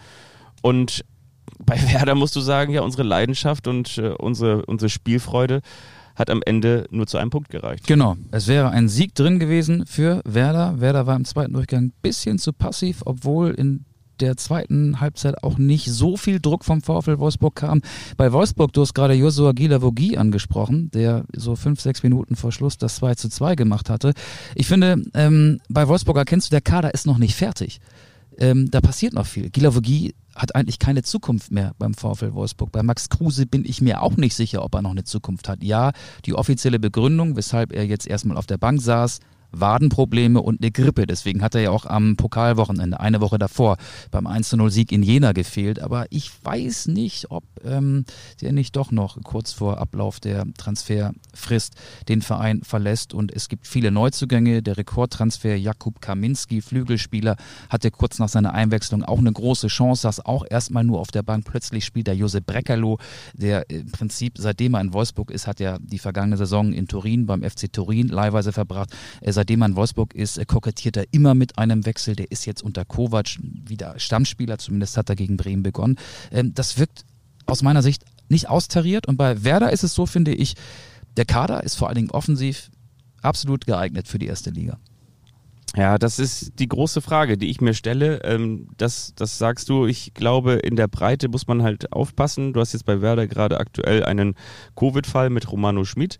Und 0.62 1.04
bei 1.60 1.76
Werder 1.94 2.16
musst 2.16 2.36
du 2.36 2.42
sagen, 2.42 2.74
ja, 2.74 2.82
unsere 2.82 3.04
Leidenschaft 3.04 3.68
und 3.68 3.98
äh, 3.98 4.10
unsere, 4.10 4.66
unsere 4.66 4.90
Spielfreude 4.90 5.62
hat 6.16 6.30
am 6.30 6.42
Ende 6.46 6.88
nur 6.92 7.08
zu 7.08 7.18
einem 7.18 7.30
Punkt 7.30 7.50
gereicht. 7.50 7.88
Genau, 7.88 8.18
es 8.32 8.48
wäre 8.48 8.70
ein 8.70 8.90
Sieg 8.90 9.16
drin 9.16 9.40
gewesen 9.40 9.86
für 9.86 10.22
Werder. 10.26 10.80
Werder 10.80 11.08
war 11.08 11.16
im 11.16 11.26
zweiten 11.26 11.54
Durchgang 11.54 11.86
ein 11.86 11.94
bisschen 12.02 12.38
zu 12.40 12.54
passiv, 12.54 13.02
obwohl 13.06 13.52
in 13.52 13.86
der 14.22 14.38
zweiten 14.38 15.00
Halbzeit 15.00 15.44
auch 15.44 15.58
nicht 15.58 15.92
so 15.92 16.16
viel 16.16 16.40
Druck 16.40 16.64
vom 16.64 16.82
VfL 16.82 17.20
Wolfsburg 17.20 17.56
kam. 17.56 17.82
Bei 18.18 18.32
Wolfsburg, 18.32 18.72
du 18.72 18.82
hast 18.82 18.94
gerade 18.94 19.16
Josua 19.16 19.52
Gilavogi 19.52 20.18
angesprochen, 20.18 20.92
der 20.92 21.26
so 21.36 21.56
fünf, 21.56 21.82
sechs 21.82 22.04
Minuten 22.04 22.36
vor 22.36 22.52
Schluss 22.52 22.78
das 22.78 22.98
2 22.98 23.16
zu 23.16 23.30
2 23.30 23.56
gemacht 23.56 23.90
hatte. 23.90 24.14
Ich 24.56 24.68
finde, 24.68 25.02
ähm, 25.14 25.60
bei 25.70 25.88
Wolfsburg 25.88 26.18
erkennst 26.18 26.48
du, 26.48 26.52
der 26.52 26.62
Kader 26.62 26.94
ist 26.94 27.08
noch 27.08 27.18
nicht 27.18 27.36
fertig 27.36 27.80
ähm, 28.38 28.72
da 28.72 28.82
passiert 28.82 29.14
noch 29.14 29.26
viel. 29.26 29.50
Gilavogie 29.50 30.16
hat 30.36 30.56
eigentlich 30.56 30.80
keine 30.80 31.04
Zukunft 31.04 31.52
mehr 31.52 31.74
beim 31.78 31.94
VfL 31.94 32.34
Wolfsburg. 32.34 32.72
Bei 32.72 32.84
Max 32.84 33.10
Kruse 33.10 33.46
bin 33.46 33.66
ich 33.66 33.82
mir 33.82 34.02
auch 34.02 34.16
nicht 34.18 34.36
sicher, 34.36 34.64
ob 34.64 34.74
er 34.76 34.82
noch 34.82 34.92
eine 34.92 35.04
Zukunft 35.04 35.50
hat. 35.50 35.64
Ja, 35.64 35.92
die 36.26 36.34
offizielle 36.34 36.80
Begründung, 36.80 37.36
weshalb 37.36 37.74
er 37.74 37.86
jetzt 37.86 38.08
erstmal 38.08 38.38
auf 38.38 38.46
der 38.46 38.58
Bank 38.58 38.82
saß, 38.82 39.20
Wadenprobleme 39.52 40.42
und 40.42 40.62
eine 40.62 40.72
Grippe. 40.72 41.06
Deswegen 41.08 41.42
hat 41.42 41.56
er 41.56 41.62
ja 41.62 41.72
auch 41.72 41.86
am 41.86 42.16
Pokalwochenende, 42.16 43.00
eine 43.00 43.22
Woche 43.22 43.38
davor, 43.38 43.78
beim 44.12 44.28
1-0-Sieg 44.28 44.92
in 44.92 45.04
Jena 45.04 45.32
gefehlt. 45.32 45.80
Aber 45.80 46.06
ich 46.10 46.32
weiß 46.44 46.88
nicht, 46.88 47.32
ob 47.32 47.44
ähm, 47.64 48.06
der 48.42 48.52
nicht 48.54 48.76
doch 48.76 48.92
noch 48.92 49.22
kurz 49.24 49.54
vor 49.54 49.78
Ablauf 49.78 50.20
der 50.20 50.46
Transferfrist 50.58 51.76
den 52.08 52.22
Verein 52.22 52.62
verlässt. 52.64 53.14
Und 53.14 53.32
es 53.32 53.50
gibt 53.50 53.68
viele 53.68 53.92
Neuzugänge. 53.92 54.62
Der 54.62 54.78
Rekordtransfer 54.78 55.56
Jakub 55.56 56.02
Kaminski, 56.02 56.62
Flügelspieler, 56.62 57.36
hatte 57.70 57.92
kurz 57.92 58.20
nach 58.20 58.30
seiner 58.30 58.54
Einwechslung 58.54 59.04
auch 59.04 59.20
eine 59.20 59.32
große 59.32 59.68
Chance, 59.68 60.04
saß 60.04 60.26
auch 60.26 60.46
erstmal 60.50 60.84
nur 60.84 61.00
auf 61.00 61.12
der 61.12 61.24
Bank. 61.24 61.46
Plötzlich 61.46 61.86
spielt 61.86 62.08
der 62.08 62.16
Josep 62.16 62.46
Breckerlo, 62.46 62.98
der 63.34 63.70
im 63.70 63.92
Prinzip, 63.92 64.34
seitdem 64.38 64.76
er 64.76 64.82
in 64.82 64.94
Wolfsburg 64.94 65.32
ist, 65.32 65.48
hat 65.48 65.62
er 65.62 65.80
die 65.80 66.00
vergangene 66.00 66.38
Saison 66.38 66.74
in 66.74 66.88
Turin 66.88 67.26
beim 67.26 67.44
FC 67.44 67.72
Turin 67.72 68.08
leihweise 68.08 68.52
verbracht. 68.52 68.92
Er 69.22 69.34
seitdem 69.42 69.64
in 69.64 69.76
Wolfsburg 69.76 70.14
ist, 70.14 70.48
kokettiert 70.48 70.98
er 70.98 71.06
immer 71.10 71.34
mit 71.34 71.58
einem 71.58 71.88
Wechsel. 71.88 72.16
Der 72.16 72.30
ist 72.30 72.46
jetzt 72.46 72.62
unter 72.62 72.86
Kovac 72.86 73.40
wieder 73.42 73.98
Stammspieler, 73.98 74.60
zumindest 74.60 74.98
hat 74.98 75.10
er 75.10 75.16
gegen 75.16 75.36
Bremen 75.36 75.64
begonnen. 75.64 75.98
Ähm, 76.32 76.54
das 76.54 76.78
wirkt 76.78 77.06
aus 77.48 77.64
meiner 77.64 77.82
Sicht 77.82 78.06
nicht 78.30 78.50
austariert. 78.50 79.08
Und 79.08 79.18
bei 79.18 79.44
Werder 79.44 79.74
ist 79.74 79.84
es 79.84 79.96
so, 79.96 80.06
finde 80.06 80.36
ich, 80.36 80.54
der 81.18 81.26
Kader 81.26 81.64
ist 81.64 81.74
vor 81.74 81.88
allen 81.88 81.96
Dingen 81.96 82.12
offensiv 82.12 82.70
absolut 83.24 83.66
geeignet 83.66 84.08
für 84.08 84.20
die 84.20 84.28
erste 84.28 84.52
Liga. 84.52 84.78
Ja, 85.76 85.98
das 85.98 86.20
ist 86.20 86.60
die 86.60 86.68
große 86.68 87.02
Frage, 87.02 87.38
die 87.38 87.50
ich 87.50 87.62
mir 87.62 87.74
stelle. 87.74 88.22
Ähm, 88.24 88.68
das, 88.78 89.14
das 89.16 89.40
sagst 89.40 89.70
du. 89.70 89.88
Ich 89.88 90.14
glaube, 90.14 90.54
in 90.54 90.76
der 90.76 90.88
Breite 90.88 91.30
muss 91.30 91.48
man 91.48 91.64
halt 91.64 91.94
aufpassen. 91.94 92.54
Du 92.54 92.60
hast 92.60 92.74
jetzt 92.74 92.86
bei 92.86 93.02
Werder 93.02 93.26
gerade 93.26 93.60
aktuell 93.60 94.04
einen 94.04 94.36
Covid-Fall 94.76 95.32
mit 95.32 95.52
Romano 95.52 95.84
Schmid. 95.84 96.20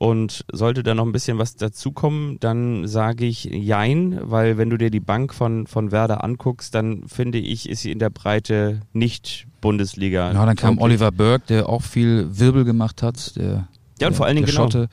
Und 0.00 0.46
sollte 0.50 0.82
da 0.82 0.94
noch 0.94 1.04
ein 1.04 1.12
bisschen 1.12 1.36
was 1.36 1.56
dazukommen, 1.56 2.40
dann 2.40 2.88
sage 2.88 3.26
ich 3.26 3.44
Jein, 3.44 4.18
weil 4.22 4.56
wenn 4.56 4.70
du 4.70 4.78
dir 4.78 4.88
die 4.90 4.98
Bank 4.98 5.34
von, 5.34 5.66
von 5.66 5.92
Werder 5.92 6.24
anguckst, 6.24 6.74
dann 6.74 7.06
finde 7.06 7.36
ich, 7.36 7.68
ist 7.68 7.82
sie 7.82 7.92
in 7.92 7.98
der 7.98 8.08
Breite 8.08 8.80
nicht 8.94 9.46
Bundesliga. 9.60 10.32
Ja, 10.32 10.46
dann 10.46 10.56
kam 10.56 10.78
Oliver 10.78 11.12
Burke, 11.12 11.44
der 11.50 11.68
auch 11.68 11.82
viel 11.82 12.26
Wirbel 12.30 12.64
gemacht 12.64 13.02
hat. 13.02 13.36
Der, 13.36 13.68
ja, 14.00 14.08
und 14.08 14.14
vor 14.14 14.24
allen 14.24 14.36
Dingen 14.36 14.46
genau. 14.46 14.62
Schotte. 14.62 14.88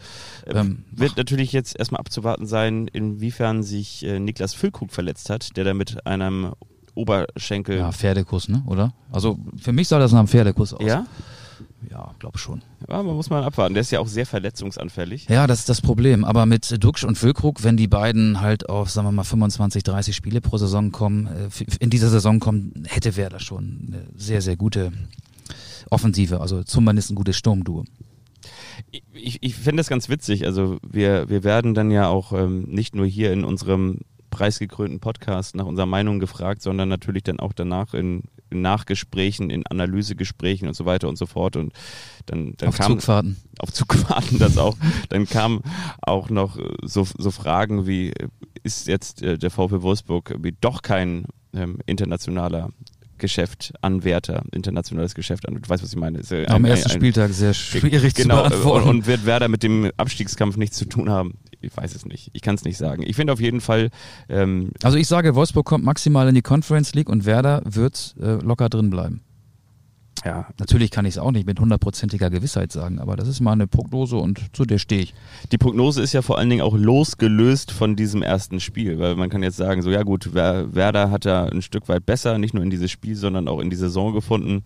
Ähm, 0.46 0.84
wird 0.92 1.16
natürlich 1.16 1.54
jetzt 1.54 1.80
erstmal 1.80 2.02
abzuwarten 2.02 2.46
sein, 2.46 2.90
inwiefern 2.92 3.64
sich 3.64 4.06
äh, 4.06 4.20
Niklas 4.20 4.54
Füllkrug 4.56 4.92
verletzt 4.92 5.30
hat, 5.30 5.56
der 5.56 5.64
da 5.64 5.74
mit 5.74 6.06
einem 6.06 6.52
Oberschenkel. 6.96 7.78
Ja, 7.78 7.94
Pferdekuss, 7.94 8.50
ne? 8.50 8.62
Oder? 8.66 8.92
Also 9.10 9.40
für 9.56 9.72
mich 9.72 9.88
sah 9.88 10.00
das 10.00 10.12
nach 10.12 10.20
einem 10.20 10.28
Pferdekuss 10.28 10.74
aus. 10.74 10.86
Ja? 10.86 11.06
Ja, 11.90 12.14
glaube 12.20 12.38
schon. 12.38 12.62
Ja, 12.88 13.02
man 13.04 13.16
muss 13.16 13.30
mal 13.30 13.44
abwarten. 13.44 13.74
Der 13.74 13.82
ist 13.82 13.92
ja 13.92 14.00
auch 14.00 14.08
sehr 14.08 14.26
verletzungsanfällig. 14.26 15.28
Ja, 15.30 15.48
das 15.48 15.60
ist 15.60 15.70
das 15.70 15.82
Problem. 15.82 16.26
Aber 16.26 16.46
mit 16.46 16.84
Duxch 16.84 17.04
und 17.04 17.18
Füllkrug, 17.18 17.64
wenn 17.64 17.78
die 17.78 17.88
beiden 17.88 18.42
halt 18.42 18.70
auf, 18.70 18.90
sagen 18.90 19.08
wir 19.08 19.12
mal, 19.12 19.24
25, 19.24 19.84
30 19.84 20.16
Spiele 20.16 20.42
pro 20.42 20.58
Saison 20.58 20.92
kommen, 20.92 21.28
äh, 21.28 21.50
in 21.80 21.90
dieser 21.90 22.10
Saison 22.10 22.40
kommen, 22.40 22.86
hätte 22.88 23.16
Werder 23.16 23.40
schon 23.40 23.88
eine 23.88 24.08
sehr, 24.16 24.42
sehr 24.42 24.58
gute 24.58 24.92
Offensive. 25.90 26.42
Also 26.42 26.64
zumindest 26.64 27.12
ein 27.12 27.16
gutes 27.16 27.38
Sturmduo. 27.38 27.86
Ich, 29.14 29.40
ich 29.42 29.56
finde 29.56 29.82
das 29.82 29.88
ganz 29.88 30.10
witzig. 30.10 30.46
Also 30.46 30.78
wir, 30.88 31.30
wir 31.30 31.44
werden 31.44 31.74
dann 31.74 31.92
ja 31.92 32.08
auch 32.08 32.34
ähm, 32.34 32.64
nicht 32.64 32.96
nur 32.96 33.06
hier 33.06 33.32
in 33.34 33.44
unserem 33.44 34.00
preisgekrönten 34.30 35.00
Podcast 35.00 35.56
nach 35.56 35.66
unserer 35.66 35.86
Meinung 35.86 36.20
gefragt, 36.20 36.62
sondern 36.62 36.90
natürlich 36.90 37.24
dann 37.24 37.40
auch 37.40 37.54
danach 37.54 37.94
in, 37.94 38.24
in 38.37 38.37
Nachgesprächen, 38.50 39.50
in 39.50 39.66
Analysegesprächen 39.66 40.68
und 40.68 40.74
so 40.76 40.86
weiter 40.86 41.10
und 41.10 41.18
so 41.18 41.26
fort. 41.26 41.56
Und 41.56 41.74
dann, 42.26 42.54
dann 42.58 42.70
auf 42.70 42.78
kam 42.78 42.94
Zugfahrten. 42.94 43.38
auf 43.60 43.72
Zugfahrten 43.72 44.40
das 44.40 44.58
auch. 44.58 44.78
Dann 45.10 45.28
kamen 45.28 45.62
auch 46.02 46.30
noch 46.30 46.58
so, 46.84 47.08
so 47.18 47.32
Fragen 47.32 47.88
wie 47.88 48.14
ist 48.64 48.88
jetzt 48.88 49.22
äh, 49.22 49.38
der 49.38 49.52
VfB 49.52 49.82
Wolfsburg 49.82 50.36
wie 50.40 50.56
doch 50.60 50.82
kein 50.82 51.26
ähm, 51.54 51.80
internationaler 51.86 52.70
Geschäft-Anwärter, 53.18 54.44
internationales 54.52 55.16
Geschäft 55.16 55.48
an. 55.48 55.56
Du 55.56 55.68
weißt, 55.68 55.84
was 55.84 55.90
ich 55.90 55.98
meine. 55.98 56.22
Ein, 56.30 56.50
Am 56.50 56.66
ersten 56.66 56.92
ein, 56.92 56.98
Spieltag 56.98 57.32
sehr 57.32 57.54
schwierig 57.54 58.14
genau, 58.14 58.44
zu 58.44 58.50
beantworten. 58.50 58.90
Und, 58.90 58.96
und 58.98 59.08
wird 59.08 59.26
Werder 59.26 59.48
mit 59.48 59.64
dem 59.64 59.92
Abstiegskampf 59.98 60.58
nichts 60.58 60.78
zu 60.78 60.86
tun 60.86 61.10
haben? 61.10 61.40
Ich 61.62 61.76
weiß 61.76 61.96
es 61.96 62.06
nicht. 62.06 62.30
Ich 62.34 62.42
kann 62.42 62.56
es 62.56 62.64
nicht 62.64 62.78
sagen. 62.78 63.04
Ich 63.06 63.16
finde 63.16 63.34
auf 63.34 63.42
jeden 63.42 63.62
Fall. 63.62 63.90
Ähm, 64.30 64.72
also 64.84 64.98
ich 64.98 65.08
sage, 65.08 65.36
Wolfsburg 65.36 65.66
kommt 65.66 65.84
maximal 65.84 66.28
in 66.28 66.36
die 66.36 66.42
Conference 66.42 66.94
League 66.94 67.10
und 67.10 67.26
Werder 67.26 67.62
wird 67.66 68.16
äh, 68.22 68.36
locker 68.36 68.70
drin 68.70 68.90
bleiben. 68.90 69.22
Ja, 70.26 70.48
natürlich 70.60 70.92
kann 70.92 71.06
ich 71.06 71.16
es 71.16 71.18
auch 71.20 71.32
nicht 71.32 71.46
mit 71.46 71.60
hundertprozentiger 71.60 72.30
Gewissheit 72.30 72.72
sagen, 72.72 73.00
aber 73.00 73.16
das 73.16 73.28
ist 73.28 73.40
mal 73.40 73.52
eine 73.52 73.68
Prognose 73.68 74.18
und 74.18 74.42
zu 74.56 74.66
der 74.66 74.78
stehe 74.78 75.02
ich. 75.02 75.14
Die 75.52 75.58
Prognose 75.58 76.02
ist 76.02 76.14
ja 76.14 76.22
vor 76.22 76.38
allen 76.38 76.50
Dingen 76.50 76.64
auch 76.64 76.76
losgelöst 76.76 77.72
von 77.72 77.96
diesem 77.96 78.24
ersten 78.24 78.60
Spiel, 78.60 79.00
weil 79.00 79.16
man 79.16 79.30
kann 79.30 79.44
jetzt 79.44 79.58
sagen, 79.58 79.82
so 79.82 79.92
ja 79.92 80.04
gut, 80.04 80.34
Werder 80.34 81.12
hat 81.12 81.26
da 81.26 81.46
ein 81.46 81.62
Stück 81.62 81.88
weit 81.88 82.06
besser, 82.06 82.40
nicht 82.40 82.54
nur 82.54 82.64
in 82.64 82.70
dieses 82.70 82.90
Spiel, 82.90 83.16
sondern 83.16 83.48
auch 83.48 83.60
in 83.60 83.70
die 83.70 83.76
Saison 83.76 84.14
gefunden. 84.14 84.64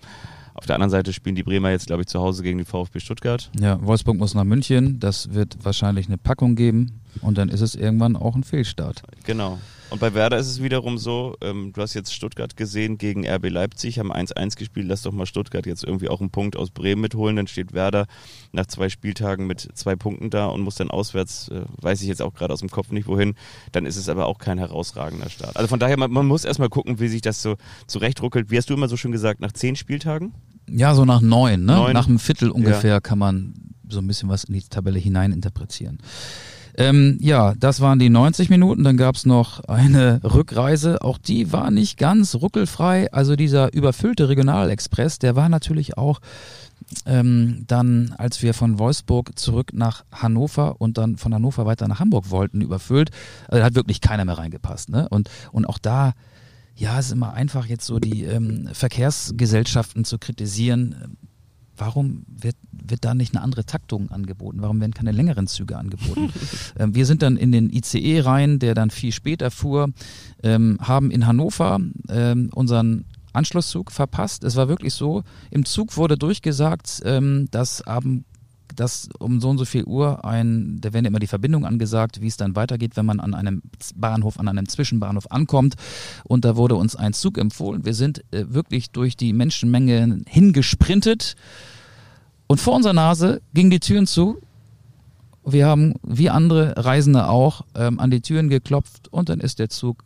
Auf 0.62 0.68
der 0.68 0.76
anderen 0.76 0.92
Seite 0.92 1.12
spielen 1.12 1.34
die 1.34 1.42
Bremer 1.42 1.72
jetzt, 1.72 1.88
glaube 1.88 2.04
ich, 2.04 2.08
zu 2.08 2.20
Hause 2.20 2.44
gegen 2.44 2.60
die 2.60 2.66
VfB 2.66 3.00
Stuttgart. 3.00 3.50
Ja, 3.60 3.84
Wolfsburg 3.84 4.18
muss 4.18 4.36
nach 4.36 4.44
München. 4.44 5.00
Das 5.00 5.34
wird 5.34 5.58
wahrscheinlich 5.64 6.06
eine 6.06 6.20
Packung 6.20 6.56
geben. 6.56 7.02
Und 7.22 7.40
dann 7.40 7.50
ist 7.50 7.62
es 7.62 7.74
irgendwann 7.74 8.16
auch 8.16 8.36
ein 8.36 8.44
Fehlstart. 8.44 9.02
Genau. 9.24 9.58
Und 9.90 10.00
bei 10.00 10.14
Werder 10.14 10.38
ist 10.38 10.48
es 10.48 10.62
wiederum 10.62 11.00
so, 11.00 11.36
ähm, 11.42 11.74
du 11.74 11.82
hast 11.82 11.96
jetzt 11.96 12.14
Stuttgart 12.14 12.56
gesehen 12.56 13.00
gegen 13.00 13.28
RB 13.28 13.50
Leipzig, 13.50 13.98
haben 14.00 14.14
1-1 14.14 14.56
gespielt, 14.56 14.88
lass 14.88 15.02
doch 15.02 15.12
mal 15.12 15.26
Stuttgart 15.26 15.66
jetzt 15.66 15.84
irgendwie 15.84 16.08
auch 16.08 16.22
einen 16.22 16.30
Punkt 16.30 16.56
aus 16.56 16.70
Bremen 16.70 17.02
mitholen, 17.02 17.36
dann 17.36 17.48
steht 17.48 17.74
Werder 17.74 18.06
nach 18.54 18.68
zwei 18.68 18.88
Spieltagen 18.88 19.48
mit 19.48 19.68
zwei 19.74 19.98
Punkten 19.98 20.30
da 20.30 20.46
und 20.46 20.62
muss 20.62 20.76
dann 20.76 20.92
auswärts, 20.92 21.50
äh, 21.50 21.64
weiß 21.82 22.02
ich 22.04 22.08
jetzt 22.08 22.22
auch 22.22 22.34
gerade 22.34 22.54
aus 22.54 22.62
dem 22.62 22.70
Kopf 22.70 22.92
nicht 22.92 23.08
wohin, 23.08 23.36
dann 23.74 23.86
ist 23.86 23.98
es 23.98 24.08
aber 24.08 24.28
auch 24.28 24.38
kein 24.38 24.60
herausragender 24.60 25.30
Start. 25.30 25.58
Also 25.58 25.68
von 25.68 25.80
daher, 25.80 25.98
man, 25.98 26.10
man 26.10 26.26
muss 26.26 26.46
erstmal 26.46 26.70
gucken, 26.70 27.02
wie 27.02 27.10
sich 27.10 27.22
das 27.22 27.42
so 27.42 27.58
zurechtruckelt. 27.88 28.50
Wie 28.50 28.58
hast 28.58 28.70
du 28.70 28.76
immer 28.76 28.88
so 28.88 28.96
schön 28.96 29.12
gesagt, 29.12 29.42
nach 29.42 29.52
zehn 29.52 29.76
Spieltagen? 29.76 30.34
Ja, 30.74 30.96
so 30.96 31.06
nach 31.06 31.22
neun, 31.22 31.66
ne? 31.66 31.76
Neun. 31.76 31.94
Nach 31.94 32.08
einem 32.08 32.20
Viertel 32.20 32.50
ungefähr 32.50 32.94
ja. 32.94 33.00
kann 33.00 33.20
man 33.20 33.54
so 33.90 34.00
ein 34.00 34.08
bisschen 34.08 34.30
was 34.30 34.46
in 34.46 34.54
die 34.54 34.62
Tabelle 34.62 35.00
hineininterpretieren. 35.00 36.00
Ähm, 36.78 37.18
ja, 37.20 37.54
das 37.60 37.82
waren 37.82 38.00
die 38.00 38.10
90 38.10 38.50
Minuten. 38.50 38.84
Dann 38.84 38.98
gab's 38.98 39.26
noch 39.26 39.62
eine 39.66 40.22
Rückreise. 40.24 41.02
Auch 41.02 41.18
die 41.18 41.52
war 41.52 41.70
nicht 41.72 41.98
ganz 41.98 42.36
ruckelfrei. 42.36 43.12
Also 43.12 43.36
dieser 43.36 43.74
überfüllte 43.74 44.30
Regionalexpress, 44.30 45.20
der 45.20 45.36
war 45.36 45.50
natürlich 45.50 45.98
auch 45.98 46.22
ähm, 47.06 47.64
dann, 47.68 48.14
als 48.18 48.42
wir 48.42 48.54
von 48.54 48.80
Wolfsburg 48.80 49.38
zurück 49.38 49.72
nach 49.74 50.04
Hannover 50.12 50.80
und 50.80 50.98
dann 50.98 51.18
von 51.18 51.34
Hannover 51.34 51.66
weiter 51.66 51.88
nach 51.88 52.00
Hamburg 52.00 52.30
wollten, 52.30 52.62
überfüllt. 52.62 53.12
Also 53.48 53.60
da 53.60 53.66
hat 53.66 53.76
wirklich 53.76 54.02
keiner 54.02 54.26
mehr 54.26 54.38
reingepasst. 54.38 54.90
Ne? 54.90 55.08
Und, 55.10 55.30
und 55.52 55.66
auch 55.66 55.78
da 55.78 56.14
ja, 56.76 56.98
es 57.00 57.08
ist 57.08 57.12
immer 57.12 57.34
einfach 57.34 57.66
jetzt 57.66 57.86
so 57.86 58.00
die 58.00 58.24
ähm, 58.24 58.70
Verkehrsgesellschaften 58.74 60.04
zu 60.06 60.18
kritisieren 60.18 61.18
warum 61.82 62.24
wird, 62.28 62.56
wird 62.72 63.04
da 63.04 63.14
nicht 63.14 63.36
eine 63.36 63.44
andere 63.44 63.66
Taktung 63.66 64.12
angeboten? 64.12 64.62
Warum 64.62 64.80
werden 64.80 64.94
keine 64.94 65.12
längeren 65.12 65.48
Züge 65.48 65.78
angeboten? 65.78 66.32
ähm, 66.80 66.96
wir 66.96 67.06
sind 67.06 67.24
dann 67.24 67.36
in 67.36 67.52
den 67.52 67.70
ICE 67.70 68.22
rein, 68.22 68.60
der 68.60 68.76
dann 68.76 68.92
viel 68.92 69.12
später 69.12 69.52
fuhr, 69.52 69.90
ähm, 70.44 70.78
haben 70.80 71.12
in 71.12 71.26
Hannover 71.26 71.80
ähm, 72.08 72.50
unseren 72.54 73.06
Anschlusszug 73.34 73.92
verpasst. 73.92 74.44
Es 74.44 74.56
war 74.56 74.70
wirklich 74.70 74.94
so, 74.94 75.24
im 75.50 75.66
Zug 75.66 75.98
wurde 75.98 76.18
durchgesagt, 76.18 77.02
ähm, 77.04 77.48
dass 77.52 77.82
am 77.82 78.26
dass 78.76 79.10
um 79.20 79.40
so 79.40 79.50
und 79.50 79.58
so 79.58 79.66
viel 79.66 79.84
Uhr 79.84 80.26
ein, 80.26 80.80
da 80.82 80.94
werden 80.94 81.06
immer 81.06 81.20
die 81.20 81.28
Verbindungen 81.28 81.66
angesagt, 81.66 82.22
wie 82.22 82.28
es 82.28 82.38
dann 82.38 82.56
weitergeht, 82.56 82.96
wenn 82.96 83.06
man 83.06 83.20
an 83.20 83.34
einem 83.34 83.62
Bahnhof, 83.96 84.40
an 84.40 84.48
einem 84.48 84.68
Zwischenbahnhof 84.68 85.32
ankommt. 85.32 85.76
Und 86.24 86.46
da 86.46 86.56
wurde 86.56 86.76
uns 86.76 86.96
ein 86.96 87.14
Zug 87.14 87.38
empfohlen. 87.38 87.86
Wir 87.86 87.94
sind 87.94 88.24
äh, 88.32 88.46
wirklich 88.50 88.92
durch 88.92 89.18
die 89.18 89.34
Menschenmenge 89.34 90.22
hingesprintet 90.28 91.36
und 92.52 92.60
vor 92.60 92.76
unserer 92.76 92.92
Nase 92.92 93.42
gingen 93.54 93.72
die 93.72 93.80
Türen 93.80 94.08
zu. 94.08 94.42
Wir 95.46 95.68
haben, 95.68 95.94
wie 96.04 96.30
andere 96.30 96.74
Reisende 96.76 97.28
auch, 97.28 97.62
ähm, 97.76 97.98
an 98.00 98.12
die 98.12 98.20
Türen 98.20 98.50
geklopft 98.50 99.08
und 99.08 99.30
dann 99.30 99.40
ist 99.40 99.60
der 99.60 99.70
Zug 99.70 100.04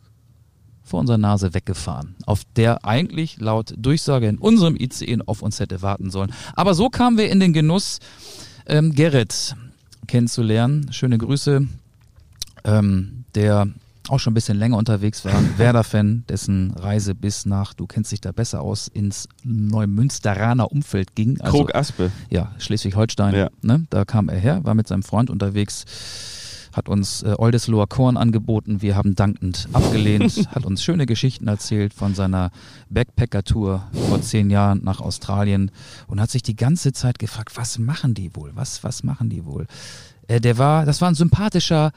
vor 0.86 1.00
unserer 1.00 1.18
Nase 1.18 1.52
weggefahren, 1.52 2.14
auf 2.24 2.42
der 2.54 2.84
eigentlich 2.84 3.40
laut 3.40 3.74
Durchsage 3.76 4.28
in 4.28 4.38
unserem 4.38 4.76
ICE 4.76 5.18
auf 5.26 5.42
uns 5.42 5.58
hätte 5.58 5.82
warten 5.82 6.10
sollen. 6.10 6.32
Aber 6.54 6.74
so 6.74 6.88
kamen 6.88 7.18
wir 7.18 7.28
in 7.28 7.40
den 7.40 7.52
Genuss, 7.52 7.98
ähm, 8.66 8.94
Gerrit 8.94 9.56
kennenzulernen. 10.06 10.92
Schöne 10.92 11.18
Grüße. 11.18 11.66
Ähm, 12.64 13.24
der 13.34 13.68
auch 14.08 14.20
schon 14.20 14.32
ein 14.32 14.34
bisschen 14.34 14.58
länger 14.58 14.76
unterwegs 14.76 15.24
war, 15.24 15.34
Werder-Fan, 15.58 16.24
dessen 16.28 16.72
Reise 16.72 17.14
bis 17.14 17.46
nach, 17.46 17.74
du 17.74 17.86
kennst 17.86 18.12
dich 18.12 18.20
da 18.20 18.32
besser 18.32 18.60
aus, 18.60 18.88
ins 18.88 19.28
Neumünsteraner 19.42 20.70
Umfeld 20.70 21.14
ging. 21.14 21.40
Also, 21.40 21.58
Krog 21.58 21.74
Aspe. 21.74 22.10
Ja, 22.30 22.52
Schleswig-Holstein. 22.58 23.34
Ja. 23.34 23.50
Ne, 23.62 23.86
da 23.90 24.04
kam 24.04 24.28
er 24.28 24.38
her, 24.38 24.64
war 24.64 24.74
mit 24.74 24.88
seinem 24.88 25.02
Freund 25.02 25.30
unterwegs 25.30 25.84
hat 26.76 26.88
uns 26.88 27.22
äh, 27.22 27.34
Oldesloher 27.36 27.86
Korn 27.86 28.16
angeboten. 28.16 28.82
Wir 28.82 28.96
haben 28.96 29.14
dankend 29.14 29.68
abgelehnt, 29.72 30.48
hat 30.54 30.64
uns 30.66 30.82
schöne 30.82 31.06
Geschichten 31.06 31.48
erzählt 31.48 31.94
von 31.94 32.14
seiner 32.14 32.50
Backpacker-Tour 32.90 33.82
vor 34.08 34.20
zehn 34.20 34.50
Jahren 34.50 34.84
nach 34.84 35.00
Australien 35.00 35.70
und 36.06 36.20
hat 36.20 36.30
sich 36.30 36.42
die 36.42 36.56
ganze 36.56 36.92
Zeit 36.92 37.18
gefragt, 37.18 37.56
was 37.56 37.78
machen 37.78 38.14
die 38.14 38.34
wohl? 38.36 38.52
Was, 38.54 38.84
was 38.84 39.02
machen 39.02 39.30
die 39.30 39.44
wohl? 39.44 39.66
Äh, 40.28 40.40
der 40.40 40.58
war, 40.58 40.84
das 40.84 41.00
war 41.00 41.08
ein 41.08 41.14
sympathischer, 41.14 41.92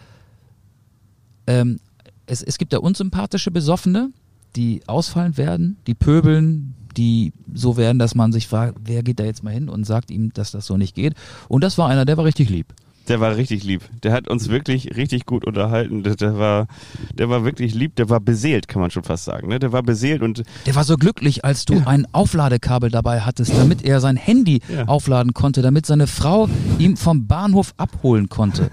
ähm, 1.47 1.79
es, 2.25 2.41
es 2.41 2.57
gibt 2.57 2.73
da 2.73 2.77
unsympathische 2.77 3.51
Besoffene, 3.51 4.11
die 4.55 4.81
ausfallen 4.87 5.37
werden, 5.37 5.77
die 5.87 5.93
pöbeln, 5.93 6.75
die 6.97 7.33
so 7.53 7.77
werden, 7.77 7.99
dass 7.99 8.15
man 8.15 8.31
sich 8.31 8.47
fragt, 8.47 8.77
wer 8.83 9.03
geht 9.03 9.19
da 9.19 9.23
jetzt 9.23 9.43
mal 9.43 9.53
hin 9.53 9.69
und 9.69 9.85
sagt 9.85 10.11
ihm, 10.11 10.33
dass 10.33 10.51
das 10.51 10.65
so 10.65 10.77
nicht 10.77 10.95
geht. 10.95 11.13
Und 11.47 11.63
das 11.63 11.77
war 11.77 11.87
einer, 11.87 12.05
der 12.05 12.17
war 12.17 12.25
richtig 12.25 12.49
lieb. 12.49 12.73
Der 13.09 13.19
war 13.19 13.35
richtig 13.35 13.63
lieb. 13.63 13.81
Der 14.03 14.13
hat 14.13 14.27
uns 14.27 14.49
wirklich 14.49 14.95
richtig 14.95 15.25
gut 15.25 15.43
unterhalten. 15.43 16.03
Der, 16.03 16.37
war, 16.37 16.67
der 17.13 17.29
war 17.29 17.43
wirklich 17.43 17.73
lieb. 17.73 17.95
Der 17.95 18.09
war 18.09 18.19
beseelt, 18.19 18.67
kann 18.67 18.81
man 18.81 18.91
schon 18.91 19.03
fast 19.03 19.25
sagen. 19.25 19.47
Ne? 19.47 19.59
Der 19.59 19.71
war 19.71 19.81
beseelt 19.81 20.21
und. 20.21 20.43
Der 20.67 20.75
war 20.75 20.83
so 20.83 20.95
glücklich, 20.95 21.43
als 21.43 21.65
du 21.65 21.73
ja. 21.73 21.87
ein 21.87 22.07
Aufladekabel 22.11 22.91
dabei 22.91 23.21
hattest, 23.21 23.57
damit 23.57 23.83
er 23.83 23.99
sein 23.99 24.15
Handy 24.15 24.61
ja. 24.69 24.85
aufladen 24.85 25.33
konnte, 25.33 25.61
damit 25.63 25.87
seine 25.87 26.05
Frau 26.05 26.47
ihm 26.77 26.97
vom 26.97 27.25
Bahnhof 27.25 27.73
abholen 27.77 28.29
konnte. 28.29 28.69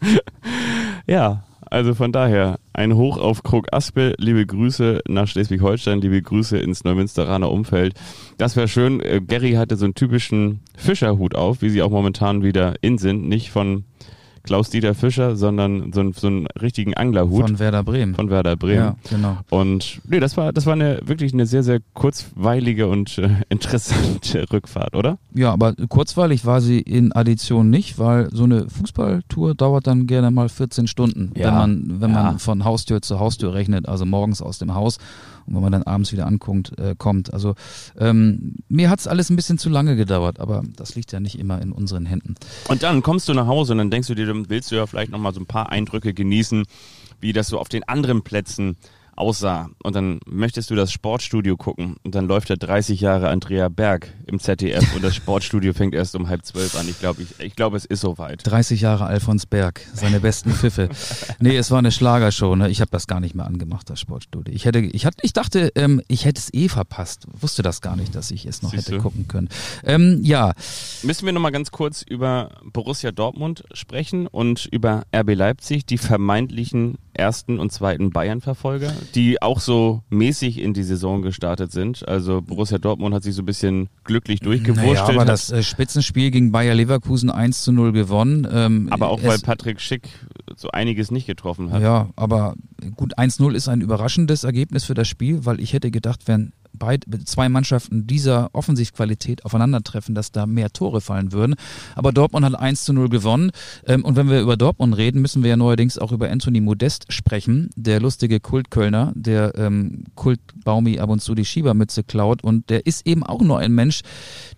ja, 1.06 1.42
also 1.70 1.94
von 1.94 2.12
daher, 2.12 2.58
ein 2.72 2.96
Hoch 2.96 3.18
auf 3.18 3.42
Krog 3.42 3.66
Aspel, 3.72 4.14
liebe 4.18 4.44
Grüße 4.46 5.00
nach 5.08 5.28
Schleswig-Holstein, 5.28 6.00
liebe 6.00 6.22
Grüße 6.22 6.58
ins 6.58 6.84
Neumünsteraner 6.84 7.50
Umfeld. 7.50 7.94
Das 8.38 8.56
wäre 8.56 8.68
schön. 8.68 9.00
Äh, 9.00 9.20
Gary 9.20 9.52
hatte 9.52 9.76
so 9.76 9.84
einen 9.84 9.94
typischen 9.94 10.60
Fischerhut 10.76 11.34
auf, 11.34 11.62
wie 11.62 11.70
sie 11.70 11.82
auch 11.82 11.90
momentan 11.90 12.42
wieder 12.42 12.74
in 12.80 12.98
sind. 12.98 13.28
Nicht 13.28 13.50
von 13.50 13.84
Klaus-Dieter 14.48 14.94
Fischer, 14.94 15.36
sondern 15.36 15.92
so, 15.92 16.00
ein, 16.00 16.14
so 16.14 16.26
einen 16.26 16.46
richtigen 16.60 16.94
Anglerhut. 16.94 17.42
Von 17.42 17.58
Werder 17.58 17.82
Bremen. 17.82 18.14
Von 18.14 18.30
Werder 18.30 18.56
Bremen. 18.56 18.78
Ja, 18.78 18.96
genau. 19.10 19.36
Und 19.50 20.00
nee, 20.08 20.20
das 20.20 20.38
war, 20.38 20.54
das 20.54 20.64
war 20.64 20.72
eine, 20.72 21.00
wirklich 21.04 21.34
eine 21.34 21.44
sehr, 21.44 21.62
sehr 21.62 21.80
kurzweilige 21.92 22.86
und 22.86 23.18
äh, 23.18 23.28
interessante 23.50 24.50
Rückfahrt, 24.50 24.96
oder? 24.96 25.18
Ja, 25.34 25.52
aber 25.52 25.74
kurzweilig 25.74 26.46
war 26.46 26.62
sie 26.62 26.80
in 26.80 27.12
Addition 27.12 27.68
nicht, 27.68 27.98
weil 27.98 28.30
so 28.32 28.44
eine 28.44 28.70
Fußballtour 28.70 29.54
dauert 29.54 29.86
dann 29.86 30.06
gerne 30.06 30.30
mal 30.30 30.48
14 30.48 30.86
Stunden, 30.86 31.32
ja. 31.36 31.48
wenn 31.48 31.54
man, 31.54 32.00
wenn 32.00 32.12
ja. 32.12 32.22
man 32.22 32.38
von 32.38 32.64
Haustür 32.64 33.02
zu 33.02 33.20
Haustür 33.20 33.52
rechnet, 33.52 33.86
also 33.86 34.06
morgens 34.06 34.40
aus 34.40 34.58
dem 34.58 34.74
Haus 34.74 34.96
und 35.48 35.54
wenn 35.54 35.62
man 35.62 35.72
dann 35.72 35.82
abends 35.82 36.12
wieder 36.12 36.26
ankommt, 36.26 36.78
äh, 36.78 36.94
kommt. 36.96 37.32
Also 37.32 37.54
ähm, 37.98 38.56
mir 38.68 38.90
hat's 38.90 39.06
alles 39.06 39.30
ein 39.30 39.36
bisschen 39.36 39.58
zu 39.58 39.70
lange 39.70 39.96
gedauert, 39.96 40.38
aber 40.40 40.62
das 40.76 40.94
liegt 40.94 41.12
ja 41.12 41.20
nicht 41.20 41.38
immer 41.38 41.60
in 41.62 41.72
unseren 41.72 42.06
Händen. 42.06 42.34
Und 42.68 42.82
dann 42.82 43.02
kommst 43.02 43.28
du 43.28 43.34
nach 43.34 43.46
Hause 43.46 43.72
und 43.72 43.78
dann 43.78 43.90
denkst 43.90 44.08
du 44.08 44.14
dir, 44.14 44.28
willst 44.48 44.70
du 44.70 44.76
ja 44.76 44.86
vielleicht 44.86 45.10
nochmal 45.10 45.32
so 45.34 45.40
ein 45.40 45.46
paar 45.46 45.70
Eindrücke 45.70 46.12
genießen, 46.12 46.64
wie 47.20 47.32
das 47.32 47.48
so 47.48 47.58
auf 47.58 47.68
den 47.68 47.82
anderen 47.88 48.22
Plätzen 48.22 48.76
aussah. 49.18 49.68
Und 49.82 49.96
dann 49.96 50.20
möchtest 50.26 50.70
du 50.70 50.74
das 50.74 50.92
Sportstudio 50.92 51.56
gucken 51.56 51.96
und 52.04 52.14
dann 52.14 52.26
läuft 52.26 52.48
der 52.48 52.56
30 52.56 53.00
Jahre 53.00 53.28
Andrea 53.28 53.68
Berg 53.68 54.12
im 54.26 54.38
ZDF 54.38 54.94
und 54.94 55.02
das 55.02 55.16
Sportstudio 55.16 55.72
fängt 55.72 55.94
erst 55.94 56.14
um 56.14 56.28
halb 56.28 56.44
zwölf 56.44 56.76
an. 56.76 56.88
Ich 56.88 56.98
glaube, 57.00 57.22
ich, 57.22 57.44
ich 57.44 57.56
glaube, 57.56 57.76
es 57.76 57.84
ist 57.84 58.00
soweit. 58.00 58.46
30 58.46 58.80
Jahre 58.80 59.06
Alfons 59.06 59.46
Berg, 59.46 59.80
seine 59.94 60.20
besten 60.20 60.52
Pfiffe. 60.52 60.88
nee, 61.40 61.56
es 61.56 61.70
war 61.70 61.78
eine 61.78 61.90
Schlagershow. 61.92 62.54
Ne? 62.56 62.68
Ich 62.68 62.80
habe 62.80 62.90
das 62.90 63.06
gar 63.06 63.20
nicht 63.20 63.34
mehr 63.34 63.46
angemacht, 63.46 63.90
das 63.90 64.00
Sportstudio. 64.00 64.54
Ich 64.54 64.64
hätte, 64.64 64.78
ich 64.80 65.06
hatte, 65.06 65.18
ich 65.22 65.32
dachte, 65.32 65.72
ähm, 65.74 66.02
ich 66.08 66.24
hätte 66.24 66.40
es 66.40 66.52
eh 66.52 66.68
verpasst. 66.68 67.26
Wusste 67.32 67.62
das 67.62 67.80
gar 67.80 67.96
nicht, 67.96 68.14
dass 68.14 68.30
ich 68.30 68.46
es 68.46 68.62
noch 68.62 68.70
Siehst 68.70 68.86
hätte 68.86 68.96
du? 68.96 69.02
gucken 69.02 69.28
können. 69.28 69.48
Ähm, 69.84 70.20
ja. 70.22 70.52
Müssen 71.02 71.26
wir 71.26 71.32
noch 71.32 71.40
mal 71.40 71.50
ganz 71.50 71.70
kurz 71.70 72.02
über 72.02 72.50
Borussia 72.72 73.12
Dortmund 73.12 73.64
sprechen 73.72 74.26
und 74.26 74.66
über 74.66 75.04
RB 75.14 75.34
Leipzig, 75.34 75.86
die 75.86 75.98
vermeintlichen 75.98 76.98
ersten 77.18 77.58
und 77.58 77.72
zweiten 77.72 78.10
Bayern-Verfolger, 78.10 78.92
die 79.14 79.42
auch 79.42 79.60
so 79.60 80.02
mäßig 80.10 80.58
in 80.58 80.74
die 80.74 80.82
Saison 80.82 81.22
gestartet 81.22 81.72
sind. 81.72 82.06
Also 82.06 82.42
Borussia 82.42 82.78
Dortmund 82.78 83.14
hat 83.14 83.22
sich 83.22 83.34
so 83.34 83.42
ein 83.42 83.46
bisschen 83.46 83.88
glücklich 84.04 84.40
durchgewurschtelt. 84.40 85.08
Naja, 85.08 85.20
aber 85.20 85.24
das 85.24 85.50
äh, 85.50 85.62
Spitzenspiel 85.62 86.30
gegen 86.30 86.52
Bayer 86.52 86.74
Leverkusen 86.74 87.30
1 87.30 87.62
zu 87.62 87.72
0 87.72 87.92
gewonnen. 87.92 88.46
Ähm, 88.50 88.88
aber 88.90 89.08
auch 89.08 89.22
weil 89.22 89.38
Patrick 89.38 89.80
Schick 89.80 90.08
so 90.56 90.70
einiges 90.70 91.10
nicht 91.10 91.26
getroffen 91.26 91.70
hat. 91.70 91.82
Ja, 91.82 92.10
aber 92.16 92.54
gut, 92.96 93.18
1-0 93.18 93.54
ist 93.54 93.68
ein 93.68 93.80
überraschendes 93.80 94.44
Ergebnis 94.44 94.84
für 94.84 94.94
das 94.94 95.08
Spiel, 95.08 95.44
weil 95.44 95.60
ich 95.60 95.72
hätte 95.72 95.90
gedacht, 95.90 96.22
wenn 96.26 96.52
beid, 96.78 97.04
zwei 97.24 97.48
Mannschaften 97.48 98.06
dieser 98.06 98.50
Offensivqualität 98.54 99.44
aufeinandertreffen, 99.44 100.14
dass 100.14 100.32
da 100.32 100.46
mehr 100.46 100.70
Tore 100.70 101.00
fallen 101.00 101.32
würden. 101.32 101.54
Aber 101.94 102.12
Dortmund 102.12 102.44
hat 102.44 102.58
1 102.58 102.84
zu 102.84 102.92
0 102.92 103.08
gewonnen. 103.08 103.50
Ähm, 103.86 104.04
und 104.04 104.16
wenn 104.16 104.28
wir 104.30 104.40
über 104.40 104.56
Dortmund 104.56 104.96
reden, 104.96 105.20
müssen 105.20 105.42
wir 105.42 105.50
ja 105.50 105.56
neuerdings 105.56 105.98
auch 105.98 106.12
über 106.12 106.30
Anthony 106.30 106.60
Modest 106.60 107.12
sprechen, 107.12 107.70
der 107.76 108.00
lustige 108.00 108.40
Kultkölner, 108.40 109.12
der 109.14 109.54
ähm, 109.56 110.04
Kultbaumi 110.14 110.98
ab 110.98 111.10
und 111.10 111.20
zu 111.20 111.34
die 111.34 111.44
Schiebermütze 111.44 112.04
klaut. 112.04 112.42
Und 112.42 112.70
der 112.70 112.86
ist 112.86 113.06
eben 113.06 113.24
auch 113.24 113.40
nur 113.40 113.58
ein 113.58 113.72
Mensch, 113.72 114.02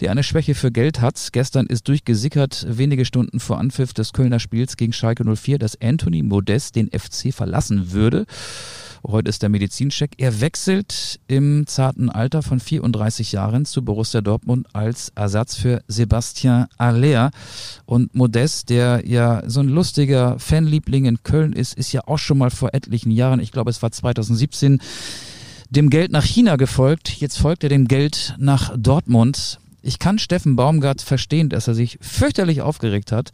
der 0.00 0.10
eine 0.10 0.22
Schwäche 0.22 0.54
für 0.54 0.70
Geld 0.70 1.00
hat. 1.00 1.30
Gestern 1.32 1.66
ist 1.66 1.88
durchgesickert, 1.88 2.66
wenige 2.68 3.04
Stunden 3.04 3.40
vor 3.40 3.58
Anpfiff 3.58 3.94
des 3.94 4.12
Kölner 4.12 4.40
Spiels 4.40 4.76
gegen 4.76 4.92
Schalke 4.92 5.24
04, 5.24 5.58
dass 5.58 5.80
Anthony 5.80 6.22
Modest 6.22 6.76
den 6.76 6.88
FC 6.88 7.32
verlassen 7.32 7.92
würde. 7.92 8.26
Heute 9.06 9.30
ist 9.30 9.42
der 9.42 9.48
Medizincheck. 9.48 10.12
Er 10.18 10.42
wechselt 10.42 11.20
im 11.26 11.66
zarten 11.66 12.09
Alter 12.10 12.42
von 12.42 12.60
34 12.60 13.32
Jahren 13.32 13.64
zu 13.64 13.82
Borussia 13.84 14.20
Dortmund 14.20 14.66
als 14.72 15.12
Ersatz 15.14 15.56
für 15.56 15.82
Sebastian 15.88 16.66
Aller. 16.78 17.30
Und 17.86 18.14
Modest, 18.14 18.70
der 18.70 19.06
ja 19.06 19.42
so 19.46 19.60
ein 19.60 19.68
lustiger 19.68 20.38
Fanliebling 20.38 21.06
in 21.06 21.22
Köln 21.22 21.52
ist, 21.52 21.74
ist 21.74 21.92
ja 21.92 22.02
auch 22.06 22.18
schon 22.18 22.38
mal 22.38 22.50
vor 22.50 22.74
etlichen 22.74 23.10
Jahren, 23.10 23.40
ich 23.40 23.52
glaube 23.52 23.70
es 23.70 23.82
war 23.82 23.90
2017, 23.90 24.80
dem 25.70 25.90
Geld 25.90 26.12
nach 26.12 26.24
China 26.24 26.56
gefolgt. 26.56 27.20
Jetzt 27.20 27.38
folgt 27.38 27.62
er 27.62 27.68
dem 27.68 27.88
Geld 27.88 28.34
nach 28.38 28.72
Dortmund. 28.76 29.60
Ich 29.82 29.98
kann 29.98 30.18
Steffen 30.18 30.56
Baumgart 30.56 31.00
verstehen, 31.00 31.48
dass 31.48 31.68
er 31.68 31.74
sich 31.74 31.98
fürchterlich 32.00 32.60
aufgeregt 32.60 33.12
hat 33.12 33.32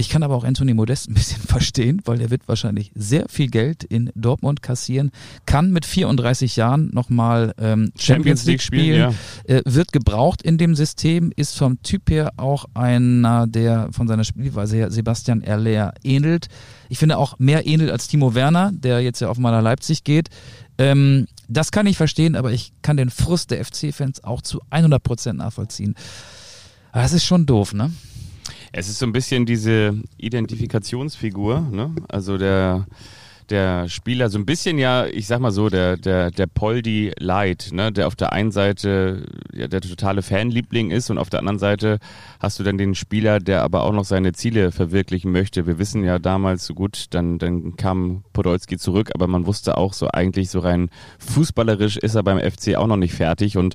ich 0.00 0.08
kann 0.08 0.22
aber 0.22 0.34
auch 0.34 0.44
Anthony 0.44 0.72
Modest 0.72 1.10
ein 1.10 1.14
bisschen 1.14 1.42
verstehen, 1.46 2.00
weil 2.06 2.20
er 2.22 2.30
wird 2.30 2.48
wahrscheinlich 2.48 2.90
sehr 2.94 3.26
viel 3.28 3.48
Geld 3.48 3.84
in 3.84 4.10
Dortmund 4.14 4.62
kassieren, 4.62 5.10
kann 5.44 5.70
mit 5.70 5.84
34 5.84 6.56
Jahren 6.56 6.90
nochmal 6.94 7.54
ähm, 7.58 7.92
Champions, 7.98 8.46
League 8.46 8.62
spielen, 8.62 9.12
ja. 9.46 9.54
äh, 9.54 9.62
wird 9.66 9.92
gebraucht 9.92 10.40
in 10.40 10.56
dem 10.56 10.74
System, 10.74 11.32
ist 11.36 11.56
vom 11.56 11.82
Typ 11.82 12.10
her 12.10 12.32
auch 12.38 12.64
einer, 12.72 13.46
der 13.46 13.90
von 13.92 14.08
seiner 14.08 14.24
Spielweise 14.24 14.76
her 14.76 14.90
Sebastian 14.90 15.42
Erler 15.42 15.92
ähnelt. 16.02 16.48
Ich 16.88 16.98
finde 16.98 17.18
auch 17.18 17.38
mehr 17.38 17.66
ähnelt 17.66 17.90
als 17.90 18.08
Timo 18.08 18.34
Werner, 18.34 18.72
der 18.72 19.00
jetzt 19.00 19.20
ja 19.20 19.28
auf 19.28 19.36
meiner 19.36 19.60
Leipzig 19.60 20.02
geht. 20.02 20.30
Ähm, 20.78 21.26
das 21.46 21.72
kann 21.72 21.86
ich 21.86 21.98
verstehen, 21.98 22.36
aber 22.36 22.52
ich 22.52 22.72
kann 22.80 22.96
den 22.96 23.10
Frust 23.10 23.50
der 23.50 23.62
FC-Fans 23.62 24.24
auch 24.24 24.40
zu 24.40 24.62
100 24.70 25.02
Prozent 25.02 25.38
nachvollziehen. 25.38 25.94
Aber 26.90 27.02
das 27.02 27.12
ist 27.12 27.24
schon 27.24 27.44
doof, 27.44 27.74
ne? 27.74 27.90
Es 28.72 28.88
ist 28.88 28.98
so 28.98 29.06
ein 29.06 29.12
bisschen 29.12 29.46
diese 29.46 30.00
Identifikationsfigur, 30.18 31.60
ne? 31.70 31.94
Also 32.08 32.38
der 32.38 32.86
der 33.50 33.88
Spieler 33.88 34.30
so 34.30 34.38
ein 34.38 34.46
bisschen 34.46 34.78
ja, 34.78 35.06
ich 35.06 35.26
sag 35.26 35.40
mal 35.40 35.50
so, 35.50 35.68
der, 35.68 35.96
der, 35.96 36.30
der 36.30 36.46
Poldi 36.46 37.12
Light, 37.18 37.70
ne, 37.72 37.92
der 37.92 38.06
auf 38.06 38.16
der 38.16 38.32
einen 38.32 38.52
Seite 38.52 39.26
ja, 39.52 39.66
der 39.68 39.80
totale 39.80 40.22
Fanliebling 40.22 40.90
ist 40.90 41.10
und 41.10 41.18
auf 41.18 41.30
der 41.30 41.40
anderen 41.40 41.58
Seite 41.58 41.98
hast 42.38 42.58
du 42.58 42.62
dann 42.62 42.78
den 42.78 42.94
Spieler, 42.94 43.40
der 43.40 43.62
aber 43.62 43.82
auch 43.82 43.92
noch 43.92 44.04
seine 44.04 44.32
Ziele 44.32 44.72
verwirklichen 44.72 45.32
möchte. 45.32 45.66
Wir 45.66 45.78
wissen 45.78 46.04
ja 46.04 46.18
damals 46.18 46.66
so 46.66 46.74
gut, 46.74 47.06
dann, 47.10 47.38
dann 47.38 47.76
kam 47.76 48.24
Podolski 48.32 48.78
zurück, 48.78 49.10
aber 49.14 49.26
man 49.26 49.46
wusste 49.46 49.76
auch 49.76 49.92
so 49.92 50.08
eigentlich 50.08 50.50
so 50.50 50.60
rein 50.60 50.90
fußballerisch 51.18 51.96
ist 51.96 52.14
er 52.14 52.22
beim 52.22 52.38
FC 52.38 52.76
auch 52.76 52.86
noch 52.86 52.96
nicht 52.96 53.14
fertig 53.14 53.56
und 53.56 53.74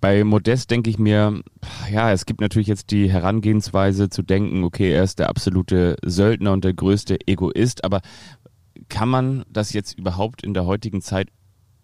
bei 0.00 0.24
Modest 0.24 0.70
denke 0.70 0.90
ich 0.90 0.98
mir, 0.98 1.42
ja, 1.90 2.12
es 2.12 2.26
gibt 2.26 2.40
natürlich 2.40 2.68
jetzt 2.68 2.90
die 2.90 3.10
Herangehensweise 3.10 4.08
zu 4.08 4.22
denken, 4.22 4.64
okay, 4.64 4.92
er 4.92 5.02
ist 5.02 5.18
der 5.18 5.28
absolute 5.28 5.96
Söldner 6.04 6.52
und 6.52 6.64
der 6.64 6.74
größte 6.74 7.18
Egoist, 7.26 7.84
aber 7.84 8.00
kann 8.88 9.08
man 9.08 9.44
das 9.50 9.72
jetzt 9.72 9.98
überhaupt 9.98 10.42
in 10.42 10.54
der 10.54 10.66
heutigen 10.66 11.02
Zeit 11.02 11.28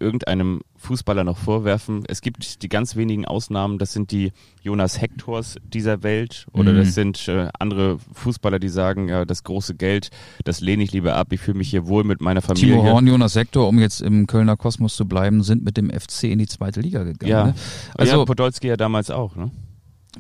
irgendeinem 0.04 0.60
Fußballer 0.76 1.24
noch 1.24 1.38
vorwerfen. 1.38 2.04
Es 2.06 2.20
gibt 2.20 2.62
die 2.62 2.68
ganz 2.68 2.94
wenigen 2.94 3.24
Ausnahmen, 3.24 3.78
das 3.78 3.92
sind 3.92 4.10
die 4.12 4.32
Jonas 4.62 5.00
Hektors 5.00 5.56
dieser 5.64 6.02
Welt 6.02 6.46
oder 6.52 6.72
mhm. 6.72 6.76
das 6.76 6.94
sind 6.94 7.26
äh, 7.28 7.48
andere 7.58 7.98
Fußballer, 8.12 8.58
die 8.58 8.68
sagen, 8.68 9.08
ja, 9.08 9.24
das 9.24 9.42
große 9.42 9.74
Geld, 9.74 10.10
das 10.44 10.60
lehne 10.60 10.82
ich 10.82 10.92
lieber 10.92 11.16
ab, 11.16 11.32
ich 11.32 11.40
fühle 11.40 11.58
mich 11.58 11.70
hier 11.70 11.86
wohl 11.86 12.04
mit 12.04 12.20
meiner 12.20 12.42
Familie. 12.42 12.76
Timo 12.76 12.84
Horn, 12.84 13.06
Jonas 13.06 13.34
Hector, 13.34 13.66
um 13.66 13.78
jetzt 13.78 14.02
im 14.02 14.26
Kölner 14.26 14.56
Kosmos 14.56 14.94
zu 14.94 15.06
bleiben, 15.06 15.42
sind 15.42 15.64
mit 15.64 15.76
dem 15.76 15.90
FC 15.90 16.24
in 16.24 16.38
die 16.38 16.46
zweite 16.46 16.80
Liga 16.80 17.02
gegangen. 17.02 17.30
Ja, 17.30 17.46
ne? 17.46 17.54
also 17.94 18.18
ja, 18.18 18.24
Podolski 18.24 18.68
ja 18.68 18.76
damals 18.76 19.10
auch, 19.10 19.34
ne? 19.34 19.50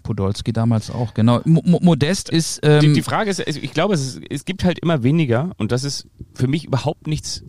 Podolski 0.02 0.52
damals 0.52 0.90
auch, 0.90 1.14
genau. 1.14 1.40
Mo 1.44 1.62
Modest 1.80 2.28
ist. 2.28 2.60
Ähm 2.62 2.80
die, 2.80 2.92
die, 2.94 3.02
Frage 3.02 3.30
ist, 3.30 3.40
ich 3.46 3.72
glaube, 3.72 3.94
es, 3.94 4.16
ist, 4.16 4.22
es 4.28 4.44
gibt 4.44 4.64
halt 4.64 4.78
immer 4.78 5.02
weniger 5.02 5.52
und 5.56 5.72
das 5.72 5.84
ist 5.84 6.08
für 6.34 6.48
mich 6.48 6.64
überhaupt 6.64 7.06
nichts 7.06 7.44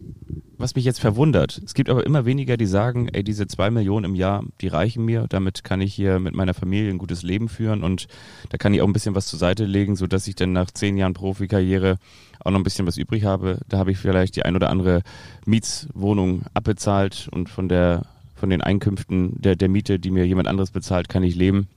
was 0.57 0.75
mich 0.75 0.85
jetzt 0.85 0.99
verwundert. 0.99 1.61
Es 1.65 1.73
gibt 1.73 1.89
aber 1.89 2.05
immer 2.05 2.25
weniger, 2.25 2.57
die 2.57 2.65
sagen, 2.65 3.09
ey, 3.09 3.23
diese 3.23 3.47
zwei 3.47 3.69
Millionen 3.71 4.05
im 4.05 4.15
Jahr, 4.15 4.43
die 4.61 4.67
reichen 4.67 5.05
mir. 5.05 5.25
Damit 5.29 5.63
kann 5.63 5.81
ich 5.81 5.93
hier 5.93 6.19
mit 6.19 6.35
meiner 6.35 6.53
Familie 6.53 6.89
ein 6.89 6.97
gutes 6.97 7.23
Leben 7.23 7.49
führen 7.49 7.83
und 7.83 8.07
da 8.49 8.57
kann 8.57 8.73
ich 8.73 8.81
auch 8.81 8.87
ein 8.87 8.93
bisschen 8.93 9.15
was 9.15 9.27
zur 9.27 9.39
Seite 9.39 9.65
legen, 9.65 9.95
sodass 9.95 10.27
ich 10.27 10.35
dann 10.35 10.53
nach 10.53 10.71
zehn 10.71 10.97
Jahren 10.97 11.13
Profikarriere 11.13 11.97
auch 12.39 12.51
noch 12.51 12.59
ein 12.59 12.63
bisschen 12.63 12.87
was 12.87 12.97
übrig 12.97 13.25
habe. 13.25 13.59
Da 13.67 13.77
habe 13.77 13.91
ich 13.91 13.97
vielleicht 13.97 14.35
die 14.35 14.43
ein 14.43 14.55
oder 14.55 14.69
andere 14.69 15.01
Mietswohnung 15.45 16.43
abbezahlt 16.53 17.27
und 17.31 17.49
von 17.49 17.67
der 17.69 18.05
von 18.35 18.49
den 18.49 18.61
Einkünften 18.61 19.41
der, 19.41 19.55
der 19.55 19.69
Miete, 19.69 19.97
die 19.97 20.11
mir 20.11 20.27
jemand 20.27 20.47
anderes 20.47 20.71
bezahlt, 20.71 21.07
kann 21.09 21.23
ich 21.23 21.35
leben. 21.35 21.67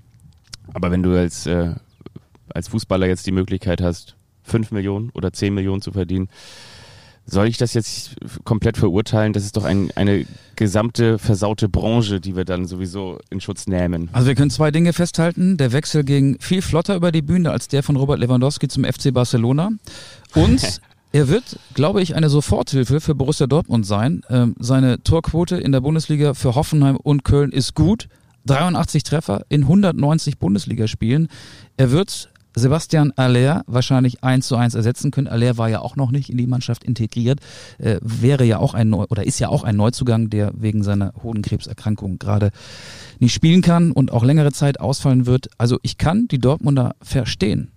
Aber 0.74 0.91
wenn 0.91 1.03
du 1.03 1.16
als, 1.16 1.47
äh, 1.47 1.74
als 2.49 2.68
Fußballer 2.68 3.07
jetzt 3.07 3.26
die 3.26 3.33
Möglichkeit 3.33 3.81
hast, 3.81 4.16
fünf 4.43 4.70
Millionen 4.72 5.11
oder 5.11 5.33
zehn 5.33 5.55
Millionen 5.55 5.83
zu 5.83 5.93
verdienen, 5.93 6.29
soll 7.31 7.47
ich 7.47 7.59
das 7.59 7.74
jetzt 7.74 8.16
komplett 8.45 8.76
verurteilen? 8.76 9.33
Das 9.33 9.45
ist 9.45 9.57
doch 9.57 9.64
ein, 9.64 9.91
eine 9.95 10.26
gesamte 10.57 11.18
versaute 11.18 11.68
Branche, 11.68 12.20
die 12.20 12.37
wir 12.37 12.45
dann 12.45 12.66
sowieso 12.66 13.18
in 13.31 13.41
Schutz 13.41 13.66
nehmen. 13.66 14.09
Also 14.12 14.29
wir 14.29 14.35
können 14.35 14.51
zwei 14.51 14.70
Dinge 14.70 14.93
festhalten. 14.93 15.57
Der 15.57 15.72
Wechsel 15.72 16.05
ging 16.05 16.39
viel 16.41 16.62
flotter 16.62 16.97
über 16.97 17.12
die 17.12 17.22
Bühne 17.22 17.51
als 17.51 17.68
der 17.68 17.83
von 17.83 17.97
Robert 17.97 18.18
Lewandowski 18.18 18.68
zum 18.68 18.85
FC 18.85 19.12
Barcelona. 19.12 19.70
Und 20.35 20.81
er 21.12 21.29
wird, 21.29 21.59
glaube 21.74 22.03
ich, 22.03 22.16
eine 22.16 22.31
Soforthilfe 22.31 23.01
für 23.01 23.14
Borussia 23.14 23.47
Dortmund 23.47 23.87
sein. 23.87 24.22
Ähm, 24.31 24.57
seine 24.59 25.03
Torquote 25.03 25.57
in 25.57 25.72
der 25.72 25.81
Bundesliga 25.81 26.35
für 26.35 26.55
Hoffenheim 26.55 26.97
und 26.97 27.24
Köln 27.24 27.53
ist 27.53 27.74
gut. 27.74 28.09
83 28.47 29.03
Treffer 29.03 29.43
in 29.51 29.62
190 29.62 30.39
Bundesligaspielen. 30.39 31.29
Er 31.76 31.91
wird 31.91 32.31
Sebastian 32.59 33.12
Aller 33.16 33.62
wahrscheinlich 33.66 34.22
eins 34.22 34.46
zu 34.46 34.56
eins 34.56 34.74
ersetzen 34.74 35.11
können. 35.11 35.28
Aller 35.28 35.56
war 35.56 35.68
ja 35.68 35.80
auch 35.80 35.96
noch 35.96 36.11
nicht 36.11 36.30
in 36.30 36.36
die 36.36 36.46
Mannschaft 36.46 36.84
integriert, 36.84 37.40
äh, 37.78 37.98
wäre 38.02 38.44
ja 38.44 38.59
auch 38.59 38.74
ein 38.74 38.90
Neu 38.90 39.06
oder 39.09 39.24
ist 39.24 39.38
ja 39.38 39.48
auch 39.48 39.64
ein 39.64 39.76
Neuzugang, 39.76 40.30
der 40.30 40.52
wegen 40.54 40.82
seiner 40.82 41.12
Hodenkrebserkrankung 41.22 42.18
gerade 42.18 42.50
nicht 43.18 43.34
spielen 43.34 43.62
kann 43.62 43.92
und 43.92 44.12
auch 44.12 44.24
längere 44.24 44.52
Zeit 44.52 44.80
ausfallen 44.80 45.26
wird. 45.26 45.48
Also 45.59 45.78
ich 45.82 45.98
kann 45.98 46.28
die 46.28 46.38
Dortmunder 46.38 46.94
verstehen. 47.02 47.70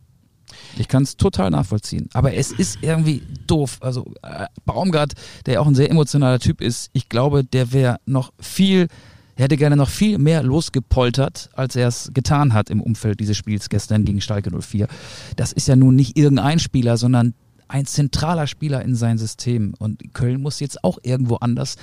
Ich 0.77 0.87
kann 0.87 1.03
es 1.03 1.17
total 1.17 1.49
nachvollziehen. 1.49 2.09
Aber 2.13 2.33
es 2.33 2.51
ist 2.51 2.79
irgendwie 2.81 3.23
doof. 3.47 3.77
Also 3.81 4.13
äh, 4.21 4.45
Baumgart, 4.65 5.13
der 5.45 5.55
ja 5.55 5.59
auch 5.59 5.67
ein 5.67 5.75
sehr 5.75 5.89
emotionaler 5.89 6.39
Typ 6.39 6.61
ist, 6.61 6.89
ich 6.93 7.09
glaube, 7.09 7.43
der 7.43 7.71
wäre 7.71 7.97
noch 8.05 8.33
viel 8.39 8.87
er 9.35 9.45
hätte 9.45 9.57
gerne 9.57 9.75
noch 9.75 9.89
viel 9.89 10.17
mehr 10.17 10.43
losgepoltert, 10.43 11.49
als 11.53 11.75
er 11.75 11.87
es 11.87 12.11
getan 12.13 12.53
hat 12.53 12.69
im 12.69 12.81
Umfeld 12.81 13.19
dieses 13.19 13.37
Spiels 13.37 13.69
gestern 13.69 14.05
gegen 14.05 14.21
Schalke 14.21 14.51
04. 14.51 14.87
Das 15.35 15.51
ist 15.51 15.67
ja 15.67 15.75
nun 15.75 15.95
nicht 15.95 16.17
irgendein 16.17 16.59
Spieler, 16.59 16.97
sondern 16.97 17.33
ein 17.67 17.85
zentraler 17.85 18.47
Spieler 18.47 18.83
in 18.83 18.95
sein 18.95 19.17
System. 19.17 19.73
Und 19.79 20.13
Köln 20.13 20.41
muss 20.41 20.59
jetzt 20.59 20.83
auch 20.83 20.99
irgendwo 21.03 21.35
anders 21.35 21.77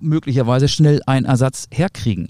möglicherweise 0.00 0.68
schnell 0.68 1.00
einen 1.06 1.26
Ersatz 1.26 1.66
herkriegen. 1.70 2.28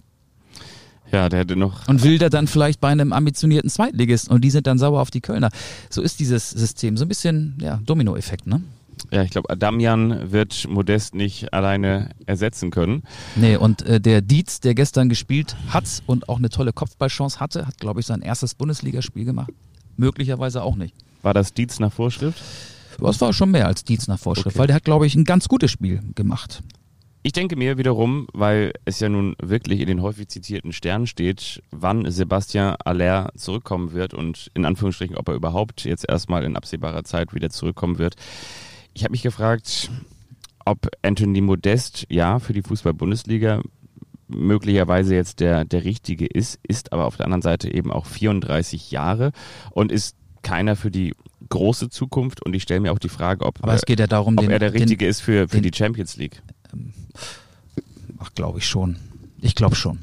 Ja, 1.12 1.28
der 1.28 1.40
hätte 1.40 1.56
noch. 1.56 1.86
Und 1.86 2.02
will 2.02 2.18
der 2.18 2.30
dann 2.30 2.46
vielleicht 2.46 2.80
bei 2.80 2.88
einem 2.88 3.12
ambitionierten 3.12 3.70
Zweitligisten 3.70 4.34
und 4.34 4.42
die 4.42 4.50
sind 4.50 4.66
dann 4.66 4.78
sauer 4.78 5.00
auf 5.00 5.10
die 5.10 5.20
Kölner. 5.20 5.50
So 5.90 6.02
ist 6.02 6.18
dieses 6.18 6.50
System. 6.50 6.96
So 6.96 7.04
ein 7.04 7.08
bisschen, 7.08 7.58
ja, 7.60 7.80
Dominoeffekt, 7.84 8.46
ne? 8.46 8.62
Ja, 9.10 9.22
ich 9.22 9.30
glaube, 9.30 9.56
Damian 9.56 10.32
wird 10.32 10.68
Modest 10.68 11.14
nicht 11.14 11.52
alleine 11.52 12.10
ersetzen 12.26 12.70
können. 12.70 13.02
Nee, 13.36 13.56
und 13.56 13.82
äh, 13.82 14.00
der 14.00 14.22
Dietz, 14.22 14.60
der 14.60 14.74
gestern 14.74 15.08
gespielt 15.08 15.56
hat 15.68 16.02
und 16.06 16.28
auch 16.28 16.38
eine 16.38 16.48
tolle 16.48 16.72
Kopfballchance 16.72 17.40
hatte, 17.40 17.66
hat, 17.66 17.78
glaube 17.78 18.00
ich, 18.00 18.06
sein 18.06 18.22
erstes 18.22 18.54
Bundesligaspiel 18.54 19.24
gemacht. 19.24 19.52
Möglicherweise 19.96 20.62
auch 20.62 20.76
nicht. 20.76 20.94
War 21.22 21.34
das 21.34 21.54
Dietz 21.54 21.78
nach 21.78 21.92
Vorschrift? 21.92 22.42
Das 23.00 23.20
war 23.20 23.32
schon 23.32 23.50
mehr 23.50 23.66
als 23.66 23.84
Dietz 23.84 24.06
nach 24.08 24.18
Vorschrift, 24.18 24.48
okay. 24.48 24.58
weil 24.58 24.66
der 24.66 24.76
hat, 24.76 24.84
glaube 24.84 25.06
ich, 25.06 25.14
ein 25.14 25.24
ganz 25.24 25.48
gutes 25.48 25.70
Spiel 25.70 26.00
gemacht. 26.14 26.62
Ich 27.26 27.32
denke 27.32 27.56
mir 27.56 27.78
wiederum, 27.78 28.26
weil 28.34 28.74
es 28.84 29.00
ja 29.00 29.08
nun 29.08 29.34
wirklich 29.40 29.80
in 29.80 29.86
den 29.86 30.02
häufig 30.02 30.28
zitierten 30.28 30.74
Sternen 30.74 31.06
steht, 31.06 31.62
wann 31.70 32.10
Sebastian 32.10 32.76
Aller 32.84 33.32
zurückkommen 33.34 33.92
wird 33.92 34.12
und 34.12 34.50
in 34.52 34.66
Anführungsstrichen, 34.66 35.16
ob 35.16 35.28
er 35.28 35.34
überhaupt 35.34 35.84
jetzt 35.84 36.06
erstmal 36.06 36.44
in 36.44 36.54
absehbarer 36.54 37.02
Zeit 37.04 37.32
wieder 37.32 37.48
zurückkommen 37.48 37.96
wird. 37.96 38.16
Ich 38.94 39.02
habe 39.04 39.12
mich 39.12 39.22
gefragt, 39.22 39.90
ob 40.64 40.88
Anthony 41.02 41.40
Modest 41.40 42.06
ja 42.08 42.38
für 42.38 42.52
die 42.52 42.62
Fußball-Bundesliga 42.62 43.60
möglicherweise 44.28 45.14
jetzt 45.14 45.40
der, 45.40 45.64
der 45.64 45.84
richtige 45.84 46.26
ist, 46.26 46.58
ist 46.62 46.92
aber 46.92 47.04
auf 47.04 47.16
der 47.16 47.26
anderen 47.26 47.42
Seite 47.42 47.72
eben 47.72 47.90
auch 47.92 48.06
34 48.06 48.90
Jahre 48.90 49.32
und 49.72 49.92
ist 49.92 50.16
keiner 50.42 50.76
für 50.76 50.90
die 50.90 51.14
große 51.48 51.90
Zukunft. 51.90 52.44
Und 52.44 52.54
ich 52.54 52.62
stelle 52.62 52.80
mir 52.80 52.92
auch 52.92 52.98
die 52.98 53.08
Frage, 53.08 53.44
ob, 53.44 53.62
aber 53.62 53.74
es 53.74 53.82
geht 53.82 54.00
ja 54.00 54.06
darum, 54.06 54.38
ob 54.38 54.44
den, 54.44 54.50
er 54.50 54.58
der 54.58 54.72
Richtige 54.72 55.04
den, 55.04 55.10
ist 55.10 55.20
für, 55.20 55.48
für 55.48 55.60
den, 55.60 55.70
die 55.70 55.76
Champions 55.76 56.16
League. 56.16 56.42
Ach, 58.18 58.32
glaube 58.34 58.58
ich 58.58 58.66
schon. 58.66 58.96
Ich 59.40 59.54
glaube 59.54 59.74
schon. 59.74 59.98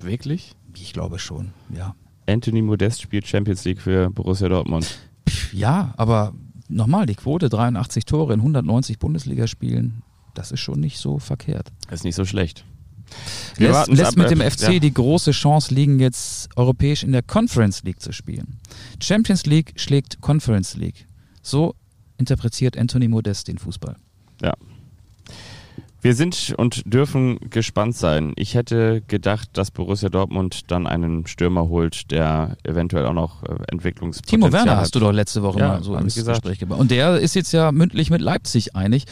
Wirklich? 0.00 0.54
Ich 0.76 0.92
glaube 0.92 1.18
schon, 1.18 1.52
ja. 1.74 1.94
Anthony 2.26 2.62
Modest 2.62 3.02
spielt 3.02 3.26
Champions 3.26 3.64
League 3.64 3.80
für 3.80 4.10
Borussia 4.10 4.48
Dortmund. 4.48 4.98
Ja, 5.52 5.94
aber 5.96 6.32
nochmal, 6.68 7.06
die 7.06 7.14
Quote 7.14 7.48
83 7.48 8.04
Tore 8.04 8.34
in 8.34 8.40
190 8.40 8.98
Bundesligaspielen, 8.98 10.02
das 10.34 10.52
ist 10.52 10.60
schon 10.60 10.80
nicht 10.80 10.98
so 10.98 11.18
verkehrt. 11.18 11.72
Das 11.88 12.00
ist 12.00 12.04
nicht 12.04 12.16
so 12.16 12.24
schlecht. 12.24 12.64
Wir 13.56 13.70
lässt, 13.70 13.88
lässt 13.88 14.16
mit 14.16 14.30
dem 14.30 14.40
FC 14.40 14.72
ja. 14.72 14.78
die 14.78 14.92
große 14.92 15.30
Chance 15.32 15.72
liegen, 15.74 16.00
jetzt 16.00 16.48
europäisch 16.56 17.04
in 17.04 17.12
der 17.12 17.22
Conference 17.22 17.82
League 17.82 18.00
zu 18.00 18.12
spielen. 18.12 18.58
Champions 19.00 19.46
League 19.46 19.74
schlägt 19.76 20.20
Conference 20.20 20.74
League. 20.74 21.06
So 21.42 21.74
interpretiert 22.16 22.76
Anthony 22.76 23.08
Modest 23.08 23.48
den 23.48 23.58
Fußball. 23.58 23.96
Ja, 24.42 24.54
wir 26.04 26.14
sind 26.14 26.54
und 26.58 26.82
dürfen 26.84 27.38
gespannt 27.48 27.96
sein. 27.96 28.34
Ich 28.36 28.54
hätte 28.54 29.00
gedacht, 29.08 29.48
dass 29.54 29.70
Borussia 29.70 30.10
Dortmund 30.10 30.70
dann 30.70 30.86
einen 30.86 31.26
Stürmer 31.26 31.70
holt, 31.70 32.10
der 32.10 32.58
eventuell 32.62 33.06
auch 33.06 33.14
noch 33.14 33.42
äh, 33.42 33.56
Entwicklungspotenzial 33.68 34.50
Timo 34.50 34.52
Werner 34.52 34.72
hat. 34.72 34.80
hast 34.82 34.94
du 34.94 35.00
doch 35.00 35.12
letzte 35.12 35.42
Woche 35.42 35.60
ja, 35.60 35.68
mal 35.68 35.82
so 35.82 35.96
ins 35.96 36.22
Gespräch 36.22 36.58
gebracht. 36.58 36.78
Und 36.78 36.90
der 36.90 37.18
ist 37.18 37.34
jetzt 37.34 37.52
ja 37.52 37.72
mündlich 37.72 38.10
mit 38.10 38.20
Leipzig 38.20 38.76
einig. 38.76 39.06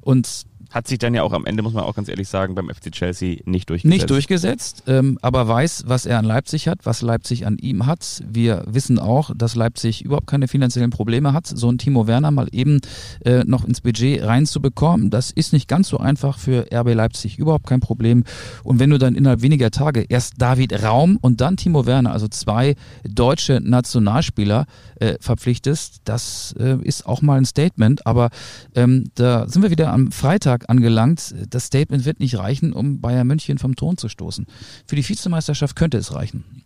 Und 0.00 0.46
hat 0.70 0.86
sich 0.86 0.98
dann 0.98 1.14
ja 1.14 1.22
auch 1.22 1.32
am 1.32 1.46
Ende, 1.46 1.62
muss 1.62 1.72
man 1.72 1.84
auch 1.84 1.94
ganz 1.94 2.08
ehrlich 2.08 2.28
sagen, 2.28 2.54
beim 2.54 2.68
FC 2.68 2.92
Chelsea 2.92 3.38
nicht 3.46 3.70
durchgesetzt. 3.70 3.96
Nicht 3.96 4.10
durchgesetzt, 4.10 4.82
ähm, 4.86 5.18
aber 5.22 5.48
weiß, 5.48 5.84
was 5.86 6.06
er 6.06 6.18
an 6.18 6.24
Leipzig 6.24 6.68
hat, 6.68 6.80
was 6.84 7.02
Leipzig 7.02 7.46
an 7.46 7.58
ihm 7.58 7.86
hat. 7.86 8.22
Wir 8.28 8.64
wissen 8.66 8.98
auch, 8.98 9.30
dass 9.34 9.54
Leipzig 9.54 10.04
überhaupt 10.04 10.26
keine 10.26 10.48
finanziellen 10.48 10.90
Probleme 10.90 11.32
hat, 11.32 11.46
so 11.46 11.70
ein 11.70 11.78
Timo 11.78 12.06
Werner 12.06 12.30
mal 12.30 12.48
eben 12.52 12.80
äh, 13.24 13.44
noch 13.44 13.64
ins 13.64 13.80
Budget 13.80 14.22
reinzubekommen. 14.22 15.10
Das 15.10 15.30
ist 15.30 15.52
nicht 15.52 15.68
ganz 15.68 15.88
so 15.88 15.98
einfach 15.98 16.38
für 16.38 16.66
RB 16.72 16.94
Leipzig, 16.94 17.38
überhaupt 17.38 17.66
kein 17.66 17.80
Problem. 17.80 18.24
Und 18.62 18.78
wenn 18.78 18.90
du 18.90 18.98
dann 18.98 19.14
innerhalb 19.14 19.42
weniger 19.42 19.70
Tage 19.70 20.04
erst 20.08 20.34
David 20.38 20.82
Raum 20.82 21.18
und 21.20 21.40
dann 21.40 21.56
Timo 21.56 21.86
Werner, 21.86 22.12
also 22.12 22.28
zwei 22.28 22.74
deutsche 23.04 23.60
Nationalspieler 23.62 24.66
äh, 24.96 25.14
verpflichtest, 25.20 26.02
das 26.04 26.54
äh, 26.58 26.76
ist 26.82 27.06
auch 27.06 27.22
mal 27.22 27.38
ein 27.38 27.44
Statement. 27.44 28.06
Aber 28.06 28.30
ähm, 28.74 29.10
da 29.14 29.48
sind 29.48 29.62
wir 29.62 29.70
wieder 29.70 29.92
am 29.92 30.10
Freitag 30.12 30.57
Spieltag 30.58 30.70
angelangt. 30.70 31.34
Das 31.50 31.66
Statement 31.66 32.04
wird 32.04 32.20
nicht 32.20 32.38
reichen, 32.38 32.72
um 32.72 33.00
Bayern 33.00 33.26
München 33.26 33.58
vom 33.58 33.76
Thron 33.76 33.96
zu 33.96 34.08
stoßen. 34.08 34.46
Für 34.86 34.96
die 34.96 35.08
Vizemeisterschaft 35.08 35.76
könnte 35.76 35.98
es 35.98 36.14
reichen. 36.14 36.64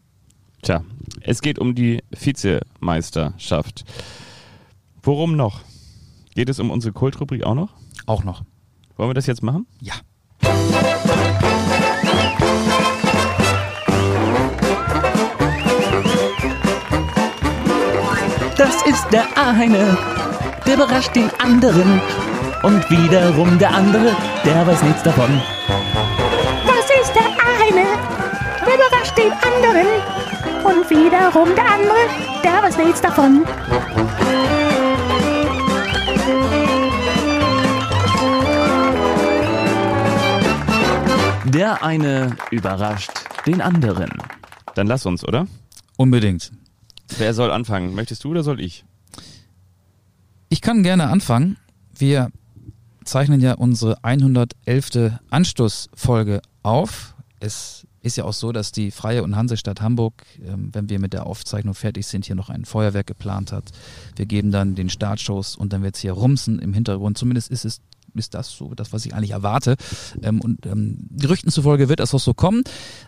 Tja, 0.62 0.84
es 1.20 1.43
geht 1.43 1.59
um 1.59 1.74
die 1.74 2.03
Vizemeisterschaft. 2.11 3.84
Worum 5.03 5.36
noch? 5.36 5.61
Geht 6.34 6.49
es 6.49 6.61
um 6.61 6.70
unsere 6.70 6.93
Kultrubrik 6.93 7.45
auch 7.45 7.55
noch? 7.55 7.74
Auch 8.07 8.24
noch. 8.24 8.43
Wollen 8.97 9.11
wir 9.11 9.14
das 9.14 9.26
jetzt 9.26 9.43
machen? 9.43 9.66
Ja. 9.80 9.95
Das 18.57 18.86
ist 18.86 19.07
der 19.11 19.26
eine, 19.36 19.99
der 20.66 20.74
überrascht 20.74 21.16
den 21.16 21.30
anderen 21.40 22.01
und 22.63 22.89
wiederum 22.91 23.59
der 23.59 23.75
andere, 23.75 24.17
der 24.45 24.67
weiß 24.67 24.83
nichts 24.83 25.03
davon. 25.03 25.41
Das 26.67 26.87
ist 27.01 27.15
der 27.15 27.25
eine, 27.25 27.87
der 28.65 28.75
überrascht 28.75 29.17
den 29.19 29.33
anderen 29.33 29.87
und 30.65 30.91
wiederum 30.91 31.55
der 31.55 31.71
andere, 31.71 32.03
der 32.45 32.63
weiß 32.63 32.77
nichts 32.79 33.01
davon. 33.01 33.45
Der 41.45 41.83
eine 41.83 42.37
überrascht 42.51 43.11
den 43.47 43.61
anderen. 43.61 44.11
Dann 44.75 44.87
lass 44.87 45.05
uns, 45.05 45.27
oder? 45.27 45.47
Unbedingt. 45.97 46.51
Wer 47.19 47.35
soll 47.35 47.51
anfangen? 47.51 47.95
Möchtest 47.95 48.25
du 48.25 48.31
oder 48.31 48.43
soll 48.43 48.61
ich? 48.61 48.85
Ich 50.49 50.63
kann 50.63 50.83
gerne 50.83 51.09
anfangen. 51.09 51.59
Wir 51.95 52.31
zeichnen 53.05 53.41
ja 53.41 53.55
unsere 53.55 54.03
111. 54.05 55.19
Anstoßfolge 55.31 56.43
auf. 56.63 57.15
Es 57.41 57.87
ist 58.03 58.17
ja 58.17 58.25
auch 58.25 58.33
so, 58.33 58.53
dass 58.53 58.73
die 58.73 58.91
Freie 58.91 59.23
und 59.23 59.37
Hansestadt 59.37 59.81
Hamburg, 59.81 60.25
ähm, 60.45 60.71
wenn 60.73 60.89
wir 60.89 60.99
mit 60.99 61.13
der 61.13 61.27
Aufzeichnung 61.27 61.75
fertig 61.75 62.07
sind, 62.07 62.27
hier 62.27 62.35
noch 62.35 62.51
ein 62.51 62.65
Feuerwerk 62.65 63.07
geplant 63.07 63.53
hat. 63.53 63.71
Wir 64.17 64.27
geben 64.27 64.51
dann 64.51 64.75
den 64.75 64.89
Startshows 64.89 65.57
und 65.57 65.73
dann 65.73 65.83
wird 65.83 65.95
es 65.95 66.01
hier 66.01 66.13
rumsen 66.13 66.59
im 66.59 66.75
Hintergrund. 66.75 67.17
Zumindest 67.17 67.51
ist 67.51 67.65
es 67.65 67.81
ist 68.15 68.35
das 68.35 68.51
so, 68.51 68.75
das, 68.75 68.93
was 68.93 69.07
ich 69.07 69.15
eigentlich 69.15 69.31
erwarte. 69.31 69.77
Ähm, 70.23 70.41
und 70.41 70.67
ähm, 70.67 71.09
Gerüchten 71.17 71.51
zufolge 71.51 71.89
wird 71.89 72.01
das 72.01 72.15
auch 72.15 72.21
so 72.21 72.35
kommen. 72.35 72.63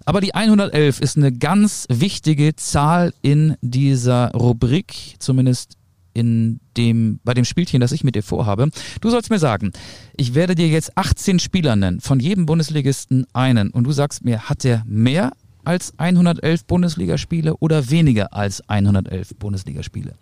Aber 0.04 0.20
die 0.20 0.34
111 0.34 1.00
ist 1.00 1.16
eine 1.16 1.32
ganz 1.32 1.86
wichtige 1.90 2.56
Zahl 2.56 3.12
in 3.22 3.56
dieser 3.60 4.30
Rubrik, 4.32 5.16
zumindest 5.18 5.76
in 6.14 6.60
dem, 6.76 7.20
bei 7.24 7.34
dem 7.34 7.44
Spielchen, 7.44 7.80
das 7.80 7.92
ich 7.92 8.04
mit 8.04 8.14
dir 8.14 8.22
vorhabe. 8.22 8.70
Du 9.00 9.10
sollst 9.10 9.30
mir 9.30 9.38
sagen, 9.38 9.72
ich 10.16 10.34
werde 10.34 10.54
dir 10.54 10.68
jetzt 10.68 10.96
18 10.96 11.38
Spieler 11.40 11.76
nennen, 11.76 12.00
von 12.00 12.20
jedem 12.20 12.46
Bundesligisten 12.46 13.26
einen. 13.32 13.70
Und 13.70 13.84
du 13.84 13.92
sagst 13.92 14.24
mir, 14.24 14.48
hat 14.48 14.64
der 14.64 14.84
mehr 14.86 15.32
als 15.64 15.92
111 15.98 16.64
Bundesligaspiele 16.64 17.56
oder 17.56 17.90
weniger 17.90 18.32
als 18.32 18.66
111 18.68 19.34
Bundesligaspiele? 19.38 20.14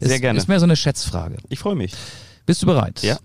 Sehr 0.00 0.20
gerne. 0.20 0.38
Ist 0.38 0.48
mehr 0.48 0.60
so 0.60 0.64
eine 0.64 0.76
Schätzfrage. 0.76 1.36
Ich 1.48 1.58
freue 1.58 1.74
mich. 1.74 1.92
Bist 2.46 2.62
du 2.62 2.66
bereit? 2.66 3.02
Ja. 3.02 3.18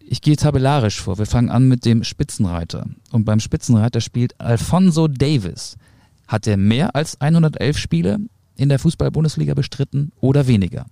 Ich 0.00 0.20
gehe 0.20 0.36
tabellarisch 0.36 1.00
vor. 1.00 1.18
Wir 1.18 1.26
fangen 1.26 1.50
an 1.50 1.68
mit 1.68 1.84
dem 1.84 2.04
Spitzenreiter. 2.04 2.86
Und 3.10 3.24
beim 3.24 3.40
Spitzenreiter 3.40 4.00
spielt 4.00 4.38
Alfonso 4.40 5.08
Davis. 5.08 5.76
Hat 6.28 6.46
er 6.46 6.56
mehr 6.56 6.94
als 6.94 7.20
111 7.20 7.78
Spiele 7.78 8.18
in 8.56 8.68
der 8.68 8.78
Fußball-Bundesliga 8.78 9.54
bestritten 9.54 10.12
oder 10.20 10.46
weniger? 10.46 10.86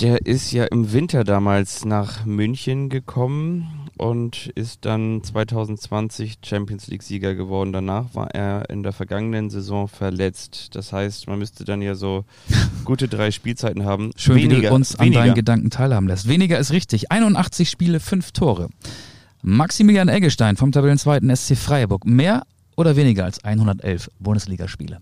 Der 0.00 0.24
ist 0.24 0.52
ja 0.52 0.64
im 0.64 0.92
Winter 0.92 1.24
damals 1.24 1.84
nach 1.84 2.24
München 2.24 2.88
gekommen 2.88 3.90
und 3.98 4.46
ist 4.54 4.86
dann 4.86 5.22
2020 5.22 6.38
Champions 6.42 6.86
League 6.86 7.02
Sieger 7.02 7.34
geworden. 7.34 7.74
Danach 7.74 8.14
war 8.14 8.30
er 8.34 8.70
in 8.70 8.82
der 8.82 8.92
vergangenen 8.92 9.50
Saison 9.50 9.88
verletzt. 9.88 10.70
Das 10.72 10.94
heißt, 10.94 11.28
man 11.28 11.38
müsste 11.38 11.64
dann 11.64 11.82
ja 11.82 11.94
so 11.94 12.24
gute 12.86 13.08
drei 13.08 13.30
Spielzeiten 13.30 13.84
haben. 13.84 14.12
Schön, 14.16 14.36
wie 14.36 14.44
weniger, 14.44 14.70
du 14.70 14.74
uns 14.74 14.96
an 14.96 15.04
weniger. 15.04 15.20
deinen 15.20 15.34
Gedanken 15.34 15.68
teilhaben 15.68 16.08
lässt. 16.08 16.26
Weniger 16.28 16.58
ist 16.58 16.72
richtig. 16.72 17.12
81 17.12 17.68
Spiele, 17.68 18.00
5 18.00 18.32
Tore. 18.32 18.70
Maximilian 19.42 20.08
Eggestein 20.08 20.56
vom 20.56 20.72
Tabellenzweiten 20.72 21.34
SC 21.36 21.56
Freiburg. 21.56 22.06
Mehr 22.06 22.44
oder 22.74 22.96
weniger 22.96 23.24
als 23.24 23.44
111 23.44 24.10
Bundesligaspiele? 24.18 25.00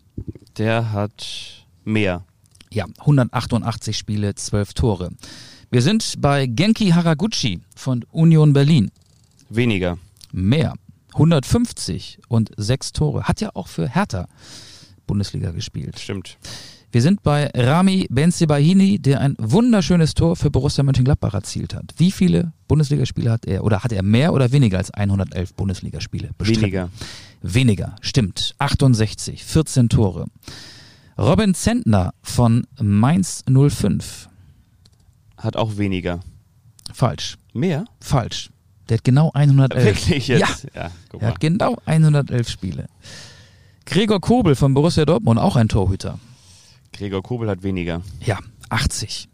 Der 0.57 0.90
hat 0.90 1.66
mehr. 1.84 2.24
Ja, 2.70 2.86
188 3.00 3.96
Spiele, 3.96 4.34
12 4.34 4.74
Tore. 4.74 5.10
Wir 5.70 5.82
sind 5.82 6.14
bei 6.18 6.46
Genki 6.46 6.90
Haraguchi 6.90 7.60
von 7.74 8.04
Union 8.10 8.52
Berlin. 8.52 8.90
Weniger. 9.48 9.98
Mehr. 10.32 10.74
150 11.14 12.20
und 12.28 12.50
6 12.56 12.92
Tore. 12.92 13.24
Hat 13.24 13.40
ja 13.40 13.50
auch 13.54 13.68
für 13.68 13.88
Hertha 13.88 14.28
Bundesliga 15.06 15.50
gespielt. 15.50 15.98
Stimmt. 15.98 16.38
Wir 16.90 17.02
sind 17.02 17.22
bei 17.22 17.50
Rami 17.54 18.06
Benzebahini, 18.08 18.98
der 18.98 19.20
ein 19.20 19.34
wunderschönes 19.38 20.14
Tor 20.14 20.36
für 20.36 20.50
Borussia 20.50 20.82
Mönchengladbach 20.82 21.34
erzielt 21.34 21.74
hat. 21.74 21.92
Wie 21.98 22.10
viele 22.10 22.52
Bundesligaspiele 22.66 23.30
hat 23.30 23.44
er 23.44 23.62
oder 23.62 23.84
hat 23.84 23.92
er 23.92 24.02
mehr 24.02 24.32
oder 24.32 24.52
weniger 24.52 24.78
als 24.78 24.90
111 24.90 25.52
Bundesligaspiele 25.52 26.30
bestritten? 26.38 26.62
Weniger. 26.62 26.90
Weniger, 27.42 27.96
stimmt. 28.00 28.54
68, 28.58 29.44
14 29.44 29.90
Tore. 29.90 30.26
Robin 31.18 31.52
Zentner 31.52 32.14
von 32.22 32.64
Mainz 32.80 33.44
05. 33.48 34.28
Hat 35.36 35.56
auch 35.56 35.76
weniger. 35.76 36.20
Falsch. 36.92 37.38
Mehr? 37.52 37.86
Falsch. 38.00 38.50
Der 38.88 38.98
hat 38.98 39.04
genau 39.04 39.32
111. 39.34 39.84
Wirklich 39.84 40.28
jetzt? 40.28 40.68
Ja, 40.74 40.82
ja 40.84 40.90
guck 41.08 41.22
er 41.22 41.28
hat 41.28 41.40
genau 41.40 41.76
111 41.86 42.48
Spiele. 42.48 42.86
Gregor 43.84 44.20
Kobel 44.20 44.54
von 44.54 44.74
Borussia 44.74 45.04
Dortmund, 45.04 45.40
auch 45.40 45.56
ein 45.56 45.68
Torhüter. 45.68 46.20
Gregor 46.92 47.22
Kobel 47.22 47.48
hat 47.50 47.64
weniger. 47.64 48.00
Ja, 48.20 48.38
80. 48.68 49.28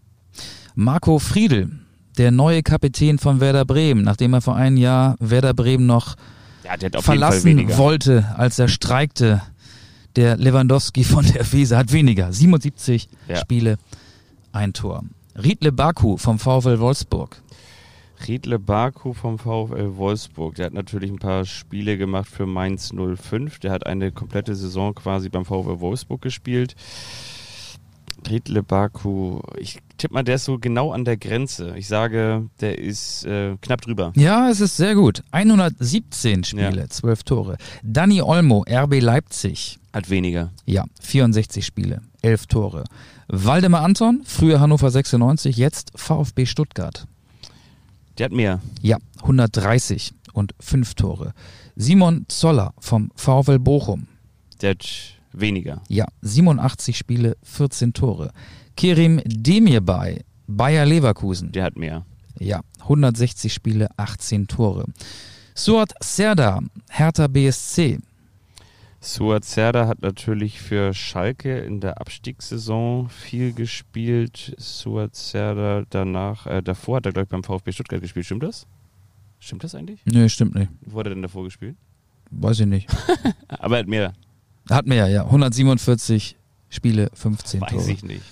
Marco 0.74 1.18
Friedl, 1.18 1.70
der 2.16 2.30
neue 2.30 2.62
Kapitän 2.62 3.18
von 3.18 3.40
Werder 3.40 3.66
Bremen, 3.66 4.02
nachdem 4.04 4.32
er 4.32 4.40
vor 4.40 4.56
einem 4.56 4.78
Jahr 4.78 5.16
Werder 5.20 5.52
Bremen 5.52 5.86
noch 5.86 6.16
Ja, 6.64 6.76
verlassen 7.02 7.76
wollte, 7.76 8.32
als 8.36 8.58
er 8.58 8.68
streikte. 8.68 9.42
Der 10.16 10.36
Lewandowski 10.36 11.02
von 11.02 11.24
der 11.26 11.50
Weser 11.52 11.78
hat 11.78 11.92
weniger. 11.92 12.32
77 12.32 13.08
Ja. 13.28 13.36
Spiele, 13.36 13.78
ein 14.52 14.72
Tor. 14.72 15.02
Riedle 15.42 15.72
Baku 15.72 16.16
vom 16.16 16.38
VfL 16.38 16.78
Wolfsburg. 16.78 17.42
Riedle 18.28 18.60
Baku 18.60 19.12
vom 19.12 19.38
VfL 19.38 19.96
Wolfsburg. 19.96 20.54
Der 20.54 20.66
hat 20.66 20.72
natürlich 20.72 21.10
ein 21.10 21.18
paar 21.18 21.44
Spiele 21.44 21.98
gemacht 21.98 22.28
für 22.28 22.46
Mainz 22.46 22.92
05. 22.92 23.58
Der 23.58 23.72
hat 23.72 23.86
eine 23.86 24.12
komplette 24.12 24.54
Saison 24.54 24.94
quasi 24.94 25.28
beim 25.28 25.44
VfL 25.44 25.80
Wolfsburg 25.80 26.22
gespielt. 26.22 26.76
Riedle 28.30 28.62
Baku, 28.62 29.40
ich 29.58 29.78
tippe 29.98 30.14
mal, 30.14 30.22
der 30.24 30.36
ist 30.36 30.44
so 30.44 30.58
genau 30.58 30.92
an 30.92 31.04
der 31.04 31.16
Grenze. 31.16 31.74
Ich 31.76 31.86
sage, 31.88 32.48
der 32.60 32.78
ist 32.78 33.24
äh, 33.24 33.56
knapp 33.60 33.80
drüber. 33.82 34.12
Ja, 34.16 34.48
es 34.50 34.60
ist 34.60 34.76
sehr 34.76 34.94
gut. 34.94 35.22
117 35.32 36.44
Spiele, 36.44 36.76
Ja. 36.76 36.88
12 36.88 37.22
Tore. 37.24 37.56
Danny 37.82 38.20
Olmo, 38.22 38.64
RB 38.68 39.00
Leipzig. 39.00 39.78
Hat 39.92 40.10
weniger. 40.10 40.50
Ja, 40.66 40.84
64 41.00 41.64
Spiele, 41.64 42.00
11 42.22 42.46
Tore. 42.46 42.84
Waldemar 43.28 43.82
Anton, 43.82 44.22
früher 44.24 44.60
Hannover 44.60 44.90
96, 44.90 45.56
jetzt 45.56 45.92
VfB 45.94 46.46
Stuttgart. 46.46 47.06
Der 48.18 48.26
hat 48.26 48.32
mehr. 48.32 48.60
Ja, 48.82 48.98
130 49.22 50.12
und 50.32 50.54
5 50.60 50.94
Tore. 50.94 51.32
Simon 51.76 52.26
Zoller 52.28 52.74
vom 52.78 53.10
VfL 53.16 53.58
Bochum. 53.58 54.06
Der 54.60 54.70
hat 54.70 55.13
weniger. 55.34 55.82
Ja, 55.88 56.06
87 56.22 56.96
Spiele, 56.96 57.36
14 57.42 57.92
Tore. 57.92 58.30
Kerim 58.76 59.20
Demirbay, 59.24 60.24
Bayer 60.46 60.86
Leverkusen. 60.86 61.52
Der 61.52 61.64
hat 61.64 61.76
mehr. 61.76 62.04
Ja, 62.38 62.60
160 62.80 63.52
Spiele, 63.52 63.88
18 63.96 64.48
Tore. 64.48 64.86
Suat 65.54 65.92
Serdar, 66.02 66.62
Hertha 66.90 67.28
BSC. 67.28 68.00
Suat 69.00 69.44
Serdar 69.44 69.86
hat 69.86 70.02
natürlich 70.02 70.60
für 70.60 70.94
Schalke 70.94 71.58
in 71.58 71.80
der 71.80 72.00
Abstiegssaison 72.00 73.08
viel 73.10 73.52
gespielt. 73.52 74.54
Suat 74.58 75.14
Serdar 75.14 75.84
danach, 75.90 76.46
äh, 76.46 76.62
davor 76.62 76.96
hat 76.96 77.06
er, 77.06 77.12
glaube 77.12 77.24
ich, 77.24 77.30
beim 77.30 77.44
VfB 77.44 77.72
Stuttgart 77.72 78.00
gespielt. 78.00 78.24
Stimmt 78.26 78.42
das? 78.42 78.66
Stimmt 79.38 79.62
das 79.62 79.74
eigentlich? 79.74 80.00
Nee, 80.06 80.28
stimmt 80.30 80.54
nicht. 80.54 80.70
Wo 80.80 80.98
hat 80.98 81.06
er 81.06 81.10
denn 81.10 81.22
davor 81.22 81.44
gespielt? 81.44 81.76
Weiß 82.30 82.60
ich 82.60 82.66
nicht. 82.66 82.88
Aber 83.48 83.76
er 83.76 83.80
hat 83.80 83.88
mehr. 83.88 84.14
Hat 84.70 84.86
mehr, 84.86 85.08
ja. 85.08 85.24
147 85.24 86.36
Spiele, 86.68 87.10
15 87.14 87.60
Weiß 87.60 87.70
Tore. 87.70 87.90
ich 87.90 88.02
nicht. 88.02 88.22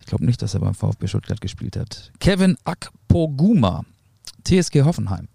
Ich 0.00 0.06
glaube 0.06 0.24
nicht, 0.24 0.42
dass 0.42 0.54
er 0.54 0.60
beim 0.60 0.74
VfB 0.74 1.06
Stuttgart 1.06 1.40
gespielt 1.40 1.76
hat. 1.76 2.12
Kevin 2.20 2.56
Akpoguma, 2.64 3.84
TSG 4.44 4.82
Hoffenheim. 4.82 5.28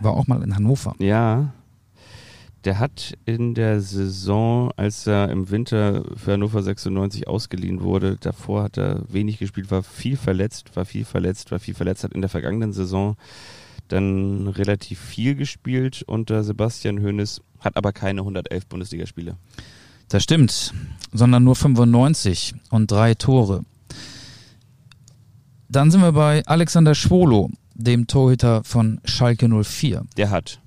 War 0.00 0.12
auch 0.12 0.26
mal 0.26 0.42
in 0.42 0.54
Hannover. 0.54 0.94
Ja. 0.98 1.52
Der 2.64 2.78
hat 2.80 3.16
in 3.26 3.54
der 3.54 3.80
Saison, 3.80 4.72
als 4.76 5.06
er 5.06 5.30
im 5.30 5.50
Winter 5.50 6.02
für 6.16 6.32
Hannover 6.32 6.62
96 6.62 7.28
ausgeliehen 7.28 7.80
wurde, 7.80 8.16
davor 8.18 8.64
hat 8.64 8.76
er 8.76 9.02
wenig 9.08 9.38
gespielt, 9.38 9.70
war 9.70 9.84
viel 9.84 10.16
verletzt, 10.16 10.74
war 10.74 10.84
viel 10.84 11.04
verletzt, 11.04 11.52
war 11.52 11.60
viel 11.60 11.74
verletzt, 11.74 12.02
hat 12.02 12.12
in 12.12 12.22
der 12.22 12.30
vergangenen 12.30 12.72
Saison 12.72 13.16
dann 13.88 14.48
relativ 14.48 15.00
viel 15.00 15.34
gespielt 15.34 16.02
unter 16.06 16.42
Sebastian 16.42 17.02
Hoeneß, 17.02 17.40
hat 17.60 17.76
aber 17.76 17.92
keine 17.92 18.20
111 18.20 18.66
Bundesligaspiele. 18.66 19.36
Das 20.08 20.22
stimmt, 20.22 20.72
sondern 21.12 21.44
nur 21.44 21.56
95 21.56 22.54
und 22.70 22.90
drei 22.90 23.14
Tore. 23.14 23.64
Dann 25.68 25.90
sind 25.90 26.00
wir 26.00 26.12
bei 26.12 26.46
Alexander 26.46 26.94
Schwolo, 26.94 27.50
dem 27.74 28.06
Torhüter 28.06 28.62
von 28.62 29.00
Schalke 29.04 29.48
04. 29.48 30.04
Der 30.16 30.30
hat. 30.30 30.60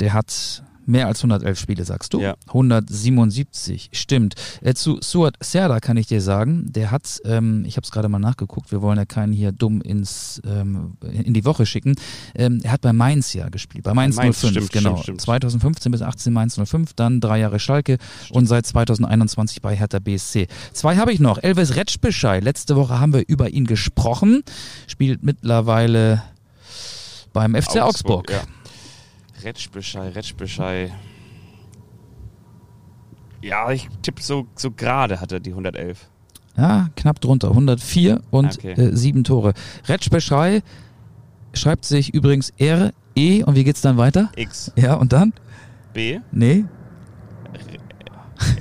Der 0.00 0.12
hat 0.12 0.64
mehr 0.92 1.08
als 1.08 1.18
111 1.18 1.58
Spiele, 1.58 1.84
sagst 1.84 2.14
du? 2.14 2.20
Ja. 2.20 2.36
177, 2.48 3.90
stimmt. 3.92 4.34
Äh, 4.60 4.74
zu 4.74 4.98
Suat 5.00 5.34
Serdar 5.40 5.80
kann 5.80 5.96
ich 5.96 6.06
dir 6.06 6.20
sagen, 6.20 6.70
der 6.70 6.90
hat, 6.90 7.20
ähm, 7.24 7.64
ich 7.66 7.76
habe 7.76 7.84
es 7.84 7.90
gerade 7.90 8.08
mal 8.08 8.18
nachgeguckt, 8.18 8.70
wir 8.70 8.82
wollen 8.82 8.98
ja 8.98 9.04
keinen 9.04 9.32
hier 9.32 9.50
dumm 9.52 9.80
ins 9.80 10.40
ähm, 10.46 10.92
in 11.10 11.34
die 11.34 11.44
Woche 11.44 11.66
schicken. 11.66 11.96
Ähm, 12.34 12.60
er 12.62 12.72
hat 12.72 12.82
bei 12.82 12.92
Mainz 12.92 13.32
ja 13.32 13.48
gespielt, 13.48 13.84
bei 13.84 13.94
Mainz, 13.94 14.16
Mainz, 14.16 14.38
05, 14.38 14.52
stimmt, 14.52 14.72
genau. 14.72 14.90
stimmt, 14.90 15.02
stimmt. 15.02 15.20
2015 15.22 15.92
bis 15.92 16.02
18 16.02 16.32
Mainz 16.32 16.60
05, 16.62 16.92
dann 16.94 17.20
drei 17.20 17.40
Jahre 17.40 17.58
Schalke 17.58 17.98
und 18.30 18.46
seit 18.46 18.66
2021 18.66 19.62
bei 19.62 19.74
Hertha 19.74 19.98
BSC. 19.98 20.46
Zwei 20.72 20.96
habe 20.96 21.12
ich 21.12 21.20
noch. 21.20 21.42
Elvis 21.42 21.74
Retschbeschei, 21.74 22.40
letzte 22.40 22.76
Woche 22.76 23.00
haben 23.00 23.14
wir 23.14 23.24
über 23.26 23.50
ihn 23.50 23.66
gesprochen, 23.66 24.42
spielt 24.86 25.22
mittlerweile 25.22 26.22
beim 27.32 27.54
FC 27.54 27.80
Augsburg. 27.80 28.30
Ja. 28.30 28.42
Retschbeschei, 29.44 30.08
Retschbeschei. 30.10 30.92
Ja, 33.42 33.70
ich 33.72 33.88
tippe 34.02 34.22
so, 34.22 34.46
so 34.54 34.70
gerade 34.70 35.20
hat 35.20 35.32
er 35.32 35.40
die 35.40 35.50
111. 35.50 36.08
Ja, 36.56 36.88
knapp 36.96 37.20
drunter. 37.20 37.48
104 37.48 38.20
und 38.30 38.54
Okay. 38.58 38.72
äh, 38.72 38.94
sieben 38.96 39.24
Tore. 39.24 39.54
Retschbeschei 39.88 40.62
schreibt 41.54 41.84
sich 41.84 42.14
übrigens 42.14 42.50
R, 42.58 42.92
E 43.16 43.42
und 43.42 43.56
wie 43.56 43.64
geht's 43.64 43.80
dann 43.80 43.96
weiter? 43.96 44.30
X, 44.36 44.72
Ja, 44.76 44.94
und 44.94 45.12
dann? 45.12 45.32
B, 45.92 46.20
Nee, 46.30 46.64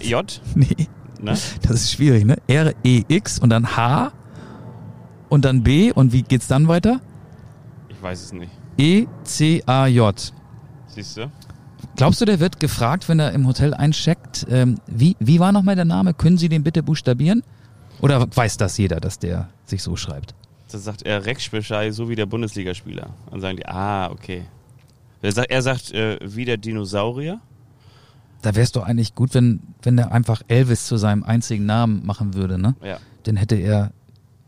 J, 0.02 0.42
nee, 0.56 0.68
ne? 1.20 1.32
das 1.32 1.62
ist 1.64 1.92
schwierig, 1.94 2.26
ne? 2.26 2.38
R, 2.48 2.74
E, 2.84 3.04
X 3.08 3.40
und 3.40 3.50
dann 3.50 3.76
H 3.78 4.12
und 5.30 5.46
dann 5.46 5.64
B 5.64 5.92
und 5.92 6.12
wie 6.12 6.24
geht's 6.24 6.48
dann 6.48 6.68
weiter? 6.68 7.00
Ich 7.90 8.02
weiß 8.02 8.22
es 8.24 8.34
nicht. 8.34 8.52
E 8.78 9.02
E-C-A-J. 9.04 10.34
Siehst 10.94 11.18
du? 11.18 11.32
Glaubst 11.96 12.22
du, 12.22 12.26
der 12.26 12.40
wird 12.40 12.60
gefragt, 12.60 13.10
wenn 13.10 13.20
er 13.20 13.32
im 13.32 13.48
Hotel 13.48 13.74
eincheckt, 13.74 14.46
ähm, 14.50 14.80
wie, 14.88 15.16
wie 15.20 15.40
war 15.40 15.52
nochmal 15.52 15.76
der 15.76 15.86
Name? 15.86 16.14
Können 16.14 16.38
Sie 16.38 16.50
den 16.50 16.64
bitte 16.64 16.84
buchstabieren? 16.84 17.44
Oder 18.02 18.28
weiß 18.36 18.58
das 18.58 18.78
jeder, 18.78 19.00
dass 19.00 19.20
der 19.20 19.50
sich 19.66 19.84
so 19.84 19.96
schreibt? 19.96 20.36
Das 20.72 20.84
sagt 20.84 21.04
er 21.04 21.26
Rex 21.26 21.50
Bescheid, 21.50 21.94
so 21.94 22.10
wie 22.10 22.16
der 22.16 22.26
Bundesligaspieler. 22.26 23.10
Dann 23.30 23.42
sagen 23.42 23.58
die, 23.58 23.66
ah, 23.66 24.10
okay. 24.10 24.44
Er 25.22 25.32
sagt, 25.32 25.52
er 25.52 25.62
sagt 25.62 25.92
äh, 25.92 26.18
wie 26.24 26.46
der 26.46 26.58
Dinosaurier. 26.58 27.40
Da 28.42 28.56
wäre 28.56 28.64
es 28.64 28.72
doch 28.72 28.84
eigentlich 28.84 29.14
gut, 29.14 29.34
wenn, 29.36 29.62
wenn 29.84 29.98
er 29.98 30.12
einfach 30.12 30.42
Elvis 30.48 30.88
zu 30.88 30.98
seinem 30.98 31.24
einzigen 31.24 31.66
Namen 31.66 32.06
machen 32.06 32.34
würde, 32.34 32.58
ne? 32.58 32.76
Ja. 32.84 32.98
Dann 33.24 33.36
hätte 33.36 33.56
er 33.56 33.92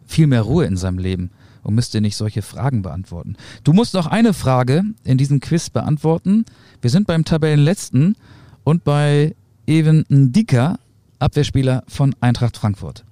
viel 0.08 0.26
mehr 0.26 0.41
Ruhe 0.41 0.66
in 0.66 0.78
seinem 0.78 0.98
Leben 0.98 1.30
und 1.64 1.76
müsste 1.76 2.01
nicht 2.01 2.16
solche 2.16 2.41
Fragen 2.41 2.82
beantworten. 2.82 3.36
Du 3.64 3.74
musst 3.74 3.93
noch 3.93 4.07
eine 4.07 4.34
Frage 4.34 4.84
in 5.03 5.18
diesem 5.18 5.39
Quiz 5.39 5.70
beantworten. 5.70 6.45
Wir 6.82 6.89
sind 6.89 7.07
beim 7.07 7.26
Tabellenletzten 7.26 8.16
und 8.64 8.84
bei 8.84 9.36
Even 9.66 10.05
Ndika, 10.09 10.78
Abwehrspieler 11.20 11.84
von 11.88 12.16
Eintracht 12.20 12.57
Frankfurt. 12.57 13.05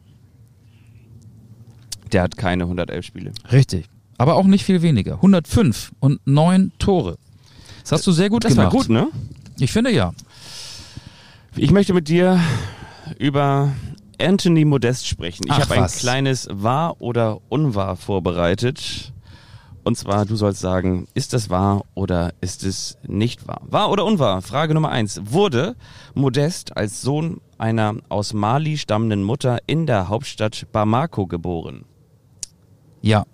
Der 2.12 2.24
hat 2.24 2.36
keine 2.38 2.64
111 2.64 3.06
Spiele. 3.06 3.32
Richtig. 3.52 3.88
Aber 4.18 4.36
auch 4.36 4.46
nicht 4.46 4.66
viel 4.66 4.82
weniger. 4.82 5.16
105 5.16 5.94
und 6.00 6.20
9 6.26 6.74
Tore. 6.78 7.18
Das 7.82 7.94
hast 7.94 8.08
du 8.08 8.12
sehr 8.12 8.30
gut 8.30 8.44
Das 8.44 8.52
gemacht. 8.54 8.74
war 8.74 8.80
gut, 8.80 8.90
ne? 8.90 9.08
Ich 9.60 9.72
finde 9.72 9.92
ja. 9.92 10.12
Ich 11.56 11.72
möchte 11.72 11.94
mit 11.94 12.08
dir 12.08 12.40
über 13.18 13.72
Anthony 14.22 14.66
Modest 14.66 15.08
sprechen. 15.08 15.44
Ich 15.46 15.52
habe 15.52 15.74
ein 15.74 15.88
kleines 15.88 16.48
Wahr 16.52 17.02
oder 17.02 17.40
Unwahr 17.50 17.96
vorbereitet. 17.96 19.14
Und 19.84 19.98
zwar, 19.98 20.26
du 20.26 20.36
sollst 20.36 20.62
sagen, 20.62 21.08
ist 21.16 21.34
das 21.34 21.50
wahr 21.50 21.84
oder 21.96 22.34
ist 22.40 22.64
es 22.64 22.98
nicht 23.08 23.48
wahr? 23.48 23.62
Wahr 23.66 23.90
oder 23.90 24.06
unwahr? 24.06 24.42
Frage 24.42 24.76
Nummer 24.76 24.90
eins. 24.90 25.20
Wurde 25.26 25.76
Modest 26.14 26.78
als 26.78 27.02
Sohn 27.02 27.42
einer 27.58 27.96
aus 28.10 28.34
Mali 28.34 28.78
stammenden 28.78 29.24
Mutter 29.24 29.58
in 29.66 29.88
der 29.88 30.08
Hauptstadt 30.08 30.68
Bamako 30.72 31.26
geboren? 31.26 31.86
Ja. 33.02 33.26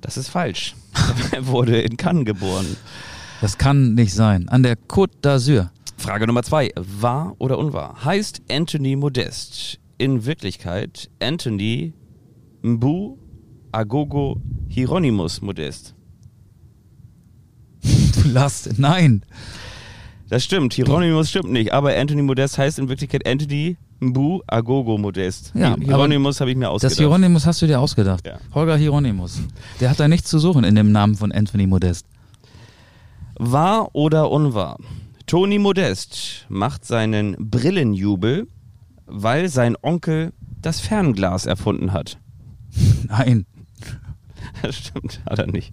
Das 0.00 0.16
ist 0.16 0.28
falsch. 0.28 0.76
er 1.32 1.46
wurde 1.48 1.80
in 1.80 1.96
Cannes 1.96 2.24
geboren. 2.24 2.76
Das 3.40 3.58
kann 3.58 3.94
nicht 3.94 4.14
sein. 4.14 4.48
An 4.48 4.62
der 4.62 4.76
Côte 4.76 5.10
d'Azur. 5.22 5.70
Frage 5.96 6.28
Nummer 6.28 6.44
zwei. 6.44 6.70
Wahr 6.76 7.34
oder 7.38 7.58
unwahr? 7.58 8.04
Heißt 8.04 8.42
Anthony 8.48 8.94
Modest 8.94 9.80
in 9.98 10.24
Wirklichkeit 10.24 11.10
Anthony 11.20 11.92
Mbu 12.62 13.16
Agogo 13.72 14.40
Hieronymus 14.68 15.42
Modest? 15.42 15.94
Du 17.82 18.28
lachst. 18.30 18.78
Nein. 18.78 19.22
Das 20.28 20.44
stimmt, 20.44 20.74
Hieronymus 20.74 21.30
stimmt 21.30 21.50
nicht, 21.50 21.72
aber 21.72 21.96
Anthony 21.96 22.22
Modest 22.22 22.58
heißt 22.58 22.78
in 22.78 22.88
Wirklichkeit 22.88 23.26
Anthony 23.26 23.76
Mbu 24.00 24.40
Agogo 24.46 24.98
Modest. 24.98 25.52
Ja, 25.54 25.72
Hi- 25.76 25.84
Hieronymus 25.84 26.40
habe 26.40 26.50
ich 26.50 26.56
mir 26.56 26.66
Das 26.66 26.74
ausgedacht. 26.74 26.98
Hieronymus 26.98 27.46
hast 27.46 27.62
du 27.62 27.66
dir 27.66 27.80
ausgedacht. 27.80 28.26
Ja. 28.26 28.38
Holger 28.54 28.76
Hieronymus. 28.76 29.40
Der 29.80 29.90
hat 29.90 29.98
da 30.00 30.06
nichts 30.08 30.28
zu 30.28 30.38
suchen 30.38 30.64
in 30.64 30.74
dem 30.74 30.92
Namen 30.92 31.14
von 31.14 31.32
Anthony 31.32 31.66
Modest. 31.66 32.06
Wahr 33.38 33.88
oder 33.94 34.30
unwahr? 34.30 34.78
Tony 35.26 35.58
Modest 35.58 36.46
macht 36.48 36.84
seinen 36.84 37.36
Brillenjubel, 37.38 38.48
weil 39.08 39.48
sein 39.48 39.76
Onkel 39.82 40.32
das 40.60 40.80
Fernglas 40.80 41.46
erfunden 41.46 41.92
hat. 41.92 42.18
Nein. 43.08 43.46
Das 44.62 44.76
stimmt, 44.76 45.20
hat 45.28 45.38
er 45.38 45.46
nicht. 45.46 45.72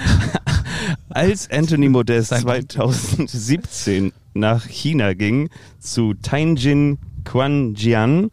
Als 1.08 1.50
Anthony 1.50 1.88
Modest 1.88 2.30
Sein- 2.30 2.42
2017 2.42 4.12
nach 4.34 4.66
China 4.66 5.14
ging, 5.14 5.50
zu 5.78 6.14
Tianjin 6.14 6.98
Quanjian, 7.24 8.30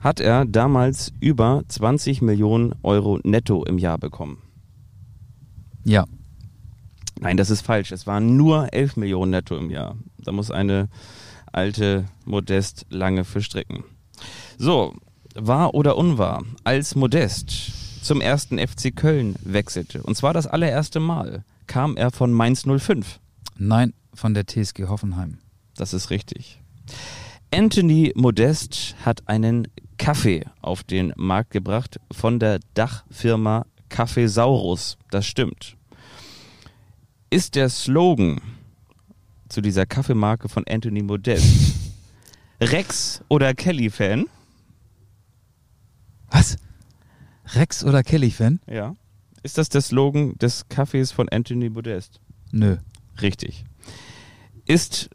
hat 0.00 0.20
er 0.20 0.44
damals 0.44 1.12
über 1.20 1.62
20 1.68 2.22
Millionen 2.22 2.74
Euro 2.82 3.18
netto 3.24 3.64
im 3.64 3.78
Jahr 3.78 3.98
bekommen. 3.98 4.38
Ja. 5.84 6.04
Nein, 7.20 7.36
das 7.36 7.50
ist 7.50 7.62
falsch. 7.62 7.90
Es 7.92 8.06
waren 8.06 8.36
nur 8.36 8.72
11 8.74 8.96
Millionen 8.96 9.30
netto 9.30 9.56
im 9.56 9.70
Jahr. 9.70 9.96
Da 10.18 10.32
muss 10.32 10.50
eine 10.50 10.88
alte 11.54 12.06
Modest 12.24 12.86
lange 12.90 13.24
für 13.24 13.42
strecken. 13.42 13.84
So, 14.58 14.94
wahr 15.34 15.74
oder 15.74 15.96
unwahr? 15.96 16.42
Als 16.64 16.94
Modest 16.94 18.04
zum 18.04 18.20
ersten 18.20 18.58
FC 18.58 18.94
Köln 18.94 19.36
wechselte, 19.42 20.02
und 20.02 20.16
zwar 20.16 20.34
das 20.34 20.46
allererste 20.46 21.00
Mal, 21.00 21.44
kam 21.66 21.96
er 21.96 22.10
von 22.10 22.32
Mainz 22.32 22.64
05. 22.66 23.20
Nein, 23.56 23.94
von 24.12 24.34
der 24.34 24.46
TSG 24.46 24.86
Hoffenheim. 24.88 25.38
Das 25.76 25.94
ist 25.94 26.10
richtig. 26.10 26.60
Anthony 27.52 28.12
Modest 28.14 28.96
hat 29.04 29.26
einen 29.28 29.68
Kaffee 29.96 30.44
auf 30.60 30.82
den 30.82 31.12
Markt 31.16 31.50
gebracht 31.50 32.00
von 32.10 32.38
der 32.38 32.60
Dachfirma 32.74 33.66
Kaffeesaurus. 33.88 34.98
Das 35.10 35.26
stimmt. 35.26 35.76
Ist 37.30 37.54
der 37.54 37.68
Slogan 37.68 38.40
zu 39.54 39.60
dieser 39.60 39.86
Kaffeemarke 39.86 40.48
von 40.48 40.64
Anthony 40.66 41.00
Modest 41.00 41.76
Rex 42.60 43.22
oder 43.28 43.54
Kelly-Fan? 43.54 44.26
Was? 46.28 46.56
Rex 47.54 47.84
oder 47.84 48.02
Kelly-Fan? 48.02 48.58
Ja. 48.66 48.96
Ist 49.44 49.56
das 49.56 49.68
der 49.68 49.80
Slogan 49.80 50.36
des 50.38 50.68
Kaffees 50.68 51.12
von 51.12 51.28
Anthony 51.28 51.70
Modest? 51.70 52.20
Nö. 52.50 52.78
Richtig. 53.22 53.64
Ist 54.66 55.08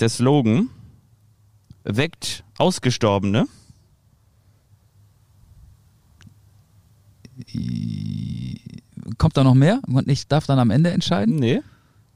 der 0.00 0.08
Slogan 0.08 0.68
weckt 1.84 2.42
Ausgestorbene? 2.58 3.46
Kommt 9.18 9.36
da 9.36 9.44
noch 9.44 9.54
mehr? 9.54 9.80
Und 9.86 10.08
ich 10.08 10.26
darf 10.26 10.46
dann 10.46 10.58
am 10.58 10.70
Ende 10.70 10.90
entscheiden? 10.90 11.36
Nee. 11.36 11.60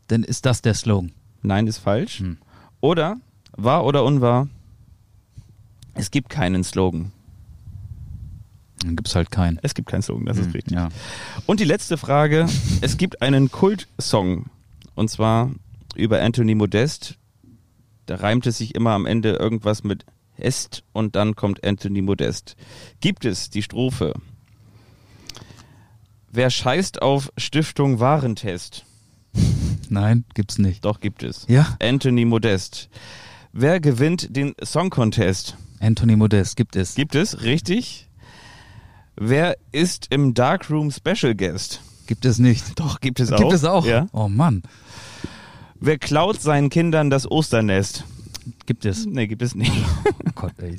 Dann 0.09 0.25
ist 0.25 0.47
das 0.47 0.61
der 0.61 0.75
Slogan. 0.75 1.13
Nein, 1.45 1.67
ist 1.67 1.79
falsch. 1.79 2.21
Hm. 2.21 2.39
Oder, 2.81 3.19
wahr 3.57 3.85
oder 3.85 4.03
unwahr, 4.05 4.49
es 5.95 6.11
gibt 6.11 6.29
keinen 6.29 6.65
Slogan. 6.65 7.13
Dann 8.83 8.97
gibt's 8.97 9.15
halt 9.15 9.31
keinen. 9.31 9.59
Es 9.63 9.75
gibt 9.75 9.89
keinen 9.89 10.03
Slogan, 10.03 10.27
das 10.27 10.39
Hm, 10.39 10.47
ist 10.49 10.55
richtig. 10.55 10.75
Ja. 10.75 10.89
Und 11.47 11.61
die 11.61 11.65
letzte 11.65 11.97
Frage, 11.97 12.47
es 12.81 12.97
gibt 12.97 13.23
einen 13.23 13.51
Kultsong. 13.51 14.47
Und 14.95 15.09
zwar 15.11 15.51
über 15.95 16.21
Anthony 16.21 16.55
Modest. 16.55 17.17
Da 18.07 18.17
reimt 18.17 18.47
es 18.47 18.59
sich 18.59 18.75
immer 18.75 18.91
am 18.91 19.07
Ende 19.07 19.35
irgendwas 19.35 19.85
mit 19.85 20.05
Est 20.37 20.83
und 20.93 21.15
dann 21.17 21.37
kommt 21.37 21.65
Anthony 21.65 22.03
Modest. 22.03 22.57
Gibt 23.01 23.25
es 23.25 23.51
die 23.51 23.63
Strophe? 23.63 24.15
Wer 26.31 26.51
scheißt 26.51 27.01
auf 27.01 27.33
Stiftung 27.39 28.01
Warentest? 28.01 28.85
Nein, 29.91 30.25
gibt's 30.35 30.59
nicht. 30.59 30.85
Doch, 30.85 31.01
gibt 31.01 31.23
es. 31.23 31.45
Ja, 31.49 31.77
Anthony 31.81 32.25
Modest. 32.25 32.89
Wer 33.53 33.81
gewinnt 33.81 34.37
den 34.37 34.55
Song 34.63 34.91
Contest? 34.91 35.57
Anthony 35.81 36.17
Modest 36.17 36.57
gibt 36.57 36.77
es. 36.77 36.95
Gibt 36.95 37.15
es, 37.15 37.43
richtig? 37.43 38.09
Wer 39.17 39.57
ist 39.71 40.09
im 40.11 40.35
Darkroom 40.35 40.91
Special 40.91 41.35
Guest? 41.35 41.81
Gibt 42.07 42.25
es 42.25 42.39
nicht. 42.39 42.79
Doch, 42.79 43.01
gibt 43.01 43.21
es 43.21 43.33
auch. 43.33 43.39
Gibt 43.39 43.53
es 43.53 43.65
auch? 43.65 43.87
Ja. 43.87 44.07
Oh 44.13 44.29
Mann. 44.29 44.63
Wer 45.79 45.99
klaut 45.99 46.41
seinen 46.41 46.71
Kindern 46.71 47.11
das 47.11 47.31
Osternest? 47.31 48.05
Gibt 48.67 48.85
es. 48.85 49.07
Nee, 49.07 49.27
gibt 49.27 49.43
es 49.43 49.55
nicht. 49.55 49.73
Oh 50.27 50.31
Gott, 50.35 50.55
ey. 50.59 50.77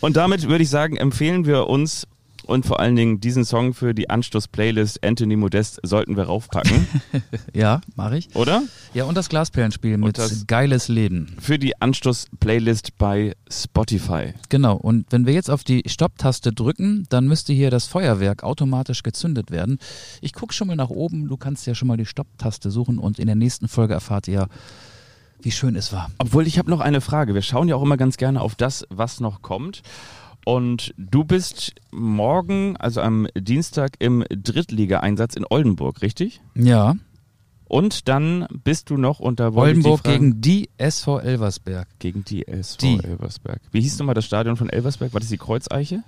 Und 0.00 0.16
damit 0.16 0.48
würde 0.48 0.62
ich 0.62 0.70
sagen, 0.70 0.96
empfehlen 0.96 1.46
wir 1.46 1.66
uns 1.68 2.06
und 2.46 2.66
vor 2.66 2.80
allen 2.80 2.96
Dingen 2.96 3.20
diesen 3.20 3.44
Song 3.44 3.74
für 3.74 3.94
die 3.94 4.10
Anstoß-Playlist 4.10 5.04
Anthony 5.04 5.36
Modest 5.36 5.80
sollten 5.82 6.16
wir 6.16 6.24
raufpacken, 6.24 6.86
Ja, 7.54 7.80
mache 7.96 8.18
ich. 8.18 8.34
oder? 8.34 8.62
Ja, 8.94 9.04
und 9.04 9.16
das 9.16 9.28
Glasperlenspiel 9.28 9.96
mit 9.98 10.18
Geiles 10.46 10.88
Leben. 10.88 11.36
Für 11.40 11.58
die 11.58 11.80
Anstoß-Playlist 11.80 12.98
bei 12.98 13.34
Spotify. 13.50 14.34
Genau, 14.48 14.76
und 14.76 15.06
wenn 15.10 15.26
wir 15.26 15.32
jetzt 15.34 15.50
auf 15.50 15.64
die 15.64 15.82
Stopptaste 15.86 16.52
drücken, 16.52 17.06
dann 17.08 17.26
müsste 17.26 17.52
hier 17.52 17.70
das 17.70 17.86
Feuerwerk 17.86 18.42
automatisch 18.42 19.02
gezündet 19.02 19.50
werden. 19.50 19.78
Ich 20.20 20.32
gucke 20.32 20.52
schon 20.54 20.68
mal 20.68 20.76
nach 20.76 20.90
oben, 20.90 21.28
du 21.28 21.36
kannst 21.36 21.66
ja 21.66 21.74
schon 21.74 21.88
mal 21.88 21.96
die 21.96 22.06
Stopptaste 22.06 22.70
suchen 22.70 22.98
und 22.98 23.18
in 23.18 23.26
der 23.26 23.36
nächsten 23.36 23.68
Folge 23.68 23.94
erfahrt 23.94 24.28
ihr, 24.28 24.48
wie 25.40 25.50
schön 25.50 25.74
es 25.74 25.92
war. 25.92 26.08
Obwohl, 26.18 26.46
ich 26.46 26.58
habe 26.58 26.70
noch 26.70 26.78
eine 26.80 27.00
Frage. 27.00 27.34
Wir 27.34 27.42
schauen 27.42 27.66
ja 27.68 27.74
auch 27.74 27.82
immer 27.82 27.96
ganz 27.96 28.16
gerne 28.16 28.40
auf 28.40 28.54
das, 28.54 28.86
was 28.90 29.18
noch 29.18 29.42
kommt. 29.42 29.82
Und 30.44 30.92
du 30.96 31.24
bist 31.24 31.72
morgen, 31.92 32.76
also 32.78 33.00
am 33.00 33.26
Dienstag, 33.36 33.92
im 34.00 34.24
Drittligaeinsatz 34.30 35.36
in 35.36 35.44
Oldenburg, 35.48 36.02
richtig? 36.02 36.40
Ja, 36.54 36.96
Und 37.68 38.08
dann 38.08 38.46
bist 38.64 38.90
du 38.90 38.96
noch 38.96 39.18
unter 39.20 39.54
Oldenburg 39.54 40.02
gegen 40.04 40.40
die 40.40 40.68
SV 40.78 41.20
Elversberg. 41.20 41.86
gegen 42.00 42.24
die 42.24 42.46
SV 42.46 42.78
Die. 42.80 43.04
Elversberg. 43.04 43.60
Wie 43.70 43.80
hieß 43.80 43.98
nochmal 43.98 44.14
das 44.14 44.26
Stadion 44.26 44.56
von 44.56 44.68
Elversberg? 44.68 45.12
War 45.14 45.20
das 45.20 45.30
die 45.30 45.38
Kreuzeiche? 45.38 46.02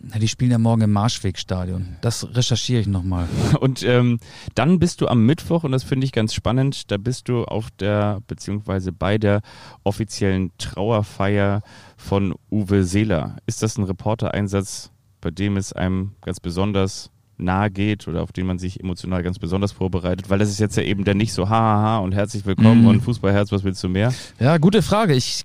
Na, 0.00 0.18
die 0.20 0.28
spielen 0.28 0.50
ja 0.52 0.58
morgen 0.58 0.82
im 0.82 0.92
Marschwegstadion. 0.92 1.96
Das 2.02 2.28
recherchiere 2.34 2.80
ich 2.82 2.86
nochmal. 2.86 3.26
Und 3.60 3.82
ähm, 3.82 4.20
dann 4.54 4.78
bist 4.78 5.00
du 5.00 5.08
am 5.08 5.26
Mittwoch, 5.26 5.64
und 5.64 5.72
das 5.72 5.82
finde 5.82 6.04
ich 6.04 6.12
ganz 6.12 6.34
spannend, 6.34 6.90
da 6.92 6.98
bist 6.98 7.28
du 7.28 7.44
auf 7.44 7.70
der, 7.72 8.20
beziehungsweise 8.28 8.92
bei 8.92 9.18
der 9.18 9.40
offiziellen 9.82 10.52
Trauerfeier 10.58 11.62
von 11.98 12.34
Uwe 12.50 12.84
Seeler. 12.84 13.36
Ist 13.46 13.62
das 13.62 13.76
ein 13.76 13.84
Reportereinsatz, 13.84 14.90
bei 15.20 15.30
dem 15.30 15.56
es 15.58 15.72
einem 15.74 16.12
ganz 16.22 16.40
besonders 16.40 17.10
nahe 17.36 17.70
geht 17.70 18.08
oder 18.08 18.22
auf 18.22 18.32
den 18.32 18.46
man 18.46 18.58
sich 18.58 18.80
emotional 18.80 19.22
ganz 19.22 19.38
besonders 19.38 19.72
vorbereitet? 19.72 20.30
Weil 20.30 20.38
das 20.38 20.48
ist 20.48 20.60
jetzt 20.60 20.76
ja 20.76 20.84
eben 20.84 21.04
der 21.04 21.14
nicht 21.14 21.32
so 21.32 21.48
hahaha 21.48 21.98
und 21.98 22.14
herzlich 22.14 22.46
willkommen 22.46 22.82
Mhm. 22.82 22.86
und 22.88 23.00
Fußballherz, 23.02 23.52
was 23.52 23.64
willst 23.64 23.82
du 23.84 23.88
mehr? 23.88 24.14
Ja, 24.40 24.56
gute 24.58 24.80
Frage. 24.80 25.14
Ich 25.14 25.44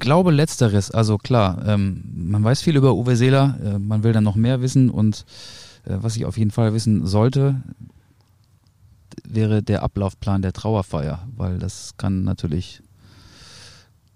glaube 0.00 0.32
letzteres. 0.32 0.90
Also 0.90 1.18
klar, 1.18 1.62
ähm, 1.66 2.02
man 2.14 2.42
weiß 2.44 2.62
viel 2.62 2.76
über 2.76 2.94
Uwe 2.94 3.16
Seeler, 3.16 3.58
äh, 3.64 3.78
man 3.78 4.02
will 4.02 4.12
dann 4.12 4.24
noch 4.24 4.36
mehr 4.36 4.60
wissen 4.62 4.90
und 4.90 5.24
äh, 5.84 5.96
was 6.00 6.16
ich 6.16 6.24
auf 6.26 6.36
jeden 6.36 6.50
Fall 6.50 6.74
wissen 6.74 7.06
sollte, 7.06 7.62
wäre 9.24 9.62
der 9.62 9.82
Ablaufplan 9.82 10.42
der 10.42 10.52
Trauerfeier, 10.52 11.26
weil 11.36 11.58
das 11.58 11.96
kann 11.96 12.24
natürlich 12.24 12.82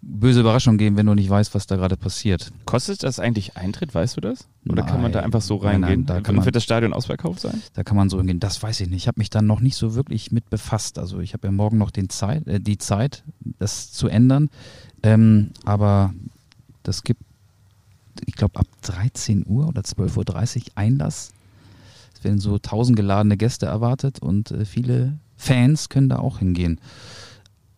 böse 0.07 0.41
Überraschung 0.41 0.77
geben, 0.79 0.97
wenn 0.97 1.07
du 1.07 1.15
nicht 1.15 1.31
weißt, 1.31 1.55
was 1.55 1.67
da 1.67 1.77
gerade 1.77 1.97
passiert. 1.97 2.53
Kostet 2.67 3.03
das 3.03 3.19
eigentlich 3.19 3.57
Eintritt, 3.57 3.95
weißt 3.95 4.17
du 4.17 4.21
das? 4.21 4.47
Oder 4.69 4.83
kann 4.83 5.01
man 5.03 5.13
da 5.13 5.19
Nein. 5.21 5.27
einfach 5.27 5.41
so 5.41 5.57
Nein, 5.57 5.81
nein, 5.81 5.85
reingehen? 5.85 6.07
da 6.07 6.21
kann 6.21 6.37
man- 6.37 6.45
wird 6.45 6.57
das 6.57 6.65
Stadion 6.65 6.93
ausverkauft 6.93 7.41
sein? 7.41 7.63
Da 7.75 7.83
kann 7.85 7.97
man 7.97 8.11
so 8.11 8.19
hingehen. 8.19 8.41
Das 8.41 8.63
weiß 8.63 8.81
ich 8.81 8.89
nicht. 8.89 8.99
Ich 9.03 9.09
habe 9.09 9.19
mich 9.21 9.31
dann 9.31 9.47
noch 9.47 9.61
nicht 9.61 9.77
so 9.77 9.95
wirklich 9.95 10.31
mit 10.33 10.51
befasst. 10.51 10.99
Also 10.99 11.21
ich 11.21 11.33
habe 11.33 11.47
ja 11.49 11.53
morgen 11.53 11.79
noch 11.79 11.91
den 11.91 12.09
Zeit, 12.11 12.47
äh, 12.47 12.61
die 12.61 12.79
Zeit, 12.79 13.25
das 13.59 13.93
zu 13.93 14.09
ändern. 14.09 14.51
Ähm, 15.03 15.51
aber 15.65 16.13
das 16.83 17.03
gibt, 17.03 17.23
ich 18.27 18.35
glaube, 18.35 18.59
ab 18.61 18.67
13 18.83 19.45
Uhr 19.47 19.69
oder 19.69 19.83
12.30 19.83 20.57
Uhr 20.59 20.63
Einlass. 20.77 21.33
Es 22.17 22.23
werden 22.25 22.39
so 22.41 22.59
tausend 22.59 22.97
geladene 22.97 23.37
Gäste 23.37 23.67
erwartet 23.67 24.19
und 24.21 24.51
äh, 24.51 24.65
viele 24.65 25.19
Fans 25.37 25.89
können 25.89 26.09
da 26.09 26.19
auch 26.19 26.39
hingehen. 26.39 26.81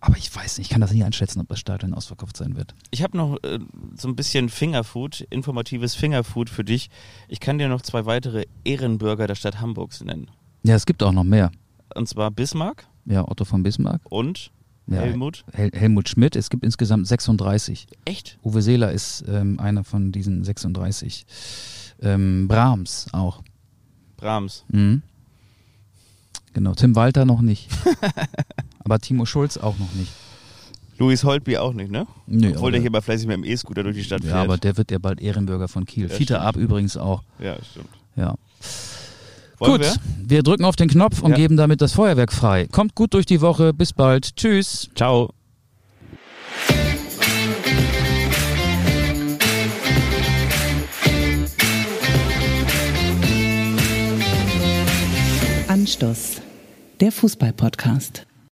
Aber 0.07 0.17
ich 0.17 0.35
weiß 0.35 0.59
nicht, 0.59 0.69
ich 0.69 0.71
kann 0.71 0.81
das 0.81 0.93
nicht 0.93 1.03
einschätzen, 1.03 1.41
ob 1.41 1.49
das 1.49 1.59
Stadion 1.59 1.93
ausverkauft 1.93 2.37
sein 2.37 2.55
wird. 2.55 2.77
Ich 2.93 3.03
habe 3.03 3.17
noch 3.17 3.43
äh, 3.43 3.59
so 3.97 4.07
ein 4.07 4.15
bisschen 4.15 4.49
Fingerfood, 4.49 5.27
informatives 5.31 5.97
Fingerfood 5.97 6.49
für 6.49 6.63
dich. 6.63 6.91
Ich 7.27 7.41
kann 7.41 7.59
dir 7.59 7.69
noch 7.69 7.83
zwei 7.83 8.07
weitere 8.07 8.45
Ehrenbürger 8.63 9.27
der 9.27 9.35
Stadt 9.35 9.61
Hamburgs 9.61 10.05
nennen. 10.05 10.31
Ja, 10.63 10.77
es 10.77 10.87
gibt 10.87 11.03
auch 11.03 11.11
noch 11.11 11.25
mehr. 11.25 11.51
Und 11.97 12.09
zwar 12.09 12.31
Bismarck 12.31 12.87
Ja, 13.05 13.29
Otto 13.29 13.45
von 13.45 13.65
Bismarck, 13.65 14.01
und 14.09 14.53
ja, 14.87 15.01
Helmut. 15.01 15.45
Hel 15.53 15.73
Helmut 15.75 16.09
Schmidt. 16.09 16.37
Es 16.37 16.51
gibt 16.51 16.63
insgesamt 16.63 17.09
36. 17.09 17.89
Echt? 18.05 18.39
Uwe 18.45 18.63
Seeler 18.63 18.93
ist 18.93 19.25
ähm, 19.27 19.59
einer 19.59 19.83
von 19.83 20.13
diesen 20.13 20.45
36. 20.45 21.27
Ähm, 22.01 22.47
Brahms 22.47 23.09
auch. 23.11 23.43
Brahms. 24.17 24.65
Mhm. 24.69 25.03
Genau, 26.53 26.75
Tim 26.75 26.95
Walter 26.95 27.25
noch 27.25 27.41
nicht. 27.41 27.69
aber 28.87 28.99
Timo 29.01 29.27
Schulz 29.27 29.57
auch 29.59 29.79
noch 29.79 29.93
nicht. 29.95 30.13
Louis 30.99 31.25
Holtby 31.25 31.59
auch 31.59 31.75
nicht, 31.75 31.91
ne? 31.91 32.07
Nee, 32.27 32.53
Obwohl 32.55 32.71
der 32.73 32.81
hier 32.81 32.91
mal 32.91 33.03
fleißig 33.03 33.27
mit 33.27 33.37
dem 33.37 33.45
E-Scooter 33.45 33.83
durch 33.83 33.97
die 33.97 34.05
Stadt 34.05 34.23
fährt. 34.23 34.33
ja, 34.35 34.41
aber 34.43 34.57
der 34.57 34.77
wird 34.79 34.91
ja 34.91 34.99
bald 34.99 35.21
Ehrenbürger 35.21 35.69
von 35.69 35.85
Kiel. 35.85 36.09
Ja, 36.09 36.15
Fiete. 36.15 36.41
Ab 36.41 36.57
übrigens 36.57 36.97
auch. 36.97 37.23
ja 37.39 37.57
stimmt. 37.71 37.89
Ja. 38.15 38.35
Wollen 39.59 39.73
gut, 39.73 39.81
wir? 39.83 39.95
wir? 40.25 40.43
drücken 40.43 40.65
auf 40.65 40.77
den 40.77 40.89
Knopf 40.89 41.21
und 41.21 41.33
Ja. 41.33 41.37
geben 41.37 41.57
damit 41.57 41.81
das 41.83 41.93
Feuerwerk 41.93 42.33
frei. 42.33 42.67
Kommt 42.71 42.95
gut 42.95 43.13
durch 43.13 43.27
die 43.27 43.41
Woche. 43.41 43.75
Bis 43.75 43.93
bald. 43.93 44.37
Tschüss. 44.37 44.89
Ciao. 44.95 45.31
Anstoß, 55.69 56.41
der 57.01 57.13
Fußball-Podcast. 57.13 58.26